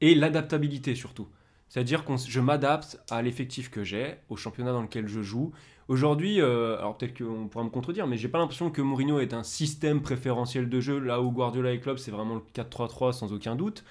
et 0.00 0.14
l'adaptabilité 0.14 0.94
surtout. 0.94 1.28
C'est-à-dire 1.68 2.04
que 2.04 2.12
je 2.16 2.40
m'adapte 2.40 3.00
à 3.10 3.22
l'effectif 3.22 3.70
que 3.70 3.82
j'ai, 3.82 4.16
au 4.28 4.36
championnat 4.36 4.72
dans 4.72 4.82
lequel 4.82 5.08
je 5.08 5.22
joue. 5.22 5.52
Aujourd'hui, 5.88 6.40
euh, 6.40 6.78
alors 6.78 6.96
peut-être 6.96 7.16
qu'on 7.18 7.48
pourra 7.48 7.64
me 7.64 7.70
contredire, 7.70 8.06
mais 8.06 8.16
j'ai 8.16 8.28
pas 8.28 8.38
l'impression 8.38 8.70
que 8.70 8.82
Mourinho 8.82 9.18
est 9.18 9.34
un 9.34 9.42
système 9.42 10.00
préférentiel 10.02 10.68
de 10.68 10.80
jeu, 10.80 10.98
là 10.98 11.20
où 11.20 11.30
Guardiola 11.32 11.72
et 11.72 11.80
club, 11.80 11.96
c'est 11.98 12.10
vraiment 12.10 12.36
le 12.36 12.42
4-3-3 12.54 13.12
sans 13.12 13.32
aucun 13.32 13.56
doute. 13.56 13.84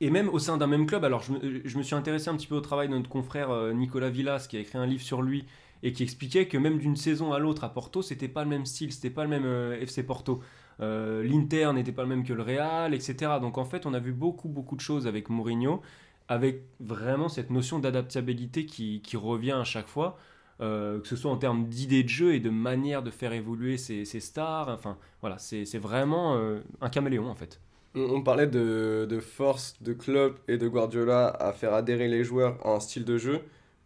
Et 0.00 0.10
même 0.10 0.28
au 0.28 0.38
sein 0.38 0.56
d'un 0.56 0.68
même 0.68 0.86
club, 0.86 1.04
alors 1.04 1.22
je 1.22 1.32
me, 1.76 1.82
suis 1.82 1.94
intéressé 1.94 2.28
un 2.28 2.36
petit 2.36 2.46
peu 2.46 2.54
au 2.54 2.60
travail 2.60 2.88
de 2.88 2.94
notre 2.94 3.08
confrère 3.08 3.50
euh, 3.50 3.72
Nicolas 3.72 4.10
Villas, 4.10 4.46
qui 4.48 4.56
a 4.56 4.60
écrit 4.60 4.78
un 4.78 4.86
livre 4.86 5.02
sur 5.02 5.22
lui, 5.22 5.44
et 5.82 5.92
qui 5.92 6.04
expliquait 6.04 6.46
que 6.46 6.56
même 6.56 6.78
d'une 6.78 6.94
saison 6.96 7.32
à 7.32 7.40
l'autre 7.40 7.64
à 7.64 7.72
Porto, 7.72 8.00
c'était 8.02 8.28
pas 8.28 8.44
le 8.44 8.50
même 8.50 8.64
style, 8.64 8.92
c'était 8.92 9.10
pas 9.10 9.24
le 9.24 9.30
même 9.30 9.44
euh, 9.44 9.80
FC 9.80 10.04
Porto. 10.04 10.40
Euh, 10.80 11.24
L'Inter 11.24 11.72
n'était 11.74 11.90
pas 11.92 12.02
le 12.02 12.08
même 12.08 12.24
que 12.24 12.32
le 12.32 12.42
Real, 12.42 12.94
etc. 12.94 13.32
Donc 13.40 13.58
en 13.58 13.64
fait, 13.64 13.86
on 13.86 13.94
a 13.94 13.98
vu 13.98 14.12
beaucoup, 14.12 14.48
beaucoup 14.48 14.76
de 14.76 14.80
choses 14.80 15.08
avec 15.08 15.30
Mourinho, 15.30 15.82
avec 16.28 16.62
vraiment 16.78 17.28
cette 17.28 17.50
notion 17.50 17.80
d'adaptabilité 17.80 18.66
qui, 18.66 19.02
revient 19.16 19.52
à 19.52 19.64
chaque 19.64 19.88
fois, 19.88 20.16
que 20.60 21.02
ce 21.04 21.16
soit 21.16 21.30
en 21.30 21.38
termes 21.38 21.68
d'idées 21.68 22.04
de 22.04 22.08
jeu 22.08 22.34
et 22.34 22.40
de 22.40 22.50
manière 22.50 23.02
de 23.02 23.10
faire 23.10 23.32
évoluer 23.32 23.78
ses, 23.78 24.04
stars. 24.04 24.68
Enfin, 24.68 24.98
voilà, 25.20 25.38
c'est 25.38 25.78
vraiment 25.78 26.38
un 26.80 26.88
caméléon 26.90 27.28
en 27.28 27.34
fait. 27.34 27.60
On, 27.94 28.00
on 28.16 28.22
parlait 28.22 28.46
de, 28.46 29.06
de 29.08 29.20
force 29.20 29.76
de 29.80 29.92
Klopp 29.92 30.38
et 30.48 30.56
de 30.58 30.68
Guardiola 30.68 31.28
à 31.28 31.52
faire 31.52 31.72
adhérer 31.74 32.08
les 32.08 32.24
joueurs 32.24 32.58
à 32.66 32.70
un 32.74 32.80
style 32.80 33.04
de 33.04 33.18
jeu. 33.18 33.40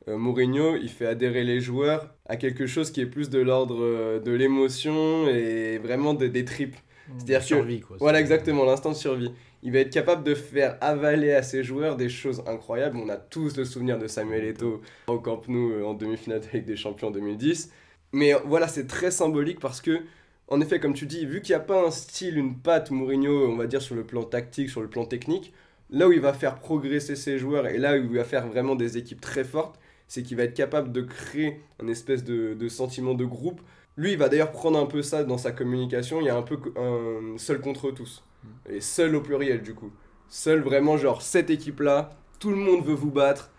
Euh, 0.09 0.17
Mourinho, 0.19 0.77
il 0.77 0.89
fait 0.89 1.07
adhérer 1.07 1.45
les 1.45 1.61
joueurs 1.61 2.13
à 2.27 2.37
quelque 2.37 2.67
chose 2.67 2.91
qui 2.91 3.01
est 3.01 3.07
plus 3.07 3.31
de 3.31 3.39
l'ordre 3.39 3.79
euh, 3.81 4.19
de 4.21 4.33
l'émotion 4.33 5.29
et 5.29 5.79
vraiment 5.79 6.15
de- 6.15 6.27
des 6.27 6.45
tripes. 6.45 6.77
C'est-à-dire 7.19 7.41
que- 7.41 7.47
survie, 7.47 7.81
quoi. 7.81 7.97
Voilà, 8.01 8.21
exactement, 8.21 8.65
l'instant 8.65 8.91
de 8.91 8.97
survie. 8.97 9.33
Il 9.65 9.71
va 9.73 9.79
être 9.79 9.93
capable 9.93 10.25
de 10.25 10.35
faire 10.35 10.77
avaler 10.81 11.33
à 11.33 11.43
ses 11.45 11.63
joueurs 11.63 11.97
des 11.97 12.09
choses 12.09 12.43
incroyables. 12.49 12.97
On 12.97 13.09
a 13.09 13.17
tous 13.17 13.57
le 13.57 13.65
souvenir 13.65 13.97
de 13.99 14.09
Samuel 14.09 14.45
Eto'o 14.45 14.81
au 15.07 15.21
Camp 15.21 15.47
Nou 15.47 15.71
euh, 15.73 15.85
en 15.85 15.95
demi-finale 15.95 16.41
de 16.41 16.47
Ligue 16.53 16.67
des 16.67 16.77
Champions 16.77 17.09
en 17.09 17.13
2010. 17.13 17.71
Mais 18.13 18.33
voilà, 18.45 18.67
c'est 18.67 18.89
très 18.89 19.13
symbolique 19.13 19.61
parce 19.61 19.81
que, 19.81 20.01
en 20.49 20.61
effet, 20.61 20.81
comme 20.81 20.95
tu 20.95 21.07
dis, 21.07 21.25
vu 21.27 21.41
qu'il 21.41 21.55
n'y 21.55 21.61
a 21.61 21.65
pas 21.65 21.87
un 21.87 21.91
style, 21.91 22.37
une 22.37 22.59
patte 22.59 22.91
Mourinho, 22.91 23.49
on 23.49 23.57
va 23.57 23.67
dire 23.67 23.83
sur 23.83 23.95
le 23.95 24.05
plan 24.05 24.25
tactique, 24.25 24.71
sur 24.71 24.83
le 24.83 24.89
plan 24.89 25.05
technique, 25.05 25.53
là 25.91 26.09
où 26.09 26.13
il 26.13 26.21
va 26.21 26.33
faire 26.33 26.57
progresser 26.57 27.17
ses 27.17 27.39
joueurs 27.39 27.67
et 27.67 27.79
là 27.79 27.97
où 27.99 28.05
il 28.05 28.17
va 28.17 28.25
faire 28.25 28.47
vraiment 28.47 28.75
des 28.75 28.99
équipes 28.99 29.21
très 29.21 29.45
fortes, 29.45 29.79
c'est 30.09 30.23
qu'il 30.23 30.37
va 30.37 30.43
être 30.43 30.55
capable 30.55 30.93
de 30.93 31.03
créer 31.03 31.61
un 31.83 31.89
espèce 31.89 32.25
de, 32.25 32.55
de 32.55 32.69
sentiment 32.69 33.15
de 33.15 33.25
groupe. 33.25 33.63
Lui, 33.97 34.13
il 34.13 34.19
va 34.19 34.29
d'ailleurs 34.29 34.53
prendre 34.53 34.79
un 34.79 34.87
peu 34.87 35.03
ça 35.03 35.25
dans 35.25 35.39
sa 35.39 35.53
communication. 35.53 36.21
Il 36.21 36.27
y 36.27 36.31
a 36.31 36.37
un 36.37 36.43
peu 36.43 36.59
un 36.77 37.39
seul 37.39 37.61
contre 37.61 37.91
tous. 37.91 38.25
Et 38.69 38.81
seul 38.81 39.15
au 39.15 39.21
pluriel, 39.21 39.63
du 39.63 39.75
coup. 39.75 39.91
Seul 40.29 40.61
vraiment, 40.61 40.97
genre, 40.97 41.23
cette 41.23 41.51
équipe-là, 41.51 42.17
tout 42.39 42.51
le 42.51 42.57
monde 42.57 42.85
veut 42.85 42.95
vous 42.95 43.11
battre. 43.11 43.52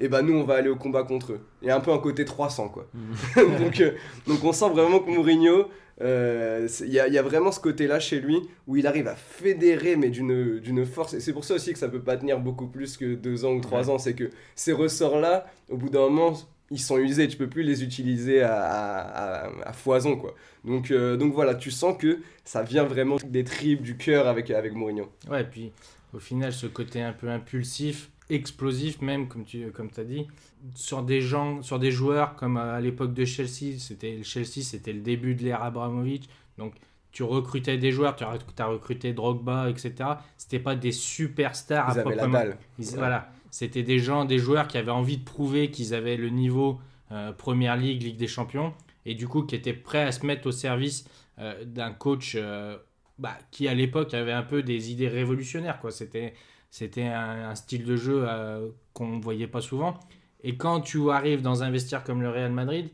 Et 0.00 0.08
bah, 0.08 0.22
nous, 0.22 0.34
on 0.34 0.44
va 0.44 0.54
aller 0.54 0.70
au 0.70 0.76
combat 0.76 1.02
contre 1.04 1.32
eux. 1.32 1.40
Il 1.62 1.68
y 1.68 1.70
a 1.70 1.76
un 1.76 1.80
peu 1.80 1.92
un 1.92 1.98
côté 1.98 2.24
300, 2.24 2.68
quoi. 2.70 2.86
donc, 3.36 3.80
euh, 3.80 3.92
donc, 4.26 4.42
on 4.44 4.52
sent 4.52 4.70
vraiment 4.70 4.98
que 5.00 5.10
Mourinho, 5.10 5.68
euh, 6.00 6.66
il 6.80 6.92
y, 6.92 6.98
a, 6.98 7.06
y 7.08 7.18
a 7.18 7.22
vraiment 7.22 7.52
ce 7.52 7.60
côté-là 7.60 8.00
chez 8.00 8.18
lui 8.20 8.40
où 8.66 8.76
il 8.76 8.86
arrive 8.86 9.06
à 9.08 9.14
fédérer, 9.14 9.96
mais 9.96 10.08
d'une 10.08 10.86
force. 10.86 11.12
Et 11.14 11.20
c'est 11.20 11.34
pour 11.34 11.44
ça 11.44 11.54
aussi 11.54 11.72
que 11.74 11.78
ça 11.78 11.88
peut 11.88 12.00
pas 12.00 12.16
tenir 12.16 12.40
beaucoup 12.40 12.66
plus 12.66 12.96
que 12.96 13.14
deux 13.14 13.44
ans 13.44 13.52
ou 13.52 13.60
trois 13.60 13.90
ans. 13.90 13.98
C'est 13.98 14.14
que 14.14 14.30
ces 14.54 14.72
ressorts-là, 14.72 15.46
au 15.68 15.76
bout 15.76 15.90
d'un 15.90 16.00
moment, 16.08 16.32
ils 16.70 16.80
sont 16.80 16.96
usés. 16.96 17.28
Tu 17.28 17.36
peux 17.36 17.48
plus 17.50 17.62
les 17.62 17.82
utiliser 17.84 18.40
à, 18.42 18.54
à, 18.62 19.46
à- 19.48 19.68
à 19.68 19.72
foison, 19.74 20.16
quoi. 20.16 20.34
Donc, 20.64 20.90
euh, 20.90 21.18
donc 21.18 21.34
voilà, 21.34 21.54
tu 21.54 21.70
sens 21.70 21.94
que 21.98 22.20
ça 22.44 22.62
vient 22.62 22.84
vraiment 22.84 23.16
des 23.22 23.44
tripes, 23.44 23.82
du 23.82 23.98
cœur 23.98 24.26
avec, 24.28 24.50
avec 24.50 24.72
Mourinho. 24.72 25.10
Ouais, 25.28 25.42
et 25.42 25.44
puis 25.44 25.72
au 26.14 26.18
final, 26.18 26.52
ce 26.54 26.66
côté 26.66 27.02
un 27.02 27.12
peu 27.12 27.28
impulsif, 27.28 28.10
explosif 28.30 29.00
même, 29.00 29.28
comme 29.28 29.44
tu 29.44 29.70
comme 29.72 29.90
as 29.96 30.04
dit, 30.04 30.26
sur 30.74 31.02
des 31.02 31.20
gens, 31.20 31.62
sur 31.62 31.78
des 31.78 31.90
joueurs 31.90 32.36
comme 32.36 32.56
à 32.56 32.80
l'époque 32.80 33.12
de 33.14 33.24
Chelsea, 33.24 33.78
c'était 33.78 34.22
Chelsea, 34.22 34.62
c'était 34.62 34.92
le 34.92 35.00
début 35.00 35.34
de 35.34 35.42
l'ère 35.44 35.62
Abramovich, 35.62 36.24
donc 36.58 36.74
tu 37.12 37.22
recrutais 37.24 37.76
des 37.76 37.90
joueurs, 37.90 38.14
tu 38.16 38.24
as, 38.24 38.66
recruté 38.66 39.12
Drogba, 39.12 39.68
etc. 39.68 39.94
C'était 40.36 40.60
pas 40.60 40.76
des 40.76 40.92
superstars 40.92 41.88
Ils 41.94 41.98
à 41.98 42.02
avaient 42.02 42.14
la 42.14 42.26
dalle. 42.28 42.56
Ils- 42.78 42.86
Ouais. 42.90 42.96
Voilà, 42.96 43.32
c'était 43.50 43.82
des 43.82 43.98
gens, 43.98 44.24
des 44.24 44.38
joueurs 44.38 44.68
qui 44.68 44.78
avaient 44.78 44.90
envie 44.92 45.16
de 45.18 45.24
prouver 45.24 45.70
qu'ils 45.70 45.92
avaient 45.94 46.16
le 46.16 46.28
niveau 46.28 46.80
euh, 47.12 47.32
Première 47.32 47.76
Ligue, 47.76 48.02
Ligue 48.04 48.16
des 48.16 48.28
Champions, 48.28 48.72
et 49.04 49.14
du 49.14 49.26
coup 49.26 49.42
qui 49.42 49.56
étaient 49.56 49.72
prêts 49.72 50.02
à 50.04 50.12
se 50.12 50.24
mettre 50.24 50.46
au 50.46 50.52
service 50.52 51.04
euh, 51.40 51.64
d'un 51.64 51.90
coach 51.90 52.34
euh, 52.36 52.76
bah, 53.18 53.36
qui 53.50 53.66
à 53.66 53.74
l'époque 53.74 54.14
avait 54.14 54.30
un 54.32 54.44
peu 54.44 54.62
des 54.62 54.92
idées 54.92 55.08
révolutionnaires. 55.08 55.80
Quoi. 55.80 55.90
C'était, 55.90 56.34
c'était 56.70 57.04
un, 57.04 57.50
un 57.50 57.54
style 57.54 57.84
de 57.84 57.96
jeu 57.96 58.24
euh, 58.28 58.68
qu'on 58.94 59.16
ne 59.16 59.22
voyait 59.22 59.46
pas 59.48 59.60
souvent. 59.60 59.98
Et 60.42 60.56
quand 60.56 60.80
tu 60.80 61.10
arrives 61.10 61.42
dans 61.42 61.62
un 61.62 61.70
vestiaire 61.70 62.04
comme 62.04 62.22
le 62.22 62.30
Real 62.30 62.52
Madrid, 62.52 62.88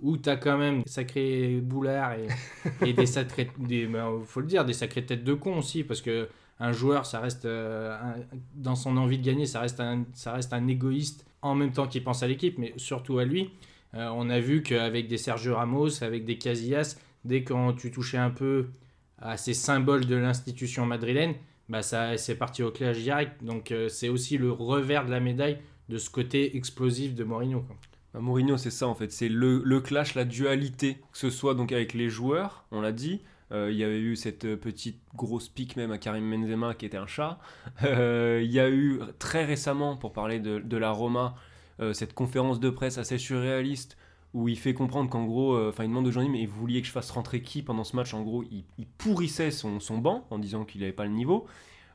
où 0.00 0.16
tu 0.16 0.28
as 0.28 0.36
quand 0.36 0.58
même 0.58 0.82
des 0.82 0.90
sacrés 0.90 1.60
boulards 1.62 2.14
et, 2.14 2.26
et 2.88 2.92
des 2.92 3.06
sacrés, 3.06 3.50
des, 3.58 3.86
ben, 3.86 4.20
faut 4.24 4.40
le 4.40 4.46
dire, 4.46 4.64
des 4.64 4.72
sacrées 4.72 5.04
têtes 5.06 5.24
de 5.24 5.34
con 5.34 5.58
aussi, 5.58 5.84
parce 5.84 6.00
que 6.02 6.28
un 6.60 6.72
joueur, 6.72 7.06
ça 7.06 7.20
reste, 7.20 7.44
euh, 7.44 7.96
un- 8.00 8.14
dans 8.54 8.76
son 8.76 8.96
envie 8.96 9.18
de 9.18 9.24
gagner, 9.24 9.46
ça 9.46 9.60
reste 9.60 9.80
un, 9.80 10.04
ça 10.14 10.32
reste 10.32 10.52
un 10.52 10.66
égoïste 10.68 11.26
en 11.40 11.54
même 11.54 11.72
temps 11.72 11.88
qu'il 11.88 12.04
pense 12.04 12.22
à 12.22 12.28
l'équipe, 12.28 12.58
mais 12.58 12.72
surtout 12.76 13.18
à 13.18 13.24
lui. 13.24 13.50
Euh, 13.94 14.08
on 14.14 14.30
a 14.30 14.38
vu 14.40 14.62
qu'avec 14.62 15.08
des 15.08 15.18
Sergio 15.18 15.56
Ramos, 15.56 16.02
avec 16.02 16.24
des 16.24 16.38
Casillas, 16.38 16.96
dès 17.24 17.42
que 17.42 17.72
tu 17.72 17.90
touchais 17.90 18.18
un 18.18 18.30
peu 18.30 18.68
à 19.18 19.36
ces 19.36 19.54
symboles 19.54 20.06
de 20.06 20.16
l'institution 20.16 20.86
madrilène, 20.86 21.34
bah 21.68 21.82
c'est 21.82 22.34
parti 22.36 22.62
au 22.62 22.70
clash 22.70 22.98
direct. 22.98 23.42
Donc 23.42 23.70
euh, 23.72 23.88
c'est 23.88 24.08
aussi 24.08 24.38
le 24.38 24.52
revers 24.52 25.04
de 25.04 25.10
la 25.10 25.20
médaille 25.20 25.58
de 25.88 25.98
ce 25.98 26.10
côté 26.10 26.56
explosif 26.56 27.14
de 27.14 27.24
Mourinho. 27.24 27.60
quoi. 27.60 27.76
Bah, 28.14 28.20
Mourinho, 28.20 28.56
c'est 28.56 28.70
ça 28.70 28.88
en 28.88 28.94
fait, 28.94 29.10
c'est 29.12 29.28
le, 29.28 29.62
le 29.64 29.80
clash, 29.80 30.14
la 30.14 30.24
dualité, 30.24 30.98
que 31.12 31.18
ce 31.18 31.30
soit 31.30 31.54
donc 31.54 31.72
avec 31.72 31.94
les 31.94 32.08
joueurs, 32.08 32.64
on 32.70 32.80
l'a 32.80 32.92
dit. 32.92 33.22
Euh, 33.52 33.70
il 33.70 33.76
y 33.76 33.84
avait 33.84 34.00
eu 34.00 34.16
cette 34.16 34.46
euh, 34.46 34.56
petite 34.56 35.00
grosse 35.14 35.48
pique 35.48 35.76
même 35.76 35.90
à 35.92 35.98
Karim 35.98 36.30
Benzema 36.30 36.72
qui 36.74 36.86
était 36.86 36.96
un 36.96 37.06
chat. 37.06 37.38
Il 37.82 38.50
y 38.50 38.60
a 38.60 38.70
eu 38.70 39.00
très 39.18 39.44
récemment, 39.44 39.96
pour 39.96 40.12
parler 40.12 40.40
de, 40.40 40.76
la 40.76 40.90
Roma, 40.90 41.34
cette 41.92 42.14
conférence 42.14 42.60
de 42.60 42.70
presse 42.70 42.96
assez 42.96 43.18
surréaliste 43.18 43.96
où 44.34 44.48
il 44.48 44.58
fait 44.58 44.74
comprendre 44.74 45.10
qu'en 45.10 45.24
gros, 45.24 45.54
euh, 45.54 45.68
enfin 45.68 45.84
il 45.84 45.88
demande 45.88 46.06
au 46.06 46.10
journaliste, 46.10 46.40
mais 46.40 46.46
vous 46.46 46.58
vouliez 46.58 46.80
que 46.80 46.86
je 46.86 46.92
fasse 46.92 47.10
rentrer 47.10 47.42
qui 47.42 47.62
pendant 47.62 47.84
ce 47.84 47.96
match? 47.96 48.14
En 48.14 48.22
gros, 48.22 48.44
il, 48.50 48.86
pourrissait 48.98 49.50
son, 49.50 49.80
son 49.80 49.98
banc 49.98 50.26
en 50.30 50.38
disant 50.38 50.64
qu'il 50.64 50.80
n'avait 50.80 50.92
pas 50.92 51.04
le 51.04 51.10
niveau. 51.10 51.46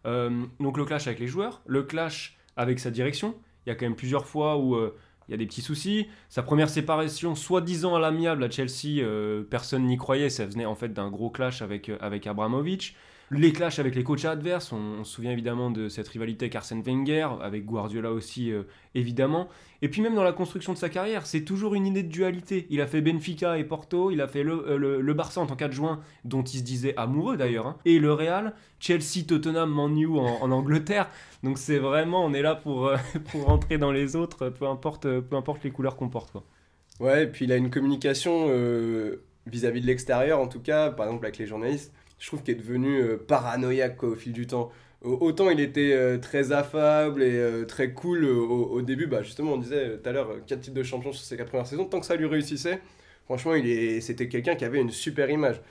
Euh, 0.05 0.45
donc 0.59 0.77
le 0.77 0.85
clash 0.85 1.07
avec 1.07 1.19
les 1.19 1.27
joueurs, 1.27 1.61
le 1.65 1.83
clash 1.83 2.37
avec 2.55 2.79
sa 2.79 2.91
direction. 2.91 3.35
Il 3.65 3.69
y 3.69 3.71
a 3.71 3.75
quand 3.75 3.85
même 3.85 3.95
plusieurs 3.95 4.25
fois 4.25 4.57
où 4.57 4.75
euh, 4.75 4.95
il 5.27 5.31
y 5.31 5.33
a 5.33 5.37
des 5.37 5.47
petits 5.47 5.61
soucis. 5.61 6.07
Sa 6.29 6.43
première 6.43 6.69
séparation, 6.69 7.35
soi-disant 7.35 7.95
à 7.95 7.99
l'amiable 7.99 8.43
à 8.43 8.49
Chelsea, 8.49 9.03
personne 9.49 9.85
n'y 9.85 9.97
croyait. 9.97 10.29
Ça 10.29 10.45
venait 10.45 10.65
en 10.65 10.75
fait 10.75 10.93
d'un 10.93 11.09
gros 11.09 11.29
clash 11.29 11.61
avec, 11.61 11.91
avec 11.99 12.27
Abramovich. 12.27 12.95
Les 13.29 13.51
clashs 13.51 13.79
avec 13.79 13.93
les 13.93 14.05
coachs 14.05 14.23
adverses, 14.23 14.71
on, 14.71 15.03
se 15.03 15.11
souvient 15.11 15.31
évidemment 15.31 15.69
de 15.69 15.89
cette 15.89 16.07
rivalité 16.07 16.45
avec 16.45 16.55
Arsène 16.55 16.81
Wenger, 16.81 17.27
avec 17.41 17.65
Guardiola 17.65 18.13
aussi 18.13 18.53
euh, 18.53 18.63
évidemment. 18.95 19.49
Et 19.81 19.89
puis 19.89 20.01
même 20.01 20.15
dans 20.15 20.23
la 20.23 20.31
construction 20.31 20.71
de 20.71 20.77
sa 20.77 20.87
carrière, 20.87 21.25
c'est 21.25 21.41
toujours 21.41 21.75
une 21.75 21.85
idée 21.85 22.03
de 22.03 22.07
dualité. 22.07 22.67
Il 22.69 22.79
a 22.79 22.87
fait 22.87 23.01
Benfica 23.01 23.57
et 23.57 23.65
Porto, 23.65 24.11
il 24.11 24.21
a 24.21 24.29
fait 24.29 24.43
le, 24.43 24.69
euh, 24.69 25.01
le, 25.01 25.13
Barça 25.13 25.41
en 25.41 25.45
tant 25.45 25.57
qu'adjoint, 25.57 25.99
dont 26.23 26.41
il 26.41 26.59
se 26.59 26.63
disait 26.63 26.93
amoureux 26.95 27.35
d'ailleurs, 27.35 27.67
hein, 27.67 27.77
et 27.83 27.99
le 27.99 28.13
Real, 28.13 28.53
Chelsea, 28.79 29.25
Tottenham, 29.27 29.71
Man 29.71 29.97
U 29.99 30.07
en, 30.07 30.49
Angleterre. 30.51 31.09
Donc 31.43 31.57
c'est 31.57 31.79
vraiment, 31.79 32.25
on 32.25 32.33
est 32.33 32.41
là 32.41 32.55
pour, 32.55 32.87
euh, 32.87 32.97
pour 33.31 33.43
rentrer 33.43 33.77
dans 33.77 33.91
les 33.91 34.15
autres, 34.15 34.49
peu 34.49 34.67
importe, 34.67 35.05
euh, 35.05 35.19
peu 35.19 35.35
importe 35.35 35.65
les 35.65 35.71
couleurs 35.71 35.97
qu'on 35.97 36.07
porte. 36.07 36.37
Ouais, 37.01 37.25
et 37.25 37.27
puis 37.27 37.43
il 37.43 37.51
a 37.51 37.57
une 37.57 37.69
communication 37.69 38.47
vis-à-vis 39.45 39.81
de 39.81 39.85
l'extérieur, 39.85 40.39
en 40.39 40.47
tout 40.47 40.59
cas, 40.59 40.89
par 40.89 41.05
exemple 41.05 41.25
avec 41.25 41.37
les 41.37 41.45
journalistes, 41.45 41.93
je 42.19 42.27
trouve 42.27 42.43
qu'il 42.43 42.53
est 42.55 42.57
devenu 42.57 42.99
euh, 43.01 43.17
paranoïaque 43.17 44.03
au 44.03 44.15
fil 44.15 44.33
du 44.33 44.47
temps. 44.47 44.71
Au- 45.03 45.17
Autant 45.21 45.49
il 45.49 45.59
était 45.59 45.91
euh, 45.93 46.17
très 46.17 46.51
affable 46.51 47.21
et 47.23 47.31
euh, 47.37 47.65
très 47.65 47.93
cool 47.93 48.25
au, 48.25 48.81
début, 48.81 49.07
bah 49.07 49.21
justement 49.23 49.53
on 49.53 49.57
disait 49.57 49.97
tout 49.99 50.09
à 50.09 50.11
l'heure 50.11 50.29
4 50.47 50.59
titres 50.61 50.75
de 50.75 50.83
champion 50.83 51.11
sur 51.11 51.23
ses 51.23 51.37
4 51.37 51.49
premières 51.49 51.67
saisons, 51.67 51.85
tant 51.85 51.99
que 51.99 52.05
ça 52.05 52.15
lui 52.15 52.25
réussissait, 52.25 52.79
franchement 53.25 53.53
c'était 54.01 54.27
quelqu'un 54.29 54.55
qui 54.55 54.65
avait 54.65 54.81
une 54.81 54.91
super 54.91 55.29
image. 55.29 55.61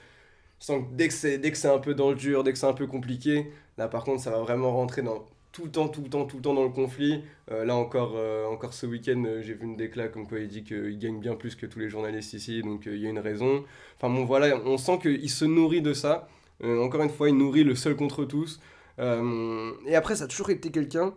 Que 0.65 0.73
dès 0.95 1.07
que 1.09 1.37
dès 1.37 1.51
que 1.51 1.57
c'est 1.57 1.67
un 1.69 1.77
peu 1.79 1.93
dans 1.93 2.09
le 2.09 2.15
dur, 2.15 2.43
dès 2.43 2.51
que 2.53 2.57
c'est 2.57 2.65
un 2.67 2.73
peu 2.73 2.87
compliqué, 2.87 3.47
là 3.77 3.87
par 3.87 4.03
contre 4.03 4.21
ça 4.23 4.31
va 4.31 4.39
vraiment 4.39 4.71
rentrer 4.73 5.01
dans 5.03 5.25
tout 5.51 5.65
le 5.65 5.71
temps, 5.71 5.87
tout 5.87 6.01
le 6.01 6.09
temps, 6.09 6.25
tout 6.25 6.37
le 6.37 6.41
temps 6.43 6.53
dans 6.53 6.63
le 6.63 6.69
conflit. 6.69 7.23
Là 7.49 7.75
encore, 7.75 8.15
encore 8.51 8.73
ce 8.73 8.85
week-end, 8.85 9.23
j'ai 9.41 9.53
vu 9.53 9.65
une 9.65 9.75
déclat 9.77 10.07
comme 10.09 10.27
quoi 10.27 10.39
il 10.39 10.47
dit 10.47 10.63
qu'il 10.63 10.97
gagne 10.99 11.19
bien 11.19 11.35
plus 11.35 11.55
que 11.55 11.65
tous 11.65 11.79
les 11.79 11.89
journalistes 11.89 12.33
ici, 12.33 12.61
donc 12.61 12.83
il 12.87 12.97
y 12.97 13.07
a 13.07 13.09
une 13.09 13.19
raison. 13.19 13.63
Enfin 13.97 14.13
bon 14.13 14.25
voilà, 14.25 14.57
on 14.65 14.77
sent 14.77 14.99
qu'il 15.01 15.29
se 15.29 15.45
nourrit 15.45 15.81
de 15.81 15.93
ça. 15.93 16.27
Euh, 16.63 16.79
encore 16.81 17.03
une 17.03 17.09
fois, 17.09 17.29
il 17.29 17.37
nourrit 17.37 17.63
le 17.63 17.75
seul 17.75 17.95
contre 17.95 18.25
tous. 18.25 18.59
Euh, 18.99 19.71
et 19.85 19.95
après, 19.95 20.15
ça 20.15 20.23
a 20.23 20.27
toujours 20.27 20.49
été 20.49 20.71
quelqu'un, 20.71 21.13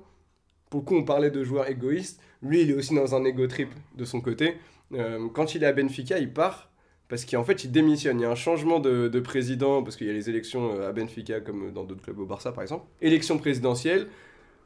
pour 0.68 0.80
le 0.80 0.84
coup 0.84 0.97
on 0.97 1.05
parlait 1.05 1.30
de 1.30 1.43
joueur 1.43 1.68
égoïste, 1.68 2.20
lui 2.43 2.61
il 2.61 2.70
est 2.70 2.74
aussi 2.74 2.95
dans 2.95 3.14
un 3.14 3.24
ego 3.24 3.47
trip 3.47 3.70
de 3.97 4.05
son 4.05 4.20
côté. 4.20 4.57
Euh, 4.93 5.28
quand 5.32 5.55
il 5.55 5.62
est 5.62 5.66
à 5.66 5.72
Benfica, 5.72 6.18
il 6.18 6.32
part 6.32 6.70
parce 7.09 7.24
qu'en 7.24 7.43
fait 7.43 7.64
il 7.64 7.72
démissionne. 7.72 8.20
Il 8.20 8.22
y 8.22 8.26
a 8.26 8.30
un 8.30 8.34
changement 8.36 8.80
de, 8.80 9.09
de 9.09 9.20
président, 9.20 9.82
parce 9.82 9.97
qu'il 9.97 10.07
y 10.07 10.11
a 10.11 10.12
les 10.12 10.28
élections 10.28 10.80
à 10.82 10.93
Benfica 10.93 11.41
comme 11.41 11.72
dans 11.72 11.84
d'autres 11.84 12.03
clubs 12.03 12.18
au 12.20 12.26
Barça 12.26 12.53
par 12.53 12.62
exemple. 12.62 12.86
Élection 13.01 13.38
présidentielle, 13.38 14.09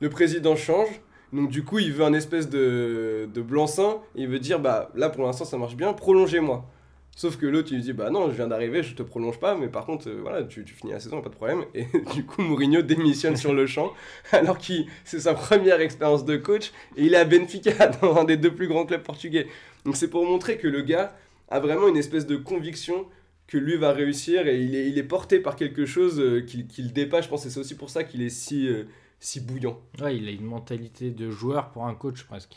le 0.01 0.11
président 0.11 0.57
change. 0.57 1.01
Donc 1.33 1.51
du 1.51 1.64
coup, 1.64 1.79
il 1.79 1.93
veut 1.93 2.05
un 2.05 2.12
espèce 2.12 2.49
de, 2.49 3.29
de 3.33 3.43
blanc-seing. 3.43 4.01
Il 4.14 4.29
veut 4.29 4.41
dire, 4.41 4.61
bah 4.61 4.91
là 4.95 5.09
pour 5.09 5.25
l'instant 5.25 5.45
ça 5.45 5.57
marche 5.57 5.77
bien, 5.77 5.93
prolongez-moi. 5.93 6.68
Sauf 7.17 7.37
que 7.37 7.47
l'autre 7.47 7.69
il 7.71 7.77
lui 7.77 7.83
dit, 7.83 7.93
bah 7.93 8.11
non, 8.11 8.29
je 8.29 8.35
viens 8.35 8.49
d'arriver, 8.49 8.83
je 8.83 8.95
te 8.95 9.03
prolonge 9.03 9.39
pas, 9.39 9.55
mais 9.55 9.69
par 9.69 9.87
contre, 9.87 10.09
euh, 10.09 10.19
voilà, 10.21 10.43
tu, 10.43 10.65
tu 10.65 10.75
finis 10.75 10.93
la 10.93 11.01
saison, 11.01 11.23
pas 11.23 11.29
de 11.29 11.35
problème. 11.35 11.65
Et 11.73 11.87
du 12.15 12.25
coup, 12.25 12.43
Mourinho 12.43 12.83
démissionne 12.83 13.37
sur 13.37 13.55
le 13.55 13.67
champ, 13.67 13.93
alors 14.33 14.59
que 14.59 14.73
c'est 15.05 15.21
sa 15.21 15.35
première 15.35 15.81
expérience 15.81 16.25
de 16.25 16.37
coach, 16.37 16.73
et 16.97 17.05
il 17.05 17.15
est 17.15 17.19
à 17.19 17.25
Benfica, 17.25 17.87
dans 18.03 18.17
un 18.17 18.25
des 18.25 18.37
deux 18.37 18.53
plus 18.53 18.67
grands 18.67 18.85
clubs 18.85 19.03
portugais. 19.03 19.47
Donc 19.85 19.97
c'est 19.97 20.09
pour 20.09 20.27
montrer 20.27 20.59
que 20.59 20.67
le 20.67 20.83
gars 20.83 21.17
a 21.49 21.61
vraiment 21.61 21.87
une 21.89 21.97
espèce 21.97 22.27
de 22.27 22.37
conviction 22.37 23.07
que 23.47 23.59
lui 23.59 23.77
va 23.77 23.93
réussir, 23.93 24.49
et 24.49 24.61
il 24.61 24.75
est, 24.75 24.89
il 24.89 24.99
est 24.99 25.05
porté 25.05 25.39
par 25.39 25.55
quelque 25.55 25.87
chose 25.87 26.19
euh, 26.19 26.41
qui, 26.41 26.67
qui 26.67 26.83
le 26.83 26.89
dépasse, 26.89 27.27
je 27.27 27.31
pense, 27.31 27.47
et 27.47 27.51
c'est 27.51 27.61
aussi 27.61 27.77
pour 27.77 27.91
ça 27.91 28.03
qu'il 28.03 28.23
est 28.23 28.31
si, 28.31 28.67
euh, 28.67 28.85
si 29.25 29.41
bouillant. 29.41 29.79
Ouais, 30.01 30.16
il 30.16 30.29
a 30.29 30.31
une 30.31 30.45
mentalité 30.45 31.11
de 31.11 31.31
joueur 31.31 31.70
pour 31.70 31.87
un 31.87 31.95
coach 31.95 32.25
presque. 32.25 32.57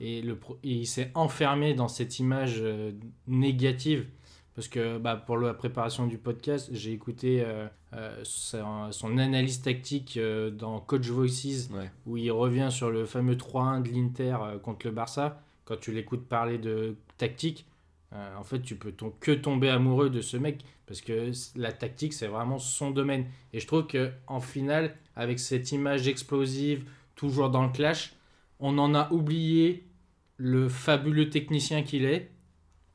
Et, 0.00 0.20
le 0.22 0.36
pro- 0.36 0.58
et 0.62 0.72
il 0.72 0.86
s'est 0.86 1.10
enfermé 1.14 1.74
dans 1.74 1.88
cette 1.88 2.18
image 2.18 2.56
euh, 2.60 2.92
négative. 3.26 4.06
Parce 4.54 4.66
que 4.68 4.98
bah, 4.98 5.14
pour 5.16 5.38
la 5.38 5.54
préparation 5.54 6.06
du 6.08 6.18
podcast, 6.18 6.68
j'ai 6.72 6.92
écouté 6.92 7.42
euh, 7.44 7.68
euh, 7.94 8.18
son, 8.24 8.90
son 8.90 9.16
analyse 9.16 9.62
tactique 9.62 10.18
dans 10.52 10.80
Coach 10.80 11.06
Voices, 11.08 11.70
Ouais. 11.72 11.90
où 12.06 12.16
il 12.16 12.30
revient 12.32 12.68
sur 12.70 12.90
le 12.90 13.06
fameux 13.06 13.36
3-1 13.36 13.82
de 13.82 13.88
l'Inter 13.90 14.36
contre 14.62 14.86
le 14.88 14.92
Barça. 14.92 15.40
Quand 15.64 15.78
tu 15.78 15.92
l'écoutes 15.92 16.26
parler 16.26 16.58
de 16.58 16.96
tactique, 17.18 17.66
euh, 18.14 18.36
en 18.36 18.44
fait, 18.44 18.60
tu 18.62 18.76
peux 18.76 18.92
que 19.20 19.32
tomber 19.32 19.68
amoureux 19.68 20.10
de 20.10 20.20
ce 20.20 20.36
mec 20.36 20.64
parce 20.86 21.00
que 21.02 21.30
la 21.56 21.72
tactique, 21.72 22.14
c'est 22.14 22.26
vraiment 22.26 22.58
son 22.58 22.90
domaine. 22.90 23.26
Et 23.52 23.60
je 23.60 23.66
trouve 23.66 23.86
que 23.86 24.10
en 24.26 24.40
finale, 24.40 24.94
avec 25.16 25.38
cette 25.38 25.70
image 25.72 26.08
explosive, 26.08 26.84
toujours 27.14 27.50
dans 27.50 27.64
le 27.64 27.72
clash, 27.72 28.14
on 28.60 28.78
en 28.78 28.94
a 28.94 29.12
oublié 29.12 29.84
le 30.38 30.68
fabuleux 30.68 31.28
technicien 31.28 31.82
qu'il 31.82 32.04
est 32.04 32.30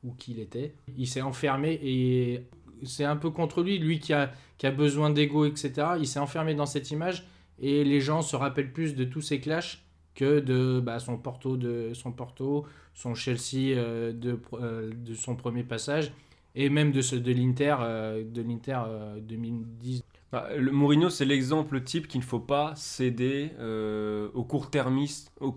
ou 0.02 0.12
qu'il 0.12 0.40
était. 0.40 0.74
Il 0.96 1.06
s'est 1.06 1.22
enfermé 1.22 1.78
et 1.82 2.48
c'est 2.82 3.04
un 3.04 3.16
peu 3.16 3.30
contre 3.30 3.62
lui, 3.62 3.78
lui 3.78 4.00
qui 4.00 4.12
a, 4.12 4.32
qui 4.58 4.66
a 4.66 4.72
besoin 4.72 5.10
d'ego, 5.10 5.44
etc. 5.44 5.72
Il 5.98 6.08
s'est 6.08 6.18
enfermé 6.18 6.54
dans 6.54 6.66
cette 6.66 6.90
image 6.90 7.26
et 7.60 7.84
les 7.84 8.00
gens 8.00 8.22
se 8.22 8.34
rappellent 8.34 8.72
plus 8.72 8.96
de 8.96 9.04
tous 9.04 9.20
ces 9.20 9.40
clashs 9.40 9.83
que 10.14 10.40
de 10.40 10.80
bah, 10.80 10.98
son 10.98 11.16
Porto, 11.18 11.56
de 11.56 11.92
son 11.94 12.12
Porto, 12.12 12.66
son 12.94 13.14
Chelsea 13.14 13.76
euh, 13.76 14.12
de, 14.12 14.38
euh, 14.54 14.90
de 14.94 15.14
son 15.14 15.34
premier 15.36 15.64
passage 15.64 16.12
et 16.54 16.68
même 16.68 16.92
de 16.92 17.00
ce 17.00 17.16
de 17.16 17.32
l'Inter 17.32 17.76
euh, 17.80 18.24
de 18.24 18.42
l'Inter 18.42 18.78
euh, 18.86 19.20
2010 19.20 20.02
Bah, 20.32 20.48
le 20.56 20.72
Mourinho, 20.72 21.10
c'est 21.10 21.24
l'exemple 21.24 21.80
type 21.82 22.08
qu'il 22.08 22.20
ne 22.20 22.24
faut 22.24 22.40
pas 22.40 22.72
céder 22.76 23.52
euh, 23.58 24.28
au 24.34 24.44
court-termisme, 24.44 25.28
au 25.40 25.52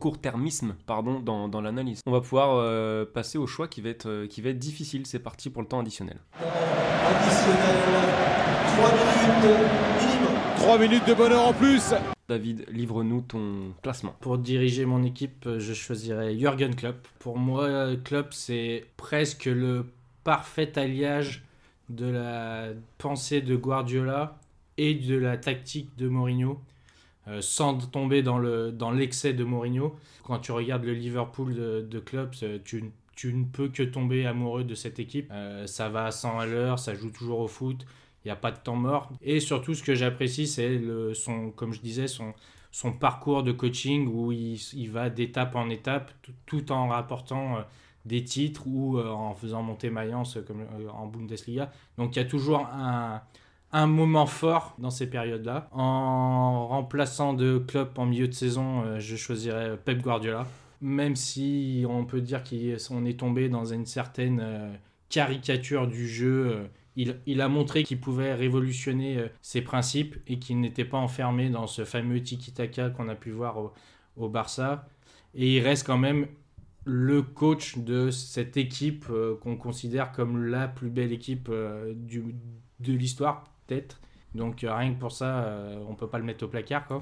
pardon, 0.85 1.19
dans, 1.19 1.47
dans 1.47 1.61
l'analyse. 1.61 2.01
On 2.05 2.11
va 2.11 2.21
pouvoir 2.21 2.55
euh, 2.55 3.05
passer 3.05 3.37
au 3.37 3.47
choix 3.47 3.67
qui 3.67 3.81
va 3.81 3.89
être, 3.89 4.07
euh, 4.07 4.27
qui 4.27 4.41
va 4.41 4.49
être 4.49 4.59
difficile. 4.59 5.05
C'est 5.05 5.19
parti 5.19 5.49
pour 5.49 5.61
le 5.61 5.67
temps 5.67 5.79
additionnel. 5.79 6.17
Additionnel, 6.39 7.77
3 8.77 8.89
minutes 8.91 9.59
minimum. 9.99 10.35
3 10.57 10.77
minutes 10.77 11.07
de 11.07 11.13
bonheur 11.13 11.47
en 11.47 11.53
plus 11.53 11.93
David, 12.29 12.65
livre-nous 12.69 13.21
ton 13.21 13.73
classement. 13.81 14.13
Pour 14.19 14.37
diriger 14.37 14.85
mon 14.85 15.01
équipe, 15.03 15.45
euh, 15.47 15.59
je 15.59 15.73
choisirais 15.73 16.37
Jürgen 16.37 16.75
Klopp. 16.75 17.07
Pour 17.19 17.37
moi, 17.37 17.95
Klopp, 18.03 18.33
c'est 18.33 18.83
presque 18.97 19.45
le 19.45 19.85
parfait 20.25 20.77
alliage 20.77 21.45
de 21.87 22.05
la 22.05 22.71
pensée 22.97 23.39
de 23.39 23.55
Guardiola 23.55 24.37
et 24.75 24.93
de 24.93 25.15
la 25.15 25.37
tactique 25.37 25.95
de 25.97 26.09
Mourinho, 26.09 26.59
euh, 27.29 27.39
sans 27.39 27.77
tomber 27.77 28.23
dans 28.23 28.39
le 28.39 28.73
dans 28.73 28.91
l'excès 28.91 29.31
de 29.31 29.45
Mourinho. 29.45 29.95
Quand 30.25 30.39
tu 30.39 30.51
regardes 30.51 30.83
le 30.83 30.93
Liverpool 30.93 31.55
de, 31.55 31.99
Klopp, 31.99 32.35
euh, 32.43 32.59
tu, 32.65 32.83
ne 33.33 33.45
peux 33.45 33.69
que 33.69 33.83
tomber 33.83 34.25
amoureux 34.25 34.65
de 34.65 34.75
cette 34.75 34.99
équipe. 34.99 35.31
Ça 35.65 35.87
va 35.87 36.07
à 36.07 36.11
100 36.11 36.39
à 36.39 36.45
l'heure, 36.45 36.77
ça 36.77 36.93
joue 36.93 37.09
toujours 37.09 37.39
au 37.39 37.47
foot, 37.47 37.85
n'y 38.27 38.31
a 38.31 38.37
pas 38.37 38.51
de 38.51 38.57
temps 38.57 38.75
mort. 38.75 39.11
Et 39.21 39.39
surtout, 39.39 39.73
ce 39.73 39.83
que 39.83 39.95
j'apprécie, 39.95 40.47
c'est 40.47 40.79
son, 41.13 41.51
comme 41.51 41.73
je 41.73 41.81
disais, 41.81 42.07
son, 42.07 42.33
son 42.71 42.91
parcours 42.91 43.41
de 43.41 43.51
coaching 43.51 44.07
où 44.07 44.31
il, 44.31 44.59
il 44.73 44.91
va 44.91 45.09
d'étape 45.09 45.55
en 45.55 45.69
étape 45.69 46.11
tout, 46.45 46.71
en 46.71 46.89
rapportant 46.89 47.57
euh, 47.57 47.61
des 48.05 48.23
titres 48.23 48.67
ou 48.67 48.97
euh, 48.99 49.09
en 49.09 49.33
faisant 49.33 49.63
monter 49.63 49.89
Mayence 49.89 50.37
euh, 50.37 50.41
comme 50.41 50.63
en 50.93 51.07
Bundesliga. 51.07 51.71
Donc 51.97 52.15
il 52.15 52.19
y 52.19 52.21
a 52.21 52.25
toujours 52.25 52.59
un, 52.59 53.21
un 53.71 53.87
moment 53.87 54.27
fort 54.27 54.75
dans 54.77 54.91
ces 54.91 55.09
périodes-là. 55.09 55.69
En 55.71 56.67
remplaçant 56.67 57.33
de 57.33 57.57
Klopp 57.57 57.97
en 57.97 58.05
milieu 58.05 58.27
de 58.27 58.33
saison, 58.33 58.99
je 58.99 59.15
choisirais 59.15 59.77
Pep 59.83 60.01
Guardiola. 60.01 60.45
Même 60.79 61.15
si 61.15 61.83
on 61.89 62.05
peut 62.05 62.21
dire 62.21 62.43
qu'on 62.43 63.05
est 63.05 63.19
tombé 63.19 63.49
dans 63.49 63.65
une 63.65 63.87
certaine 63.87 64.77
caricature 65.09 65.87
du 65.87 66.07
jeu, 66.07 66.69
il, 66.97 67.41
a 67.41 67.47
montré 67.47 67.83
qu'il 67.83 67.99
pouvait 67.99 68.33
révolutionner 68.33 69.17
euh, 69.17 69.27
ses 69.41 69.61
principes 69.61 70.15
et 70.25 70.39
qu'il 70.39 70.59
n'était 70.59 70.85
pas 70.85 70.97
enfermé 70.97 71.49
dans 71.49 71.67
ce 71.67 71.85
fameux 71.85 72.21
tiki-taka 72.21 72.89
qu'on 72.89 73.07
a 73.07 73.15
pu 73.15 73.29
voir 73.29 73.57
au, 74.15 74.29
Barça. 74.29 74.87
Et 75.35 75.57
il 75.57 75.61
reste 75.61 75.85
quand 75.85 75.99
même 75.99 76.25
le 76.85 77.21
coach 77.21 77.77
de 77.77 78.09
cette 78.09 78.57
équipe 78.57 79.05
euh, 79.11 79.35
qu'on 79.35 79.57
considère 79.57 80.11
comme 80.11 80.45
la 80.45 80.67
plus 80.67 80.89
belle 80.89 81.11
équipe 81.11 81.49
euh, 81.51 81.93
de 81.93 82.93
l'histoire, 82.93 83.43
peut-être. 83.67 84.01
Donc 84.33 84.61
rien 84.61 84.93
que 84.93 84.99
pour 84.99 85.11
ça, 85.11 85.51
on 85.87 85.95
peut 85.95 86.07
pas 86.07 86.17
le 86.17 86.23
mettre 86.23 86.45
au 86.45 86.47
placard. 86.47 86.85
Quoi. 86.85 87.01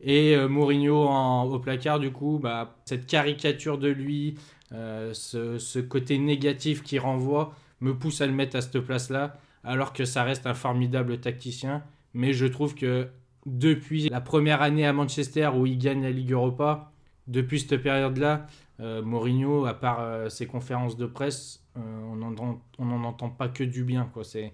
Et 0.00 0.36
Mourinho 0.48 1.08
au 1.08 1.58
placard, 1.60 1.98
du 1.98 2.10
coup, 2.10 2.38
bah, 2.42 2.76
cette 2.84 3.06
caricature 3.06 3.78
de 3.78 3.88
lui, 3.88 4.34
ce, 4.70 5.56
ce 5.58 5.78
côté 5.78 6.18
négatif 6.18 6.82
qu'il 6.82 7.00
renvoie, 7.00 7.54
me 7.80 7.96
pousse 7.96 8.20
à 8.20 8.26
le 8.26 8.32
mettre 8.32 8.56
à 8.56 8.60
cette 8.60 8.80
place-là, 8.80 9.38
alors 9.64 9.92
que 9.92 10.04
ça 10.04 10.24
reste 10.24 10.46
un 10.46 10.54
formidable 10.54 11.20
tacticien. 11.20 11.82
Mais 12.14 12.32
je 12.32 12.46
trouve 12.46 12.74
que 12.74 13.08
depuis 13.46 14.08
la 14.08 14.20
première 14.20 14.62
année 14.62 14.86
à 14.86 14.92
Manchester 14.92 15.50
où 15.54 15.66
il 15.66 15.78
gagne 15.78 16.02
la 16.02 16.10
Ligue 16.10 16.32
Europa, 16.32 16.92
depuis 17.26 17.60
cette 17.60 17.82
période-là, 17.82 18.46
euh, 18.80 19.02
Mourinho, 19.02 19.66
à 19.66 19.74
part 19.74 20.00
euh, 20.00 20.28
ses 20.28 20.46
conférences 20.46 20.96
de 20.96 21.06
presse, 21.06 21.62
euh, 21.76 22.60
on 22.78 22.84
n'en 22.84 23.04
entend 23.04 23.30
pas 23.30 23.48
que 23.48 23.64
du 23.64 23.84
bien. 23.84 24.08
Quoi. 24.12 24.24
C'est, 24.24 24.52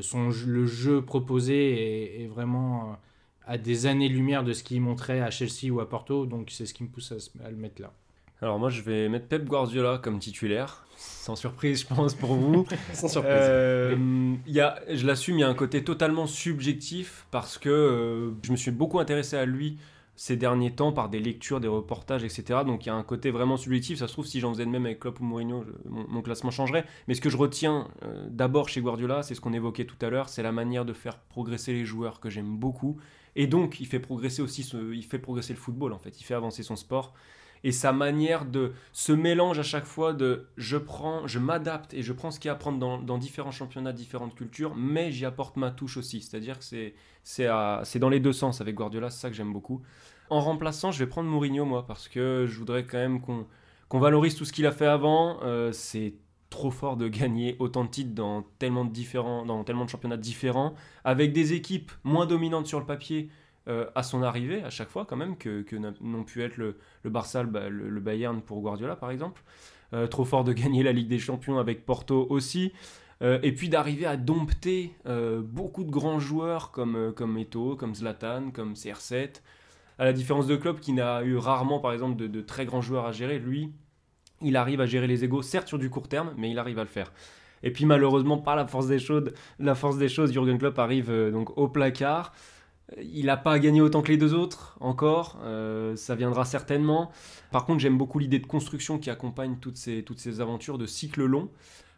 son, 0.00 0.30
le 0.46 0.66
jeu 0.66 1.02
proposé 1.02 2.22
est, 2.22 2.26
vraiment 2.26 2.96
à 3.46 3.56
des 3.56 3.86
années-lumière 3.86 4.44
de 4.44 4.52
ce 4.52 4.62
qu'il 4.62 4.80
montrait 4.80 5.20
à 5.20 5.30
Chelsea 5.30 5.70
ou 5.70 5.80
à 5.80 5.88
Porto, 5.88 6.26
donc 6.26 6.50
c'est 6.50 6.66
ce 6.66 6.74
qui 6.74 6.82
me 6.82 6.88
pousse 6.88 7.12
à, 7.12 7.46
à 7.46 7.50
le 7.50 7.56
mettre 7.56 7.80
là. 7.80 7.92
Alors 8.40 8.58
moi 8.58 8.68
je 8.70 8.82
vais 8.82 9.08
mettre 9.08 9.26
Pep 9.26 9.44
Guardiola 9.44 9.98
comme 9.98 10.18
titulaire, 10.20 10.84
sans 10.96 11.34
surprise 11.36 11.80
je 11.82 11.86
pense 11.94 12.14
pour 12.14 12.34
vous. 12.34 12.64
Sans 12.92 13.08
surprise. 13.08 13.32
Euh, 13.34 14.34
y 14.46 14.60
a, 14.60 14.78
je 14.92 15.06
l'assume, 15.06 15.36
il 15.38 15.40
y 15.40 15.44
a 15.44 15.48
un 15.48 15.54
côté 15.54 15.82
totalement 15.82 16.26
subjectif 16.26 17.26
parce 17.30 17.58
que 17.58 17.68
euh, 17.68 18.30
je 18.42 18.52
me 18.52 18.56
suis 18.56 18.70
beaucoup 18.70 19.00
intéressé 19.00 19.36
à 19.36 19.44
lui 19.44 19.78
ces 20.14 20.36
derniers 20.36 20.72
temps 20.72 20.92
par 20.92 21.08
des 21.08 21.20
lectures, 21.20 21.60
des 21.60 21.68
reportages, 21.68 22.24
etc. 22.24 22.60
Donc 22.66 22.84
il 22.86 22.88
y 22.88 22.90
a 22.90 22.94
un 22.94 23.04
côté 23.04 23.30
vraiment 23.30 23.56
subjectif. 23.56 23.98
Ça 24.00 24.08
se 24.08 24.12
trouve, 24.12 24.26
si 24.26 24.40
j'en 24.40 24.52
faisais 24.52 24.64
de 24.66 24.70
même 24.70 24.84
avec 24.86 24.98
Klopp 25.00 25.20
ou 25.20 25.24
Mourinho, 25.24 25.64
je- 25.64 25.88
mon, 25.88 26.06
mon 26.08 26.22
classement 26.22 26.50
changerait. 26.50 26.84
Mais 27.06 27.14
ce 27.14 27.20
que 27.20 27.30
je 27.30 27.36
retiens 27.36 27.86
euh, 28.04 28.26
d'abord 28.28 28.68
chez 28.68 28.80
Guardiola, 28.80 29.22
c'est 29.22 29.34
ce 29.36 29.40
qu'on 29.40 29.52
évoquait 29.52 29.84
tout 29.84 29.96
à 30.04 30.10
l'heure, 30.10 30.28
c'est 30.28 30.42
la 30.42 30.50
manière 30.52 30.84
de 30.84 30.92
faire 30.92 31.18
progresser 31.18 31.72
les 31.72 31.84
joueurs 31.84 32.18
que 32.18 32.30
j'aime 32.30 32.56
beaucoup. 32.56 32.98
Et 33.36 33.46
donc 33.46 33.78
il 33.78 33.86
fait 33.86 34.00
progresser 34.00 34.42
aussi, 34.42 34.64
ce- 34.64 34.92
il 34.92 35.04
fait 35.04 35.20
progresser 35.20 35.52
le 35.52 35.58
football 35.60 35.92
en 35.92 35.98
fait. 36.00 36.20
Il 36.20 36.24
fait 36.24 36.34
avancer 36.34 36.64
son 36.64 36.74
sport 36.76 37.14
et 37.64 37.72
sa 37.72 37.92
manière 37.92 38.44
de 38.44 38.72
ce 38.92 39.12
mélange 39.12 39.58
à 39.58 39.62
chaque 39.62 39.84
fois 39.84 40.12
de 40.12 40.46
je 40.56 40.76
prends, 40.76 41.26
je 41.26 41.38
m'adapte 41.38 41.94
et 41.94 42.02
je 42.02 42.12
prends 42.12 42.30
ce 42.30 42.40
qu'il 42.40 42.48
y 42.48 42.50
a 42.50 42.54
à 42.54 42.56
prendre 42.56 42.78
dans, 42.78 43.18
différents 43.18 43.50
championnats, 43.50 43.92
différentes 43.92 44.34
cultures, 44.34 44.74
mais 44.76 45.12
j'y 45.12 45.24
apporte 45.24 45.56
ma 45.56 45.70
touche 45.70 45.96
aussi. 45.96 46.20
C'est-à-dire 46.20 46.58
que 46.58 46.64
c'est 47.22 47.98
dans 47.98 48.08
les 48.08 48.20
deux 48.20 48.32
sens 48.32 48.60
avec 48.60 48.74
Guardiola, 48.74 49.10
c'est 49.10 49.20
ça 49.20 49.30
que 49.30 49.36
j'aime 49.36 49.52
beaucoup. 49.52 49.82
En 50.30 50.40
remplaçant, 50.40 50.92
je 50.92 50.98
vais 50.98 51.06
prendre 51.06 51.28
Mourinho 51.28 51.64
moi 51.64 51.86
parce 51.86 52.08
que 52.08 52.46
je 52.48 52.58
voudrais 52.58 52.84
quand 52.84 52.98
même 52.98 53.20
qu'on 53.20 53.46
qu'on 53.88 53.98
valorise 53.98 54.34
tout 54.34 54.44
ce 54.44 54.52
qu'il 54.52 54.66
a 54.66 54.72
fait 54.72 54.86
avant. 54.86 55.38
Euh, 55.42 55.72
c'est 55.72 56.14
trop 56.50 56.70
fort 56.70 56.96
de 56.96 57.08
gagner 57.08 57.56
autant 57.58 57.84
de 57.84 57.90
titres 57.90 58.14
dans 58.14 58.42
tellement 58.58 58.84
de 58.84 58.92
différents, 58.92 59.44
dans 59.44 59.64
tellement 59.64 59.84
de 59.84 59.90
championnats 59.90 60.16
différents, 60.16 60.74
avec 61.04 61.32
des 61.32 61.52
équipes 61.52 61.92
moins 62.04 62.26
dominantes 62.26 62.66
sur 62.66 62.80
le 62.80 62.86
papier. 62.86 63.30
Euh, 63.68 63.86
à 63.94 64.02
son 64.02 64.22
arrivée, 64.22 64.62
à 64.62 64.70
chaque 64.70 64.88
fois 64.88 65.04
quand 65.04 65.16
même, 65.16 65.36
que, 65.36 65.64
n'ont 66.00 66.24
pu 66.24 66.42
être 66.42 66.56
le, 66.56 66.78
le 67.02 67.10
Barça, 67.10 67.42
le, 67.42 67.48
Ba- 67.50 67.68
le- 67.68 67.88
le 67.90 68.00
Bayern 68.00 68.40
pour 68.42 68.60
Guardiola 68.60 68.96
par 68.96 69.10
exemple. 69.10 69.42
Euh, 69.94 70.06
trop 70.06 70.24
fort 70.24 70.44
de 70.44 70.52
gagner 70.62 70.82
la 70.82 70.92
Ligue 70.92 71.08
des 71.08 71.18
Champions 71.18 71.58
avec 71.58 71.84
Porto 71.86 72.26
aussi. 72.30 72.72
Euh, 73.20 73.40
et 73.42 73.52
puis 73.52 73.68
d'arriver 73.68 74.06
à 74.06 74.16
dompter 74.16 74.92
beaucoup 75.42 75.82
de 75.84 75.90
grands 75.90 76.20
joueurs 76.20 76.70
comme, 76.70 77.12
comme 77.16 77.36
Eto'o, 77.36 77.74
comme 77.76 77.94
Zlatan, 77.94 78.50
comme 78.52 78.74
CR7. 78.74 79.42
À 79.98 80.04
la 80.04 80.12
différence 80.12 80.46
de 80.46 80.54
Klopp 80.54 80.78
qui 80.78 80.92
n'a 80.92 81.22
eu 81.24 81.36
rarement 81.36 81.80
par 81.80 81.92
exemple 81.92 82.16
de, 82.16 82.40
très 82.40 82.64
grands 82.64 82.80
joueurs 82.80 83.04
à 83.06 83.10
gérer, 83.12 83.40
lui, 83.40 83.72
il 84.40 84.56
arrive 84.56 84.80
à 84.80 84.86
gérer 84.86 85.08
les 85.08 85.24
égaux, 85.24 85.42
certes 85.42 85.66
sur 85.66 85.78
du 85.78 85.90
court 85.90 86.06
terme, 86.08 86.32
mais 86.36 86.48
il 86.50 86.58
arrive 86.60 86.78
à 86.78 86.82
le 86.84 86.88
faire. 86.88 87.12
Et 87.64 87.72
puis 87.72 87.84
malheureusement, 87.86 88.38
par 88.38 88.54
la 88.54 88.68
force 88.68 88.86
des 88.86 89.00
choses, 89.00 89.32
la 89.58 89.74
force 89.74 89.98
des 89.98 90.08
choses 90.08 90.32
Jürgen 90.32 90.56
Klopp 90.58 90.78
arrive 90.78 91.10
donc 91.32 91.58
au 91.58 91.66
placard. 91.66 92.32
Il 93.02 93.26
n'a 93.26 93.36
pas 93.36 93.58
gagné 93.58 93.80
autant 93.80 94.02
que 94.02 94.08
les 94.08 94.16
deux 94.16 94.34
autres, 94.34 94.76
encore. 94.80 95.38
euh, 95.44 95.94
ça 95.96 96.14
viendra 96.14 96.44
certainement. 96.44 97.10
Par 97.50 97.66
contre, 97.66 97.80
j'aime 97.80 97.98
beaucoup 97.98 98.18
l'idée 98.18 98.38
de 98.38 98.46
construction 98.46 98.98
qui 98.98 99.10
accompagne 99.10 99.56
toutes 99.60 99.76
ces, 99.76 100.02
toutes 100.02 100.20
ces 100.20 100.40
aventures 100.40 100.78
de 100.78 100.86
cycles 100.86 101.24
longs. 101.24 101.50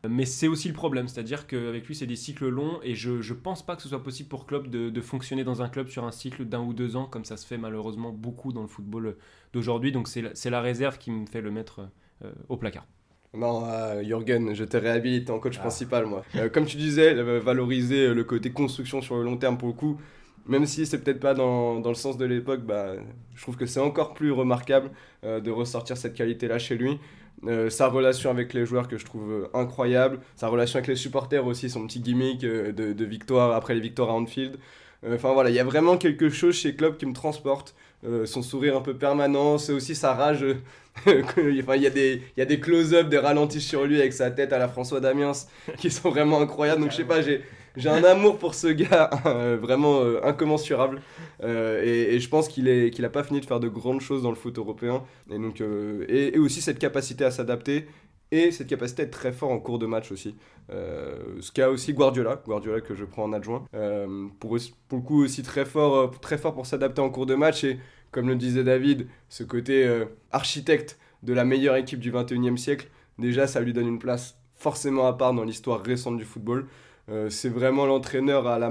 Mais 0.09 0.25
c'est 0.25 0.49
aussi 0.49 0.67
le 0.69 0.75
problème, 0.75 1.09
c'est-à-dire 1.09 1.47
qu'avec 1.47 1.87
lui, 1.87 1.95
c'est 1.95 2.07
des 2.07 2.17
cycles 2.17 2.49
longs 2.49 2.81
et 2.83 2.95
je 2.95 3.11
ne 3.11 3.35
pense 3.35 3.65
pas 3.65 3.77
que 3.77 3.83
ce 3.83 3.89
soit 3.89 4.03
possible 4.03 4.31
pour 4.31 4.47
Klopp 4.47 4.69
de, 4.69 4.89
de 4.89 5.01
fonctionner 5.03 5.45
dans 5.45 5.61
un 5.61 5.69
club 5.69 5.89
sur 5.89 6.05
un 6.05 6.11
cycle 6.11 6.47
d'un 6.47 6.61
ou 6.61 6.73
deux 6.73 6.97
ans, 6.97 7.05
comme 7.05 7.27
ça 7.27 7.37
se 7.37 7.47
fait 7.47 7.59
malheureusement 7.59 8.11
beaucoup 8.11 8.53
dans 8.53 8.63
le 8.63 8.69
football 8.69 9.17
d'aujourd'hui. 9.53 9.93
Donc 9.93 10.09
c'est 10.09 10.51
la, 10.51 10.61
réserve 10.63 10.97
qui 10.97 11.11
me 11.11 11.27
fait 11.27 11.43
le 11.43 11.51
mettre 11.51 11.83
euh, 12.25 12.33
au 12.49 12.57
placard. 12.57 12.87
Non, 13.35 13.67
euh, 13.67 14.03
Jürgen, 14.03 14.55
je 14.55 14.65
te 14.65 14.79
réhabilite 14.79 15.29
en 15.29 15.39
coach 15.39 15.59
principal, 15.59 16.07
moi. 16.07 16.25
Euh, 16.37 16.49
comme 16.49 16.65
tu 16.65 16.79
disais, 16.79 17.13
valoriser 17.39 18.15
le 18.15 18.25
côté 18.25 18.51
construction 18.51 19.03
sur 19.03 19.17
le 19.17 19.23
long 19.23 19.37
terme 19.37 19.59
pour 19.59 19.69
le 19.69 19.75
coup, 19.75 20.01
même 20.47 20.67
si 20.67 20.87
c'est 20.87 20.99
peut-être 20.99 21.21
pas 21.21 21.35
dans, 21.35 21.81
dans 21.81 21.91
le 21.91 21.95
sens 21.95 22.17
de 22.17 22.25
l'époque, 22.25 22.63
bah, 22.63 22.95
je 23.35 23.43
trouve 23.43 23.57
que 23.57 23.67
c'est 23.67 23.81
encore 23.81 24.15
plus 24.15 24.33
remarquable 24.33 24.91
euh, 25.25 25.41
de 25.41 25.51
ressortir 25.51 25.97
cette 25.97 26.15
qualité-là 26.15 26.59
chez 26.59 26.77
lui. 26.77 26.99
Euh, 27.47 27.71
sa 27.71 27.89
relation 27.89 28.31
avec 28.31 28.53
les 28.53 28.67
joueurs 28.67 28.87
que 28.87 28.99
je 28.99 29.05
trouve 29.05 29.31
euh, 29.31 29.49
incroyable, 29.55 30.21
sa 30.37 30.49
relation 30.49 30.79
avec 30.79 30.89
les 30.89 30.97
supporters 30.97 31.47
aussi, 31.47 31.71
son 31.71 31.87
petit 31.87 32.01
gimmick 32.01 32.41
de, 32.41 33.05
victoire 33.05 33.55
après 33.55 33.75
les 33.75 33.81
victoires 33.81 34.11
à 34.11 34.15
Anfield. 34.15 34.57
Enfin 35.11 35.33
voilà, 35.33 35.49
il 35.49 35.57
y 35.57 35.59
a 35.59 35.65
vraiment 35.65 35.97
quelque 35.97 36.29
chose 36.29 36.55
chez 36.55 36.75
Klopp 36.75 36.99
qui 36.99 37.07
me 37.07 37.15
transporte. 37.15 37.75
Son 38.25 38.43
sourire 38.43 38.77
un 38.77 38.81
peu 38.83 38.95
permanent, 38.95 39.57
c'est 39.57 39.73
aussi 39.73 39.95
sa 39.95 40.15
rage. 40.15 40.45
enfin, 41.07 41.77
il 41.77 41.83
y 41.83 41.87
a 41.87 41.91
des, 41.91 42.23
des 42.37 42.61
close-up, 42.61 43.09
des 43.09 43.19
ralentis 43.19 43.63
sur 43.63 43.87
lui 43.87 43.99
avec 43.99 44.13
sa 44.13 44.31
tête 44.31 44.53
à 44.53 44.59
la 44.59 44.69
François 44.69 45.01
Damiens 45.01 45.33
qui 45.79 45.91
sont 45.91 46.11
vraiment 46.11 46.41
incroyables. 46.41 46.83
Donc 46.83 46.91
je 46.91 46.97
sais 46.97 47.05
pas, 47.05 47.23
j'ai, 47.23 47.43
j'ai 47.77 47.89
un 47.89 48.05
amour 48.05 48.39
pour 48.39 48.55
ce 48.55 48.69
gars 48.69 49.11
euh, 49.27 49.59
vraiment 49.61 50.01
euh, 50.01 50.21
incommensurable. 50.25 51.01
Euh, 51.43 51.83
et, 51.83 52.19
je 52.21 52.29
pense 52.29 52.49
qu'il 52.49 52.69
est, 52.69 52.91
qu'il 52.91 53.05
a 53.05 53.11
pas 53.11 53.23
fini 53.23 53.41
de 53.41 53.47
faire 53.47 53.61
de 53.61 53.69
grandes 53.69 54.01
choses 54.01 54.23
dans 54.23 54.31
le 54.31 54.37
foot 54.37 54.59
européen. 54.59 55.05
Et 55.31 55.39
donc, 55.39 55.63
et, 56.09 56.39
aussi 56.39 56.61
cette 56.61 56.79
capacité 56.79 57.25
à 57.25 57.31
s'adapter 57.31 57.87
et 58.33 58.53
cette 58.53 58.69
capacité 58.69 59.03
à 59.03 59.05
être 59.07 59.11
très 59.11 59.33
fort 59.33 59.51
en 59.51 59.59
cours 59.59 59.79
de 59.79 59.87
match 59.87 60.13
aussi. 60.13 60.37
Ce 60.69 61.51
qu'a 61.51 61.69
aussi 61.69 61.93
Guardiola, 61.93 62.41
Guardiola 62.45 62.81
que 62.81 62.95
je 62.95 63.05
prends 63.05 63.25
en 63.25 63.33
adjoint, 63.33 63.65
pour, 64.39 64.57
le 64.57 65.01
coup 65.01 65.25
aussi 65.25 65.43
très 65.43 65.65
fort, 65.65 66.13
très 66.21 66.39
fort 66.39 66.55
pour 66.55 66.67
s'adapter 66.67 67.01
en 67.01 67.11
cours 67.11 67.27
de 67.27 67.35
match 67.35 67.65
et 67.65 67.79
comme 68.13 68.29
le 68.29 68.37
disait 68.37 68.63
David, 68.63 69.09
ce 69.29 69.43
côté 69.43 69.89
architecte 70.31 70.99
de 71.25 71.33
la 71.33 71.45
meilleure 71.45 71.75
équipe 71.75 71.99
du 71.99 72.13
21e 72.13 72.57
siècle, 72.57 72.89
déjà 73.19 73.49
ça 73.49 73.61
lui 73.61 73.73
donne 73.73 73.89
une 73.89 73.99
place 73.99 74.37
forcément 74.55 75.09
à 75.09 75.15
part 75.15 75.35
dans 75.35 75.43
l'histoire 75.45 75.83
récente 75.83 76.17
du 76.17 76.25
football. 76.25 76.67
Euh, 77.11 77.31
c'est 77.31 77.49
vraiment 77.49 77.87
l'entraîneur 77.87 78.47
à 78.47 78.59
la 78.59 78.71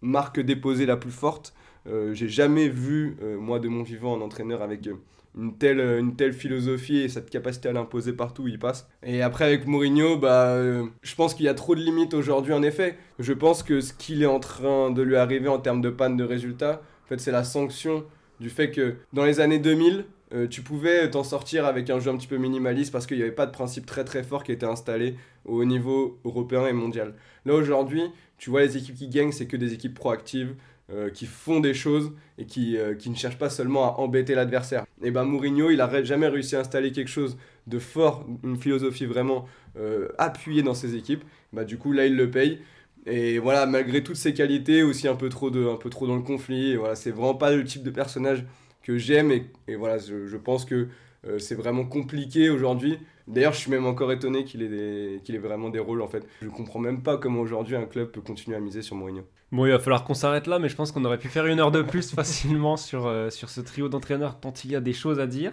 marque 0.00 0.40
déposée 0.40 0.86
la 0.86 0.96
plus 0.96 1.10
forte. 1.10 1.54
Euh, 1.86 2.14
J'ai 2.14 2.28
jamais 2.28 2.68
vu, 2.68 3.16
euh, 3.22 3.38
moi 3.38 3.58
de 3.58 3.68
mon 3.68 3.82
vivant, 3.82 4.16
un 4.16 4.20
entraîneur 4.20 4.62
avec 4.62 4.88
une 5.36 5.56
telle, 5.58 5.80
une 5.80 6.16
telle 6.16 6.32
philosophie 6.32 6.98
et 6.98 7.08
cette 7.08 7.30
capacité 7.30 7.68
à 7.68 7.72
l'imposer 7.72 8.12
partout 8.12 8.44
où 8.44 8.48
il 8.48 8.58
passe. 8.58 8.88
Et 9.02 9.22
après 9.22 9.44
avec 9.44 9.66
Mourinho, 9.66 10.16
bah, 10.16 10.56
je 11.02 11.14
pense 11.14 11.34
qu'il 11.34 11.44
y 11.44 11.48
a 11.48 11.54
trop 11.54 11.74
de 11.74 11.80
limites 11.80 12.14
aujourd'hui 12.14 12.54
en 12.54 12.62
effet. 12.62 12.96
Je 13.18 13.32
pense 13.32 13.62
que 13.62 13.80
ce 13.80 13.92
qu'il 13.92 14.22
est 14.22 14.26
en 14.26 14.40
train 14.40 14.90
de 14.90 15.02
lui 15.02 15.16
arriver 15.16 15.48
en 15.48 15.58
termes 15.58 15.82
de 15.82 15.90
panne 15.90 16.16
de 16.16 16.24
résultats, 16.24 16.80
en 17.04 17.08
fait, 17.08 17.20
c'est 17.20 17.30
la 17.30 17.44
sanction 17.44 18.04
du 18.40 18.50
fait 18.50 18.70
que 18.70 18.96
dans 19.12 19.24
les 19.24 19.40
années 19.40 19.58
2000, 19.58 20.06
euh, 20.34 20.48
tu 20.48 20.62
pouvais 20.62 21.08
t'en 21.10 21.22
sortir 21.22 21.66
avec 21.66 21.88
un 21.88 22.00
jeu 22.00 22.10
un 22.10 22.16
petit 22.16 22.26
peu 22.26 22.36
minimaliste 22.36 22.92
parce 22.92 23.06
qu'il 23.06 23.16
n'y 23.16 23.22
avait 23.22 23.32
pas 23.32 23.46
de 23.46 23.52
principe 23.52 23.86
très 23.86 24.04
très 24.04 24.24
fort 24.24 24.42
qui 24.42 24.52
était 24.52 24.66
installé 24.66 25.14
au 25.44 25.64
niveau 25.64 26.18
européen 26.24 26.66
et 26.66 26.72
mondial. 26.72 27.14
Là 27.44 27.54
aujourd'hui, 27.54 28.02
tu 28.38 28.50
vois 28.50 28.62
les 28.62 28.76
équipes 28.76 28.96
qui 28.96 29.08
gagnent, 29.08 29.32
c'est 29.32 29.46
que 29.46 29.56
des 29.56 29.72
équipes 29.72 29.94
proactives, 29.94 30.54
euh, 30.90 31.10
qui 31.10 31.26
font 31.26 31.60
des 31.60 31.74
choses 31.74 32.12
et 32.38 32.46
qui, 32.46 32.76
euh, 32.76 32.94
qui 32.94 33.10
ne 33.10 33.14
cherchent 33.16 33.38
pas 33.38 33.50
seulement 33.50 33.84
à 33.84 34.00
embêter 34.00 34.34
l'adversaire. 34.34 34.84
Et 35.02 35.10
ben 35.10 35.24
Mourinho, 35.24 35.70
il 35.70 35.80
a 35.80 36.02
jamais 36.04 36.28
réussi 36.28 36.56
à 36.56 36.60
installer 36.60 36.92
quelque 36.92 37.08
chose 37.08 37.36
de 37.66 37.78
fort, 37.78 38.24
une 38.44 38.56
philosophie 38.56 39.06
vraiment 39.06 39.46
appuyée 40.16 40.62
dans 40.62 40.72
ses 40.72 40.96
équipes. 40.96 41.22
Bah, 41.52 41.64
du 41.64 41.76
coup, 41.76 41.92
là, 41.92 42.06
il 42.06 42.16
le 42.16 42.30
paye. 42.30 42.60
Et 43.04 43.38
voilà, 43.38 43.66
malgré 43.66 44.02
toutes 44.02 44.16
ses 44.16 44.32
qualités, 44.32 44.82
aussi 44.82 45.06
un 45.06 45.14
peu 45.14 45.28
trop, 45.28 45.50
de, 45.50 45.66
un 45.66 45.76
peu 45.76 45.90
trop 45.90 46.06
dans 46.06 46.16
le 46.16 46.22
conflit. 46.22 46.76
Voilà, 46.76 46.94
c'est 46.94 47.10
vraiment 47.10 47.34
pas 47.34 47.52
le 47.52 47.62
type 47.64 47.82
de 47.82 47.90
personnage 47.90 48.44
que 48.86 48.98
j'aime. 48.98 49.32
Et, 49.32 49.74
voilà, 49.74 49.98
je, 49.98 50.36
pense 50.36 50.64
que 50.64 50.88
euh, 51.26 51.38
c'est 51.38 51.56
vraiment 51.56 51.84
compliqué 51.84 52.50
aujourd'hui. 52.50 52.98
D'ailleurs, 53.26 53.52
je 53.52 53.58
suis 53.58 53.70
même 53.70 53.86
encore 53.86 54.12
étonné 54.12 54.44
qu'il 54.44 54.62
ait, 54.62 55.20
ait 55.28 55.38
vraiment 55.38 55.68
des 55.68 55.80
rôles 55.80 56.00
en 56.00 56.06
fait. 56.06 56.24
Je 56.40 56.48
comprends 56.48 56.78
même 56.78 57.02
pas 57.02 57.18
comment 57.18 57.40
aujourd'hui 57.40 57.74
un 57.74 57.86
club 57.86 58.12
peut 58.12 58.20
continuer 58.20 58.56
à 58.56 58.60
miser 58.60 58.82
sur 58.82 58.94
Mourinho. 58.94 59.24
Bon, 59.50 59.66
il 59.66 59.72
va 59.72 59.80
falloir 59.80 60.04
qu'on 60.04 60.14
s'arrête 60.14 60.46
là, 60.46 60.60
mais 60.60 60.68
je 60.68 60.76
pense 60.76 60.92
qu'on 60.92 61.04
aurait 61.04 61.18
pu 61.18 61.28
faire 61.28 61.46
une 61.46 61.58
heure 61.58 61.72
de 61.72 61.82
plus 61.82 62.10
facilement 62.14 62.76
sur, 62.76 63.06
euh, 63.06 63.30
sur 63.30 63.50
ce 63.50 63.60
trio 63.60 63.88
d'entraîneurs 63.88 64.38
tant 64.38 64.54
il 64.64 64.70
y 64.70 64.76
a 64.76 64.80
des 64.80 64.92
choses 64.92 65.18
à 65.18 65.26
dire. 65.26 65.52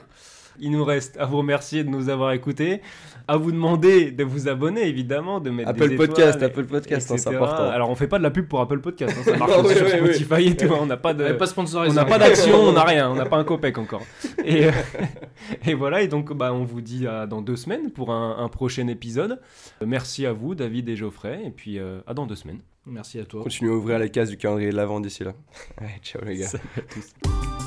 Il 0.60 0.72
nous 0.72 0.84
reste 0.84 1.18
à 1.18 1.26
vous 1.26 1.38
remercier 1.38 1.84
de 1.84 1.90
nous 1.90 2.10
avoir 2.10 2.32
écoutés, 2.32 2.82
à 3.28 3.38
vous 3.38 3.52
demander 3.52 4.12
de 4.12 4.24
vous 4.24 4.48
abonner 4.48 4.88
évidemment, 4.88 5.40
de 5.40 5.50
mettre 5.50 5.70
Apple 5.70 5.90
des 5.90 5.96
Podcast, 5.96 6.36
étoiles, 6.38 6.52
Apple 6.52 6.66
Podcast, 6.66 7.12
hein, 7.12 7.18
c'est 7.18 7.30
important. 7.36 7.70
Alors 7.70 7.90
on 7.90 7.96
fait 7.96 8.08
pas 8.08 8.18
de 8.18 8.24
la 8.24 8.32
pub 8.32 8.48
pour 8.48 8.62
Apple 8.62 8.80
Podcast, 8.80 9.16
hein, 9.18 9.24
ça 9.24 9.38
marche 9.38 9.52
Non, 9.52 9.64
oui, 9.66 9.76
sur 9.76 9.86
oui, 9.86 9.92
oui. 10.02 10.14
Spotify 10.14 10.48
et 10.50 10.58
tout, 10.58 10.74
hein, 10.74 10.80
on 10.82 10.86
n'a 10.86 10.98
pas 10.98 11.14
de, 11.14 11.24
On 11.24 11.28
est 11.28 11.34
pas 11.38 11.48
sponsorisé. 11.48 11.92
on 11.92 11.96
n'a 11.96 12.06
pas 12.06 12.20
d'action, 12.20 12.56
on 12.56 12.74
n'a 12.74 12.84
rien, 12.84 13.10
on 13.10 13.16
n'a 13.16 13.26
pas 13.26 13.38
un 13.38 13.44
copec 13.44 13.78
encore. 13.78 14.04
Et, 14.46 14.66
euh, 14.66 14.72
et 15.66 15.74
voilà, 15.74 16.02
et 16.02 16.10
donc 16.10 16.34
bah, 16.34 16.54
on 16.54 16.66
vous 16.66 16.82
dit 16.82 17.08
à 17.08 17.28
dans 17.28 17.42
deux 17.42 17.56
semaines 17.56 17.92
pour 17.92 18.12
un, 18.12 18.38
un 18.40 18.50
prochain 18.50 18.88
épisode. 18.88 19.40
Merci 19.86 20.26
à 20.26 20.34
vous, 20.34 20.54
David 20.54 20.90
et 20.90 20.98
Geoffrey, 20.98 21.42
et 21.46 21.50
puis 21.50 21.80
euh, 21.80 22.02
à 22.08 22.14
dans 22.14 22.26
deux 22.26 22.36
semaines. 22.36 22.60
Merci 22.86 23.20
à 23.20 23.26
toi. 23.26 23.42
Continuez 23.42 23.72
à 23.72 23.76
ouvrir 23.76 24.00
la 24.00 24.10
case 24.10 24.30
du 24.30 24.38
calendrier 24.38 24.72
de 24.72 24.76
l'avant 24.76 25.00
d'ici 25.00 25.24
là. 25.24 25.34
Allez, 25.78 25.94
ciao 26.02 26.24
les 26.26 26.36
gars. 26.38 26.48
Salut 26.48 26.64
à 26.78 26.82
tous. 26.82 27.63